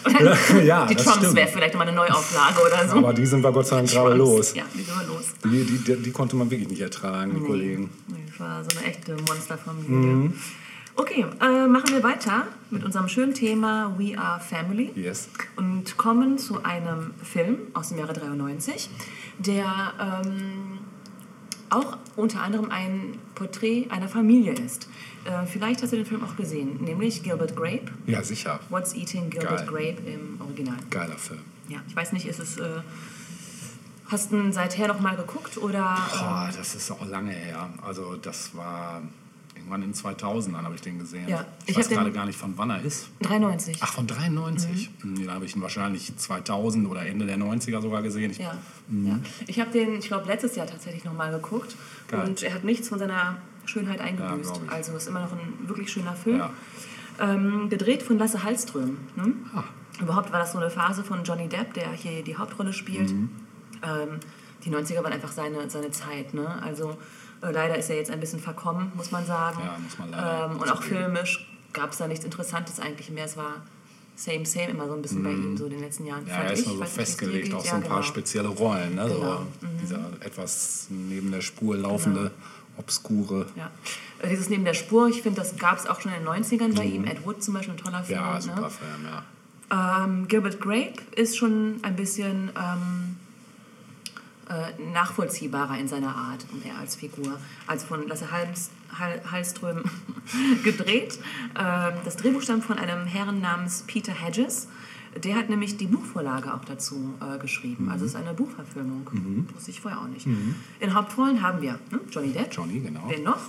[0.63, 2.97] Ja, die Trumps wäre vielleicht mal eine Neuauflage oder so.
[2.97, 4.53] Aber die sind wir Gott sei Dank gerade los.
[4.55, 5.33] Ja, die sind wir los.
[5.43, 7.89] Die, die, die, die konnte man wirklich nicht ertragen, die Kollegen.
[8.07, 9.95] Nee, Das war so eine echte Monsterfamilie.
[9.95, 10.33] Mhm.
[10.99, 15.29] Okay, äh, machen wir weiter mit unserem schönen Thema We Are Family Yes.
[15.55, 18.89] und kommen zu einem Film aus dem Jahre 93,
[19.37, 20.79] der ähm,
[21.69, 24.89] auch unter anderem ein Porträt einer Familie ist.
[25.25, 27.85] Äh, vielleicht hast du den Film auch gesehen, nämlich Gilbert Grape.
[28.07, 28.59] Ja, sicher.
[28.69, 29.95] What's Eating Gilbert Geil.
[29.97, 30.77] Grape im Original.
[30.89, 31.41] Geiler Film.
[31.69, 32.57] Ja, ich weiß nicht, ist es.
[32.57, 32.81] Äh,
[34.07, 35.95] hast du ihn seither noch mal geguckt oder?
[36.11, 37.69] Boah, das ist auch lange her.
[37.85, 39.03] Also das war
[39.67, 41.27] irgendwann in 2000ern habe ich den gesehen.
[41.27, 43.09] Ja, ich, ich weiß den- gerade gar nicht, von wann er ist.
[43.21, 43.77] 93.
[43.81, 44.89] Ach, von 93.
[45.01, 48.31] Hm, Da habe ich ihn wahrscheinlich 2000 oder Ende der 90er sogar gesehen.
[48.31, 48.55] Ich, Ja,
[48.89, 49.19] ja.
[49.47, 51.75] Ich habe den, ich glaube, letztes Jahr tatsächlich nochmal geguckt
[52.07, 52.27] Geil.
[52.27, 54.61] und er hat nichts von seiner Schönheit eingebüßt.
[54.65, 54.71] ich.
[54.71, 56.37] also ist immer noch ein wirklich schöner Film.
[56.39, 56.49] Ja.
[57.19, 58.97] Ähm, gedreht von Lasse Hallström.
[59.15, 59.33] Ne?
[59.53, 59.63] Ah.
[59.99, 63.11] Überhaupt war das so eine Phase von Johnny Depp, der hier die Hauptrolle spielt.
[63.11, 63.29] Mhm.
[63.83, 64.19] Ähm,
[64.63, 66.33] die 90er waren einfach seine, seine Zeit.
[66.33, 66.47] Ne?
[66.61, 66.95] Also
[67.51, 69.59] leider ist er jetzt ein bisschen verkommen, muss man sagen.
[69.63, 73.25] Ja, muss man leider ähm, und auch filmisch gab es da nichts Interessantes eigentlich mehr.
[73.25, 73.61] Es war
[74.15, 76.23] same, same immer so ein bisschen bei ihm so in den letzten Jahren.
[76.23, 76.29] Mhm.
[76.29, 78.01] Ja, er ist nur so festgelegt auf so Ja, ein paar genau.
[78.01, 78.95] spezielle Rollen.
[78.95, 79.03] Ne?
[79.07, 79.37] Genau.
[79.61, 82.31] So dieser etwas neben der Spur laufende,
[82.77, 83.45] obskure.
[83.55, 83.69] Ja.
[84.19, 86.75] Äh, Dieses Neben der Spur, ich finde, das gab es auch schon in den 90ern
[86.75, 87.05] bei ihm.
[87.05, 88.19] Ed Wood zum Beispiel, ein toller Film.
[88.19, 88.25] Mhm.
[88.25, 88.69] Ja, super ne?
[88.69, 89.23] Film, ja.
[90.05, 93.17] Ähm, Gilbert Grape ist schon ein bisschen ähm,
[94.49, 97.39] äh, nachvollziehbarer in seiner Art und er als Figur.
[97.65, 99.83] Also von Lasse Hals, Hal, Hallström
[100.63, 101.19] gedreht.
[101.59, 104.67] Ähm, das Drehbuch stammt von einem Herrn namens Peter Hedges.
[105.23, 107.89] Der hat nämlich die Buchvorlage auch dazu äh, geschrieben.
[107.89, 109.07] Also es ist eine Buchverfilmung.
[109.53, 110.27] Wusste ich vorher auch nicht.
[110.79, 111.99] In Hauptrollen haben wir ne?
[112.11, 112.53] Johnny Depp.
[112.53, 113.03] Johnny, genau.
[113.09, 113.39] Wen noch?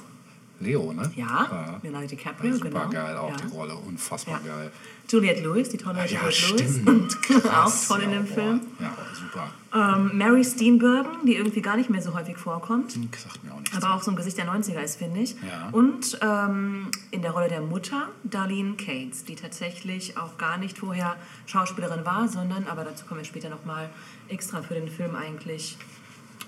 [0.60, 1.10] Leo, ne?
[1.14, 2.88] Ja, Leonardo DiCaprio, super genau.
[2.90, 3.36] geil, auch ja.
[3.36, 4.54] die Rolle, unfassbar Ja.
[4.56, 4.72] geil.
[5.10, 6.76] Juliette Lewis, die tolle Ja, Juliette Lewis.
[6.80, 7.22] stimmt.
[7.42, 8.34] Krass, auch toll in ja, dem boah.
[8.34, 8.60] Film.
[8.80, 9.48] Ja, super.
[9.74, 13.76] Ähm, Mary Steenburgen, die irgendwie gar nicht mehr so häufig vorkommt, Sagt mir auch nichts.
[13.76, 15.32] aber auch so ein Gesicht der 90er ist, finde ich.
[15.46, 15.68] Ja.
[15.72, 21.16] Und ähm, in der Rolle der Mutter Darlene Cates, die tatsächlich auch gar nicht vorher
[21.46, 23.90] Schauspielerin war, sondern, aber dazu kommen wir später nochmal,
[24.28, 25.76] extra für den Film eigentlich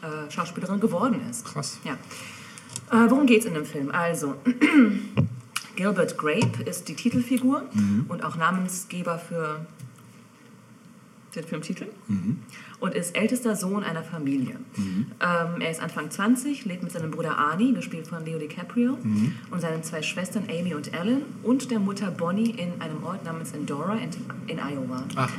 [0.03, 1.45] äh, Schauspielerin geworden ist.
[1.45, 1.79] Krass.
[1.85, 1.93] Ja.
[2.91, 3.91] Äh, worum geht es in dem Film?
[3.91, 4.37] Also,
[5.81, 8.05] Gilbert Grape ist die Titelfigur Mhm.
[8.11, 9.64] und auch Namensgeber für
[11.35, 12.37] den Filmtitel Mhm.
[12.81, 14.57] und ist ältester Sohn einer Familie.
[14.76, 19.33] Ähm, er ist Anfang 20, lebt mit seinem Bruder Arnie, gespielt von Leo DiCaprio, Mhm.
[19.51, 23.52] und seinen zwei Schwestern Amy und Ellen und der Mutter Bonnie in einem Ort namens
[23.52, 24.11] Endora in,
[24.48, 25.02] in Iowa.
[25.16, 25.32] Ach,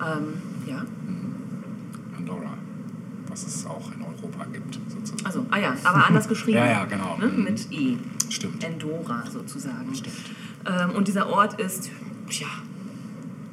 [0.00, 0.84] Ähm, ja,
[2.18, 2.58] Andorra.
[3.28, 4.80] Was es auch in Europa gibt.
[5.24, 6.58] Also, ah ja, aber anders geschrieben.
[6.58, 7.16] Ja, ja, genau.
[7.18, 7.26] Ne?
[7.26, 7.44] Mhm.
[7.44, 7.96] Mit E.
[8.30, 8.62] Stimmt.
[8.62, 9.92] Endora sozusagen.
[10.66, 11.90] Ähm, und dieser Ort ist,
[12.28, 12.46] tja,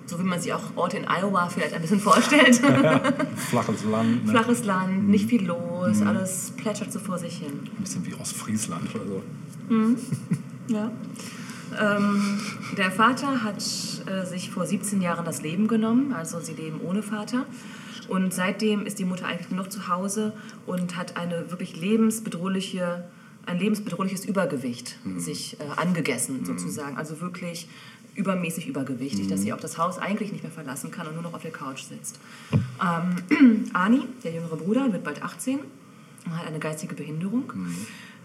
[0.06, 2.56] so wie man sich auch Orte in Iowa vielleicht ein bisschen vorstellt.
[3.50, 4.32] Flaches Land, ne?
[4.32, 6.08] Flaches Land, nicht viel los, Mhm.
[6.08, 7.52] alles plätschert so vor sich hin.
[7.78, 9.22] Ein bisschen wie Ostfriesland oder so.
[10.68, 10.90] Ja.
[11.80, 12.40] Ähm,
[12.78, 17.04] der Vater hat äh, sich vor 17 Jahren das Leben genommen, also sie leben ohne
[17.04, 17.46] Vater.
[18.08, 20.34] Und seitdem ist die Mutter eigentlich nur noch zu Hause
[20.66, 23.06] und hat eine wirklich lebensbedrohliche,
[23.46, 26.98] ein lebensbedrohliches Übergewicht sich äh, angegessen, sozusagen.
[26.98, 27.68] Also wirklich
[28.16, 31.34] übermäßig übergewichtig, dass sie auch das Haus eigentlich nicht mehr verlassen kann und nur noch
[31.34, 32.20] auf der Couch sitzt.
[32.52, 35.60] Ähm, Ani, der jüngere Bruder, wird bald 18
[36.26, 37.54] und hat eine geistige Behinderung.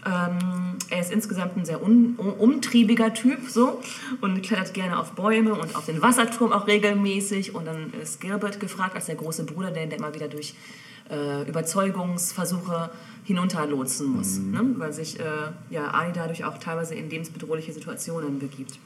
[0.07, 3.81] Ähm, er ist insgesamt ein sehr un um- umtriebiger Typ so
[4.21, 7.53] und klettert gerne auf Bäume und auf den Wasserturm auch regelmäßig.
[7.53, 10.55] Und dann ist Gilbert gefragt als der große Bruder, der, der immer wieder durch
[11.09, 12.89] äh, Überzeugungsversuche
[13.25, 14.61] hinunterlotsen muss, ne?
[14.77, 15.23] weil sich äh,
[15.69, 18.79] ja, Ali dadurch auch teilweise in lebensbedrohliche Situationen begibt.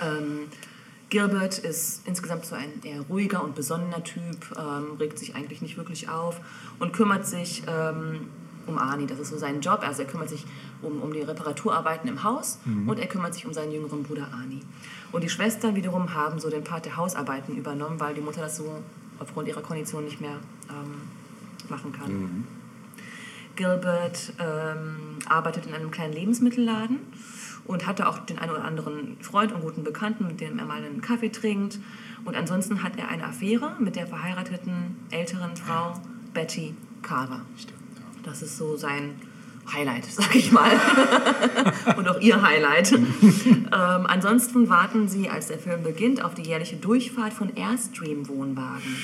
[0.00, 0.46] Ähm,
[1.08, 5.76] Gilbert ist insgesamt so ein eher ruhiger und besonnener Typ, ähm, regt sich eigentlich nicht
[5.76, 6.40] wirklich auf
[6.78, 8.28] und kümmert sich ähm,
[8.66, 9.06] um Arnie.
[9.06, 9.80] Das ist so sein Job.
[9.82, 10.44] Also er kümmert sich
[10.82, 14.60] um, um die Reparaturarbeiten im Haus und er kümmert sich um seinen jüngeren Bruder Arnie.
[15.12, 18.56] Und die Schwestern wiederum haben so den Part der Hausarbeiten übernommen, weil die Mutter das
[18.56, 18.82] so
[19.18, 20.38] aufgrund ihrer Kondition nicht mehr
[20.68, 21.02] ähm,
[21.68, 22.10] machen kann.
[23.56, 26.98] Gilbert ähm, arbeitet in einem kleinen Lebensmittelladen
[27.64, 30.82] und hatte auch den einen oder anderen Freund und guten Bekannten, mit dem er mal
[30.82, 31.78] einen Kaffee trinkt.
[32.24, 35.94] Und ansonsten hat er eine Affäre mit der verheirateten älteren Frau
[36.34, 37.40] Betty Carver.
[38.26, 39.14] Das ist so sein
[39.72, 40.72] Highlight, sag ich mal.
[41.96, 42.92] und auch ihr Highlight.
[42.92, 48.96] ähm, ansonsten warten sie, als der Film beginnt, auf die jährliche Durchfahrt von Airstream-Wohnwagen,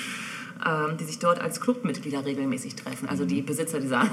[0.67, 3.09] ähm, die sich dort als Clubmitglieder regelmäßig treffen.
[3.09, 4.09] Also die Besitzer dieser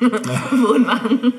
[0.00, 1.34] Wohnwagen.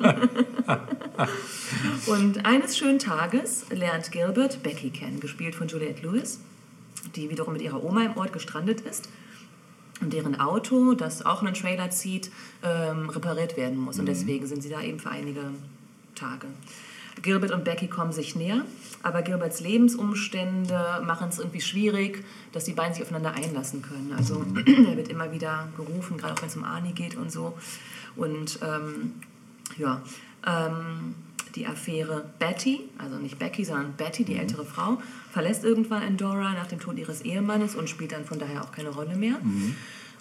[2.06, 6.40] und eines schönen Tages lernt Gilbert Becky kennen, gespielt von Juliette Lewis,
[7.16, 9.10] die wiederum mit ihrer Oma im Ort gestrandet ist
[10.02, 12.32] deren Auto, das auch einen Trailer zieht,
[12.64, 14.00] ähm, repariert werden muss.
[14.00, 15.42] Und deswegen sind sie da eben für einige
[16.16, 16.48] Tage.
[17.22, 18.66] Gilbert und Becky kommen sich näher,
[19.02, 24.14] aber Gilberts Lebensumstände machen es irgendwie schwierig, dass die beiden sich aufeinander einlassen können.
[24.18, 24.44] Also
[24.90, 27.58] er wird immer wieder gerufen, gerade auch wenn es um Arnie geht und so.
[28.16, 29.14] Und ähm,
[29.78, 30.02] ja,
[30.46, 31.16] ähm,
[31.56, 35.02] die Affäre Betty, also nicht Becky, sondern Betty, die ältere Frau,
[35.32, 38.90] verlässt irgendwann Endora nach dem Tod ihres Ehemannes und spielt dann von daher auch keine
[38.90, 39.36] Rolle mehr.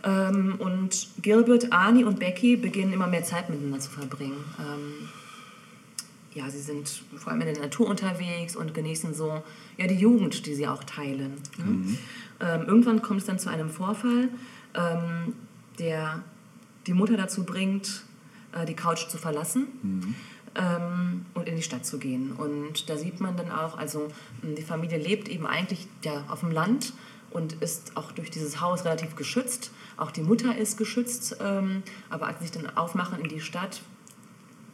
[0.05, 4.45] Ähm, und Gilbert, Arnie und Becky beginnen immer mehr Zeit miteinander zu verbringen.
[4.59, 5.09] Ähm,
[6.35, 9.43] ja, sie sind vor allem in der Natur unterwegs und genießen so
[9.79, 11.35] ja, die Jugend, die sie auch teilen.
[11.59, 11.97] Ne?
[12.41, 14.29] Ähm, irgendwann kommt es dann zu einem Vorfall,
[14.75, 15.35] ähm,
[15.79, 16.23] der
[16.87, 18.03] die Mutter dazu bringt,
[18.53, 19.67] äh, die Couch zu verlassen
[20.57, 22.33] ähm, und in die Stadt zu gehen.
[22.33, 24.09] Und da sieht man dann auch, also
[24.43, 26.93] mh, die Familie lebt eben eigentlich ja, auf dem Land
[27.31, 29.71] und ist auch durch dieses Haus relativ geschützt.
[29.97, 33.83] Auch die Mutter ist geschützt, ähm, aber als sie sich dann aufmachen in die Stadt,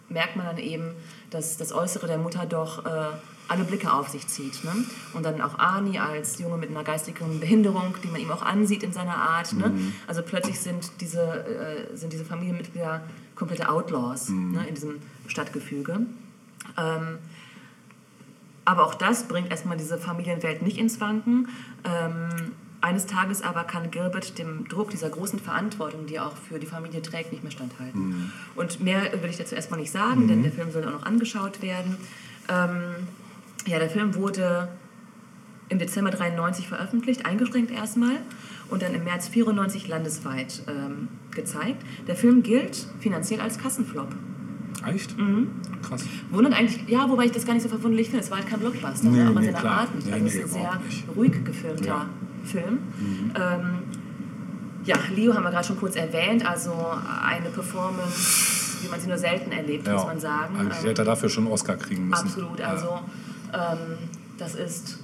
[0.08, 0.94] merkt man dann eben,
[1.30, 3.12] dass das Äußere der Mutter doch äh,
[3.50, 4.62] alle Blicke auf sich zieht.
[4.64, 4.72] Ne?
[5.12, 8.82] Und dann auch Arnie als Junge mit einer geistigen Behinderung, die man ihm auch ansieht
[8.82, 9.52] in seiner Art.
[9.52, 9.72] Ne?
[10.06, 13.02] Also plötzlich sind diese, äh, sind diese Familienmitglieder
[13.34, 14.64] komplette Outlaws ne?
[14.68, 16.06] in diesem Stadtgefüge.
[16.78, 17.18] Ähm,
[18.64, 21.48] aber auch das bringt erstmal diese Familienwelt nicht ins Wanken.
[21.84, 22.52] Ähm,
[22.82, 26.66] eines Tages aber kann Gilbert dem Druck dieser großen Verantwortung, die er auch für die
[26.66, 28.32] Familie trägt, nicht mehr standhalten.
[28.54, 31.62] Und mehr will ich dazu erstmal nicht sagen, denn der Film soll auch noch angeschaut
[31.62, 31.98] werden.
[32.48, 33.08] Ähm,
[33.66, 34.68] ja, der Film wurde
[35.68, 38.16] im Dezember 93 veröffentlicht, eingeschränkt erstmal
[38.68, 41.84] und dann im März 94 landesweit ähm, gezeigt.
[42.08, 44.08] Der Film gilt finanziell als Kassenflop.
[44.86, 45.16] Echt?
[45.18, 45.48] Mhm.
[45.82, 46.04] Krass.
[46.30, 48.24] Wundert eigentlich, ja, wobei ich das gar nicht so verwunderlich finde.
[48.24, 49.24] Es war halt kein Blockbuster, Nee, ne?
[49.26, 49.80] auch in nee, seiner klar.
[49.80, 50.06] Art nicht.
[50.06, 51.04] Nee, Also es nee, ist ein sehr nicht.
[51.16, 52.06] ruhig gefilmter Ja.
[52.44, 52.78] Film.
[53.38, 53.70] Ähm,
[54.84, 59.18] ja, Leo haben wir gerade schon kurz erwähnt, also eine Performance, wie man sie nur
[59.18, 60.56] selten erlebt, muss man sagen.
[60.58, 62.26] Eigentlich Ähm, hätte er dafür schon einen Oscar kriegen müssen.
[62.26, 63.02] Absolut, Ja.
[63.54, 63.98] Ähm,
[64.38, 64.98] das ist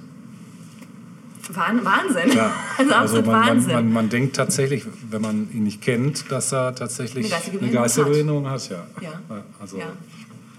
[1.49, 2.31] Wahn- Wahnsinn.
[2.35, 2.51] Ja.
[2.77, 3.73] Also Also absolut man, man, Wahnsinn.
[3.73, 7.59] man, man denkt tatsächlich, wenn man ihn nicht kennt, dass er tatsächlich Eine geistige eine
[7.59, 8.69] Behinderung geistige hat.
[8.95, 9.03] Hat.
[9.03, 9.09] Ja.
[9.29, 9.43] Ja.
[9.59, 9.85] Also, ja.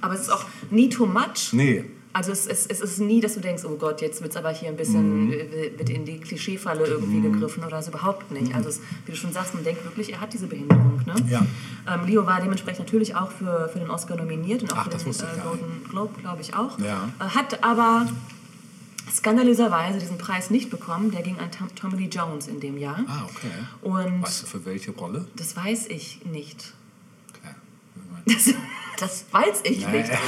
[0.01, 1.52] Aber es ist auch nie too much.
[1.52, 1.85] Nee,
[2.19, 4.51] Also es, es, es ist nie, dass du denkst, oh Gott, jetzt wird es aber
[4.51, 5.32] hier ein bisschen Mhm.
[5.32, 8.53] äh, wird in die Klischeefalle irgendwie gegriffen oder so überhaupt nicht.
[8.57, 11.01] Also es, wie du schon sagst, man denkt wirklich, er hat diese Behinderung.
[11.07, 11.15] Ne?
[11.31, 11.47] Ja.
[11.86, 14.99] Ähm, Leo war dementsprechend natürlich auch für, für den Oscar nominiert und auch Ach, für
[14.99, 15.40] den äh.
[15.45, 16.77] Golden Globe, glaube ich, auch.
[16.81, 17.09] Ja.
[17.20, 18.09] Äh, hat aber
[19.15, 21.12] skandalöserweise diesen Preis nicht bekommen.
[21.12, 22.99] Der ging an Tom, Tommy Lee Jones in dem Jahr.
[23.07, 23.53] Ah, okay.
[23.82, 25.24] Und Weißt du, für welche Rolle?
[25.36, 26.73] das weiß ich nicht.
[27.31, 27.55] Okay.
[28.27, 28.55] Das,
[28.99, 29.99] das weiß ich Nee.
[30.03, 30.11] nicht.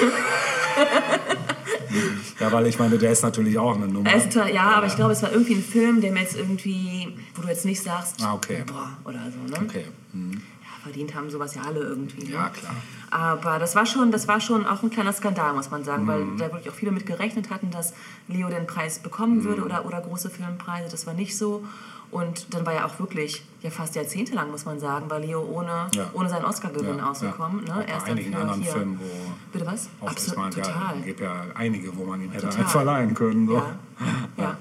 [2.39, 4.13] Ja, weil ich meine, der ist natürlich auch eine Nummer.
[4.15, 7.43] Esther, ja, aber ich glaube, es war irgendwie ein Film, der mir jetzt irgendwie, wo
[7.43, 8.65] du jetzt nicht sagst, Ah, okay.
[8.67, 9.67] boah, oder so, ne?
[9.67, 9.85] Okay.
[10.13, 10.33] Mhm.
[10.63, 12.25] Ja, verdient haben sowas ja alle irgendwie.
[12.27, 12.33] Ne?
[12.33, 12.75] Ja, klar.
[13.11, 16.09] Aber das war schon, das war schon auch ein kleiner Skandal, muss man sagen, Mhm.
[16.09, 17.93] weil da wirklich auch viele mit gerechnet hatten, dass
[18.29, 19.03] Leo den Preis Mhm.
[19.03, 20.89] bekommen würde oder, oder große Filmpreise.
[20.91, 21.65] Das war nicht so.
[22.11, 25.87] Und dann war ja auch wirklich ja fast jahrzehntelang, muss man sagen, war Leo ohne,
[25.95, 26.11] Ja.
[26.13, 27.65] ohne seinen Oscar-Gewinn Ja, ausgekommen.
[27.67, 27.77] ja.
[27.77, 27.85] Ne?
[27.87, 28.73] Bei Erst dann einigen anderen hier.
[28.73, 29.89] Filmen, wo Bitte was?
[30.01, 30.97] Absolut, meine, total.
[30.99, 33.47] ja, gibt ja einige, wo man ihm hätte einen verleihen können.
[33.47, 33.63] So.
[34.39, 34.57] Ja.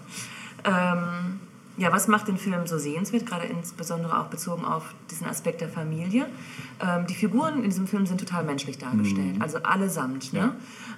[0.66, 0.94] ja.
[0.94, 1.40] Ähm,
[1.78, 5.70] ja, was macht den Film so sehenswert, gerade insbesondere auch bezogen auf diesen Aspekt der
[5.70, 6.26] Familie?
[6.82, 9.42] Ähm, die Figuren in diesem Film sind total menschlich dargestellt, Mhm.
[9.42, 10.34] also allesamt.
[10.34, 10.56] Ne?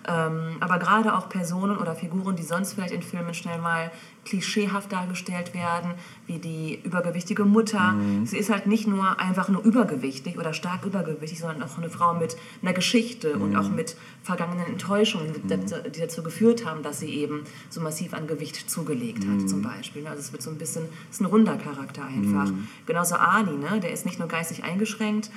[0.08, 3.92] Ähm, aber gerade auch Personen oder Figuren, die sonst vielleicht in Filmen schnell mal
[4.24, 5.94] klischeehaft dargestellt werden,
[6.28, 7.94] wie die übergewichtige Mutter.
[7.94, 8.26] Mhm.
[8.28, 12.14] Sie ist halt nicht nur einfach nur übergewichtig oder stark übergewichtig, sondern auch eine Frau
[12.14, 13.56] mit einer Geschichte und Mhm.
[13.56, 18.14] auch mit vergangenen Enttäuschungen, die, dazu- die dazu geführt haben, dass sie eben so massiv
[18.14, 19.48] an Gewicht zugelegt hat, Mhm.
[19.48, 20.06] zum Beispiel.
[20.06, 22.52] Also es wird so ein bisschen, es ist ein runder Charakter einfach.
[22.52, 22.68] Mhm.
[22.86, 23.80] Genauso Arnie, ne?
[23.80, 25.32] der ist nicht nur geistig eingeschränkt,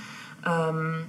[0.46, 1.04] ähm,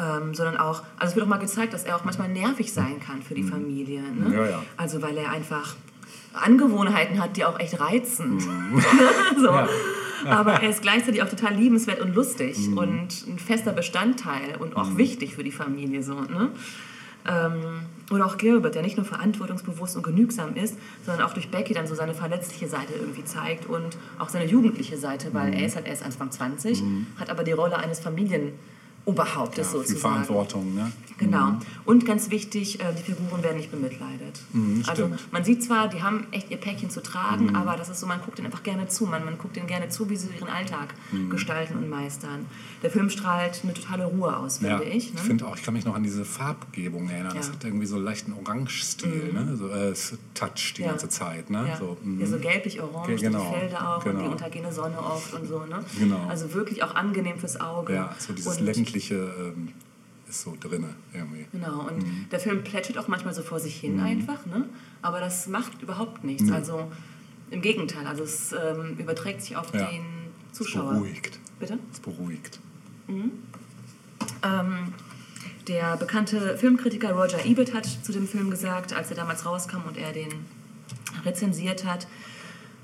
[0.00, 2.98] ähm, sondern auch, also es wird auch mal gezeigt, dass er auch manchmal nervig sein
[2.98, 4.02] kann für die Familie.
[4.02, 4.28] Ne?
[4.28, 4.32] Mhm.
[4.32, 4.62] Ja, ja.
[4.76, 5.76] Also weil er einfach
[6.34, 8.40] Angewohnheiten hat, die auch echt reizen.
[9.38, 9.46] so.
[9.46, 9.68] Ja.
[10.38, 12.78] aber er ist gleichzeitig auch total liebenswert und lustig Mhm.
[12.78, 16.50] und ein fester Bestandteil und auch wichtig für die Familie so, ne?
[17.24, 20.76] Ähm, oder auch Gilbert, der nicht nur verantwortungsbewusst und genügsam ist,
[21.06, 24.96] sondern auch durch Becky dann so seine verletzliche Seite irgendwie zeigt und auch seine jugendliche
[24.96, 25.52] Seite, weil Mhm.
[25.58, 26.82] er ist halt erst Anfang 20,
[27.18, 28.00] hat aber die Rolle eines
[29.04, 30.00] Familienoberhauptes Ja, viel sozusagen.
[30.00, 30.92] Verantwortung, ne?
[31.18, 31.52] Genau.
[31.84, 34.40] Und ganz wichtig, äh, die Figuren werden nicht bemitleidet.
[34.52, 37.54] Mhm, also man sieht zwar, die haben echt ihr Päckchen zu tragen, Mhm.
[37.54, 39.06] aber das ist so, man guckt ihnen einfach gerne zu.
[39.06, 41.30] Man, man guckt ihnen gerne zu, wie sie ihren Alltag Mhm.
[41.30, 42.46] gestalten und meistern.
[42.82, 45.14] Der Film strahlt eine totale Ruhe aus, Ja, finde ich.
[45.14, 45.20] Ne?
[45.20, 47.34] finde auch, ich kann mich noch an diese Farbgebung erinnern.
[47.36, 47.52] Das Ja.
[47.52, 49.56] hat irgendwie so einen leichten Orange-Stil, ne?
[49.56, 49.92] so, äh,
[50.34, 50.88] Touch die Ja.
[50.88, 51.50] ganze Zeit.
[51.50, 51.66] Ne?
[51.68, 51.76] Ja.
[51.76, 52.18] So, mhm.
[52.20, 54.22] ja, so gelblich-orange, Ge- genau, die Felder auch und genau.
[54.24, 55.60] die untergehende Sonne oft und so.
[55.66, 55.84] Ne?
[56.00, 56.26] Genau.
[56.28, 57.94] Also wirklich auch angenehm fürs Auge.
[57.94, 59.68] Ja, so dieses und, ländliche ähm,
[60.28, 60.56] ist so
[61.12, 61.46] irgendwie.
[61.52, 62.26] Genau, und Mhm.
[62.30, 64.68] der Film plätschert auch manchmal so vor sich hin einfach, ne?
[65.02, 66.44] aber das macht überhaupt nichts.
[66.44, 66.52] Nee.
[66.52, 66.90] Also
[67.50, 69.86] im Gegenteil, also es ähm, überträgt sich auf Ja.
[69.90, 70.02] den
[70.50, 70.94] Es Zuschauer.
[70.94, 71.38] beruhigt.
[71.58, 71.78] Bitte?
[71.92, 72.60] Es beruhigt.
[73.08, 74.94] Ähm,
[75.68, 79.96] der bekannte Filmkritiker Roger Ebert hat zu dem Film gesagt, als er damals rauskam und
[79.96, 80.28] er den
[81.24, 82.06] rezensiert hat,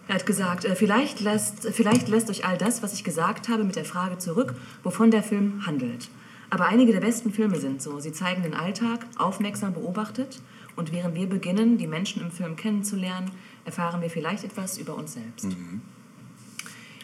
[0.09, 3.62] er hat gesagt, äh, vielleicht lässt, vielleicht lässt euch all das, was ich gesagt habe,
[3.62, 6.09] mit der Frage zurück, wovon der Film handelt.
[6.51, 8.01] Aber einige der besten Filme sind so.
[8.01, 10.40] Sie zeigen den Alltag, aufmerksam beobachtet.
[10.76, 13.30] Und während wir beginnen, die Menschen im Film kennenzulernen,
[13.64, 15.44] erfahren wir vielleicht etwas über uns selbst.
[15.44, 15.82] Mhm.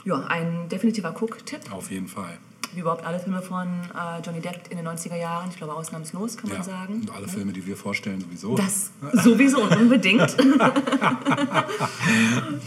[0.04, 2.38] Ja, ein definitiver Guck-Tipp Auf jeden Fall.
[2.74, 5.50] Wie überhaupt alle Filme von äh, Johnny Depp in den 90er Jahren.
[5.50, 6.64] Ich glaube, ausnahmslos kann man Ja.
[6.64, 6.94] sagen.
[7.00, 8.56] Und alle Filme, die wir vorstellen, sowieso.
[8.56, 8.90] Das
[9.22, 10.36] sowieso und unbedingt.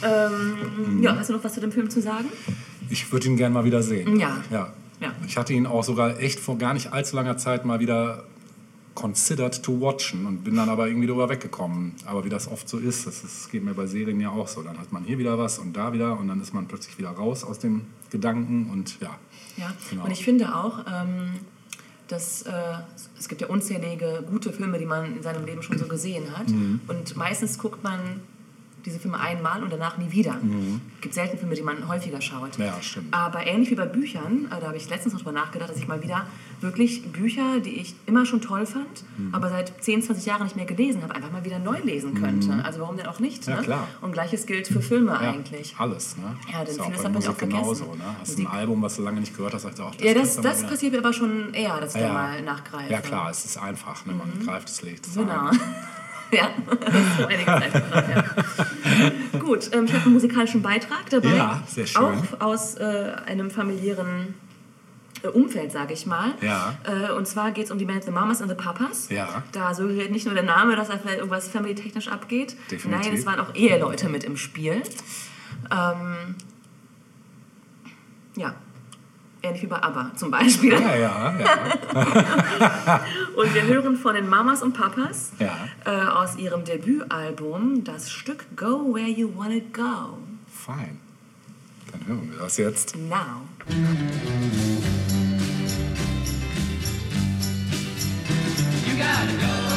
[0.03, 2.27] ähm, ja, hast du noch was zu dem Film zu sagen?
[2.89, 4.19] Ich würde ihn gerne mal wieder sehen.
[4.19, 4.37] Ja.
[4.49, 4.73] ja.
[4.99, 5.11] Ja.
[5.27, 8.23] Ich hatte ihn auch sogar echt vor gar nicht allzu langer Zeit mal wieder
[8.95, 11.93] considered to watchen und bin dann aber irgendwie drüber weggekommen.
[12.07, 14.63] Aber wie das oft so ist, das, ist, geht mir bei Serien ja auch so.
[14.63, 17.11] Dann hat man hier wieder was und da wieder und dann ist man plötzlich wieder
[17.11, 19.11] raus aus dem Gedanken und ja.
[19.57, 20.05] Ja, Genau.
[20.05, 21.39] und ich finde auch, ähm,
[22.07, 22.51] dass äh,
[23.19, 26.47] es gibt ja unzählige gute Filme, die man in seinem Leben schon so gesehen hat.
[26.49, 26.79] Mhm.
[26.87, 28.21] Und meistens guckt man
[28.85, 30.33] diese Filme einmal und danach nie wieder.
[30.41, 30.79] Mhm.
[30.95, 32.57] Es gibt selten Filme, die man häufiger schaut.
[32.57, 33.13] Ja, stimmt.
[33.13, 35.87] Aber ähnlich wie bei Büchern, äh, da habe ich letztens noch drüber nachgedacht, dass ich
[35.87, 36.25] mal wieder
[36.61, 39.33] wirklich Bücher, die ich immer schon toll fand, Mhm.
[39.35, 42.61] aber seit 10, 20 Jahren nicht mehr gelesen habe, einfach mal wieder neu lesen könnte.
[42.63, 43.45] Also warum denn auch nicht?
[43.45, 43.51] Mhm.
[43.53, 43.63] Ja, ne?
[43.63, 43.87] klar.
[44.01, 45.75] Und gleiches gilt für Filme Ja, eigentlich.
[45.77, 46.35] Alles, ne?
[46.51, 47.49] Ja, den bei hat man auch vergessen.
[47.49, 48.03] genauso, ne?
[48.19, 50.13] Hast Musik- ein Album, was du lange nicht gehört hast, sagst du auch, das Ja,
[50.13, 52.91] das, das passiert mir aber schon eher, dass ich Ja, da mal nachgreife.
[52.91, 54.13] Ja klar, es ist einfach, ne?
[54.13, 55.47] man greift es legt es Genau.
[55.49, 55.59] ein.
[56.31, 58.25] ja, das um einiges einfacher.
[59.33, 59.39] Ja.
[59.39, 61.35] Gut, ähm, ich habe einen musikalischen Beitrag dabei.
[61.35, 62.03] Ja, sehr schön.
[62.03, 64.33] Auch aus äh, einem familiären
[65.23, 66.33] äh, Umfeld, sage ich mal.
[66.41, 66.77] Ja.
[66.83, 69.09] Äh, und zwar geht es um die Band The Mamas and the Papas.
[69.09, 69.43] Ja.
[69.51, 72.55] Da suggeriert nicht nur der Name, dass da vielleicht irgendwas family-technisch abgeht.
[72.71, 73.05] Definitiv.
[73.05, 74.81] Nein, es waren auch Eheleute mit im Spiel.
[75.71, 76.35] Ähm,
[78.35, 78.55] ja
[79.41, 80.73] ähnlich wie bei ABBA zum Beispiel.
[80.73, 83.01] Ja, ja, ja.
[83.35, 85.55] und wir hören von den Mamas und Papas ja.
[85.85, 90.17] äh, aus ihrem Debütalbum das Stück Go Where You Wanna Go.
[90.47, 90.97] Fine.
[91.91, 92.95] Dann hören wir das jetzt.
[92.95, 93.47] Now.
[98.85, 99.76] You gotta go.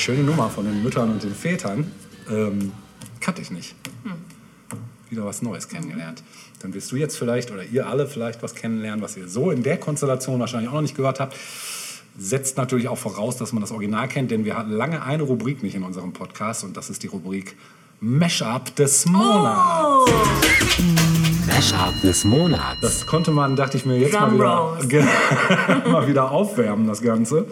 [0.00, 1.90] Schöne Nummer von den Müttern und den Vätern.
[2.28, 2.72] Ähm,
[3.20, 3.74] kannte ich nicht.
[5.10, 6.22] Wieder was Neues kennengelernt.
[6.60, 9.62] Dann wirst du jetzt vielleicht oder ihr alle vielleicht was kennenlernen, was ihr so in
[9.62, 11.36] der Konstellation wahrscheinlich auch noch nicht gehört habt.
[12.18, 15.62] Setzt natürlich auch voraus, dass man das Original kennt, denn wir hatten lange eine Rubrik
[15.62, 17.56] nicht in unserem Podcast und das ist die Rubrik
[18.00, 20.10] Mashup des Monats.
[21.46, 22.80] Mashup des Monats.
[22.80, 24.78] Das konnte man, dachte ich mir, jetzt mal wieder,
[25.90, 27.46] mal wieder aufwärmen, das Ganze.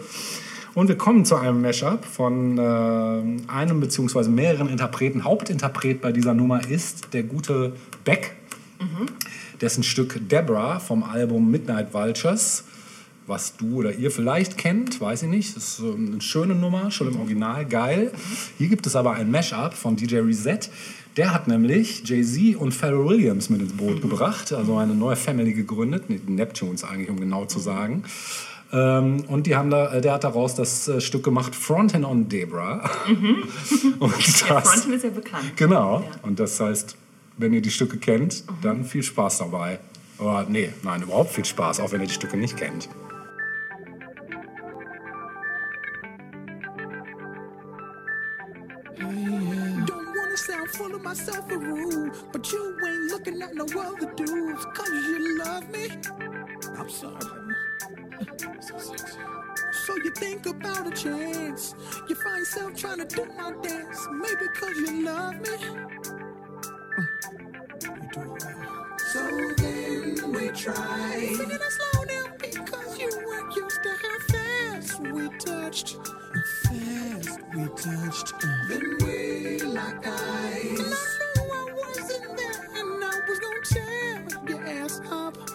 [0.75, 4.29] Und wir kommen zu einem Mashup von äh, einem bzw.
[4.29, 5.23] mehreren Interpreten.
[5.23, 7.73] Hauptinterpret bei dieser Nummer ist der gute
[8.03, 8.35] Beck,
[9.61, 12.63] dessen Stück Debra vom Album Midnight Vultures,
[13.27, 15.55] was du oder ihr vielleicht kennt, weiß ich nicht.
[15.55, 18.11] Das ist so eine schöne Nummer, schon im Original, geil.
[18.57, 20.59] Hier gibt es aber ein Mashup von DJ Reset.
[21.17, 25.53] Der hat nämlich Jay-Z und Pharrell Williams mit ins Boot gebracht, also eine neue Family
[25.53, 28.03] gegründet, Neptunes eigentlich, um genau zu sagen.
[28.71, 32.29] Ähm, und die haben da, äh, der hat daraus das äh, Stück gemacht, Frontin on
[32.29, 32.89] Debra.
[33.99, 35.57] und Der das, Fronten ist ja bekannt.
[35.57, 36.01] Genau.
[36.01, 36.05] Ja.
[36.21, 36.95] Und das heißt,
[37.37, 39.79] wenn ihr die Stücke kennt, dann viel Spaß dabei.
[40.19, 42.89] Aber nee, nein, überhaupt viel Spaß, auch wenn ihr die Stücke nicht kennt.
[48.99, 54.13] Don't wanna sound full of myself or rude, but you ain't looking at no other
[54.15, 55.89] dudes, cause you love me.
[56.77, 57.15] I'm sorry.
[59.85, 61.75] So you think about a chance.
[62.09, 65.49] You find yourself trying to do my dance, maybe cause you love me.
[66.97, 67.01] Uh,
[67.81, 68.87] you do it well.
[69.13, 69.21] So
[69.57, 71.33] then we try.
[71.35, 75.97] Singing it slow down because you weren't used to how fast we touched.
[76.63, 78.33] Fast we touched.
[78.69, 80.79] Then we locked eyes.
[80.79, 85.48] And I knew I wasn't there, and I was gonna tear your ass up.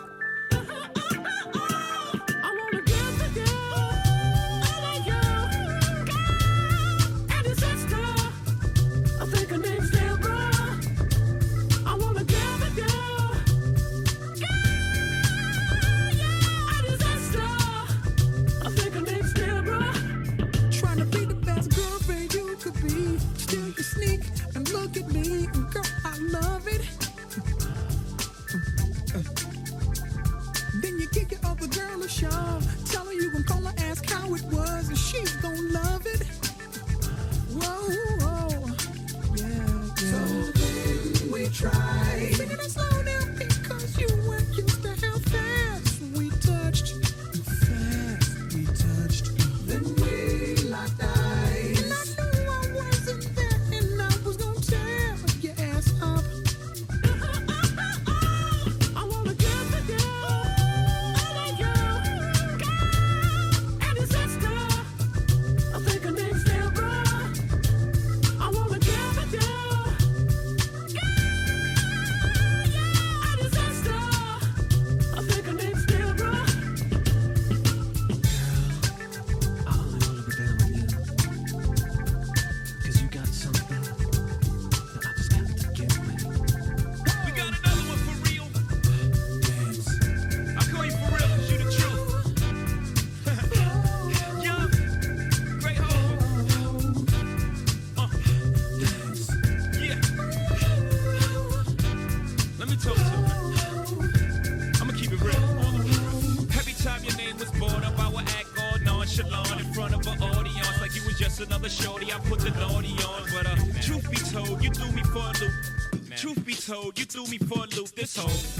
[117.14, 118.53] Threw me for a loop this whole.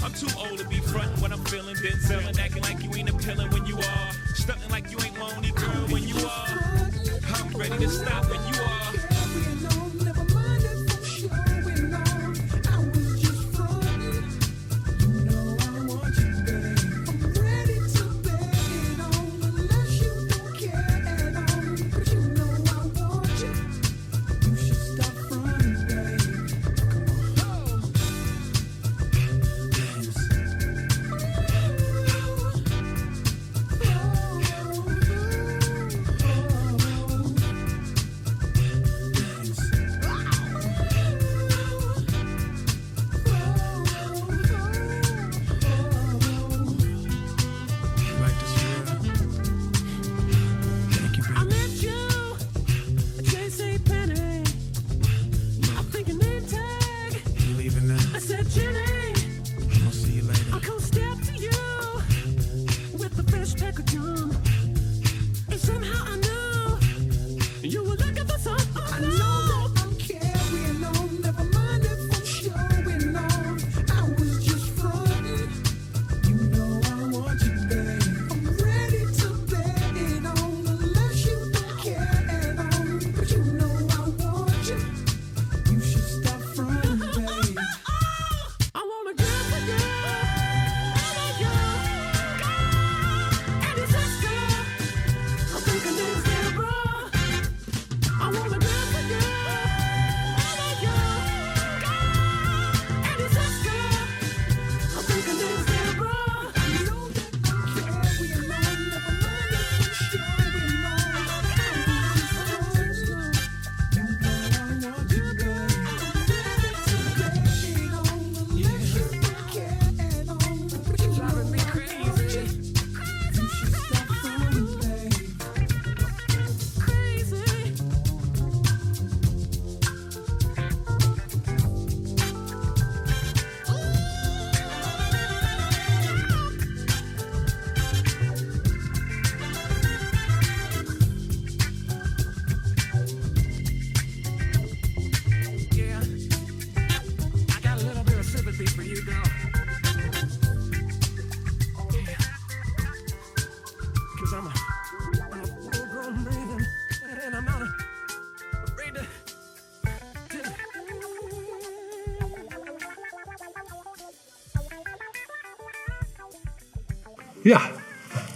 [48.25, 48.54] practice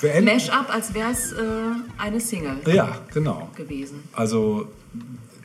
[0.01, 0.26] beenden.
[0.26, 1.41] Mash-up, als wäre es äh,
[1.97, 3.49] eine Single Ja, genau.
[3.55, 4.03] gewesen.
[4.13, 4.67] Also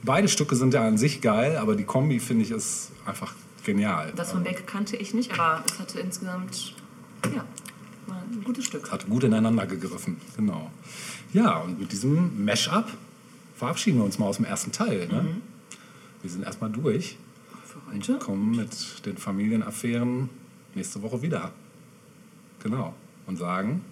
[0.02, 4.12] beide Stücke sind ja an sich geil, aber die Kombi finde ich ist einfach genial.
[4.16, 6.74] Das von Beck kannte ich nicht, aber es hatte insgesamt,
[7.34, 7.44] ja,
[8.06, 8.90] war ein gutes Stück.
[8.90, 10.70] Hat gut ineinander gegriffen, genau.
[11.32, 12.92] Ja, und mit diesem Mash-up
[13.56, 15.08] verabschieden wir uns mal aus dem ersten Teil.
[15.08, 15.22] Ne?
[15.22, 15.42] Mhm.
[16.22, 17.16] Wir sind erstmal durch
[17.64, 18.12] Für heute.
[18.14, 20.28] und kommen mit den Familienaffären
[20.74, 21.50] nächste Woche wieder.
[22.62, 22.94] Genau.
[23.26, 23.82] Und sagen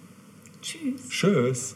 [0.63, 1.09] Tschüss.
[1.09, 1.75] Tschüss.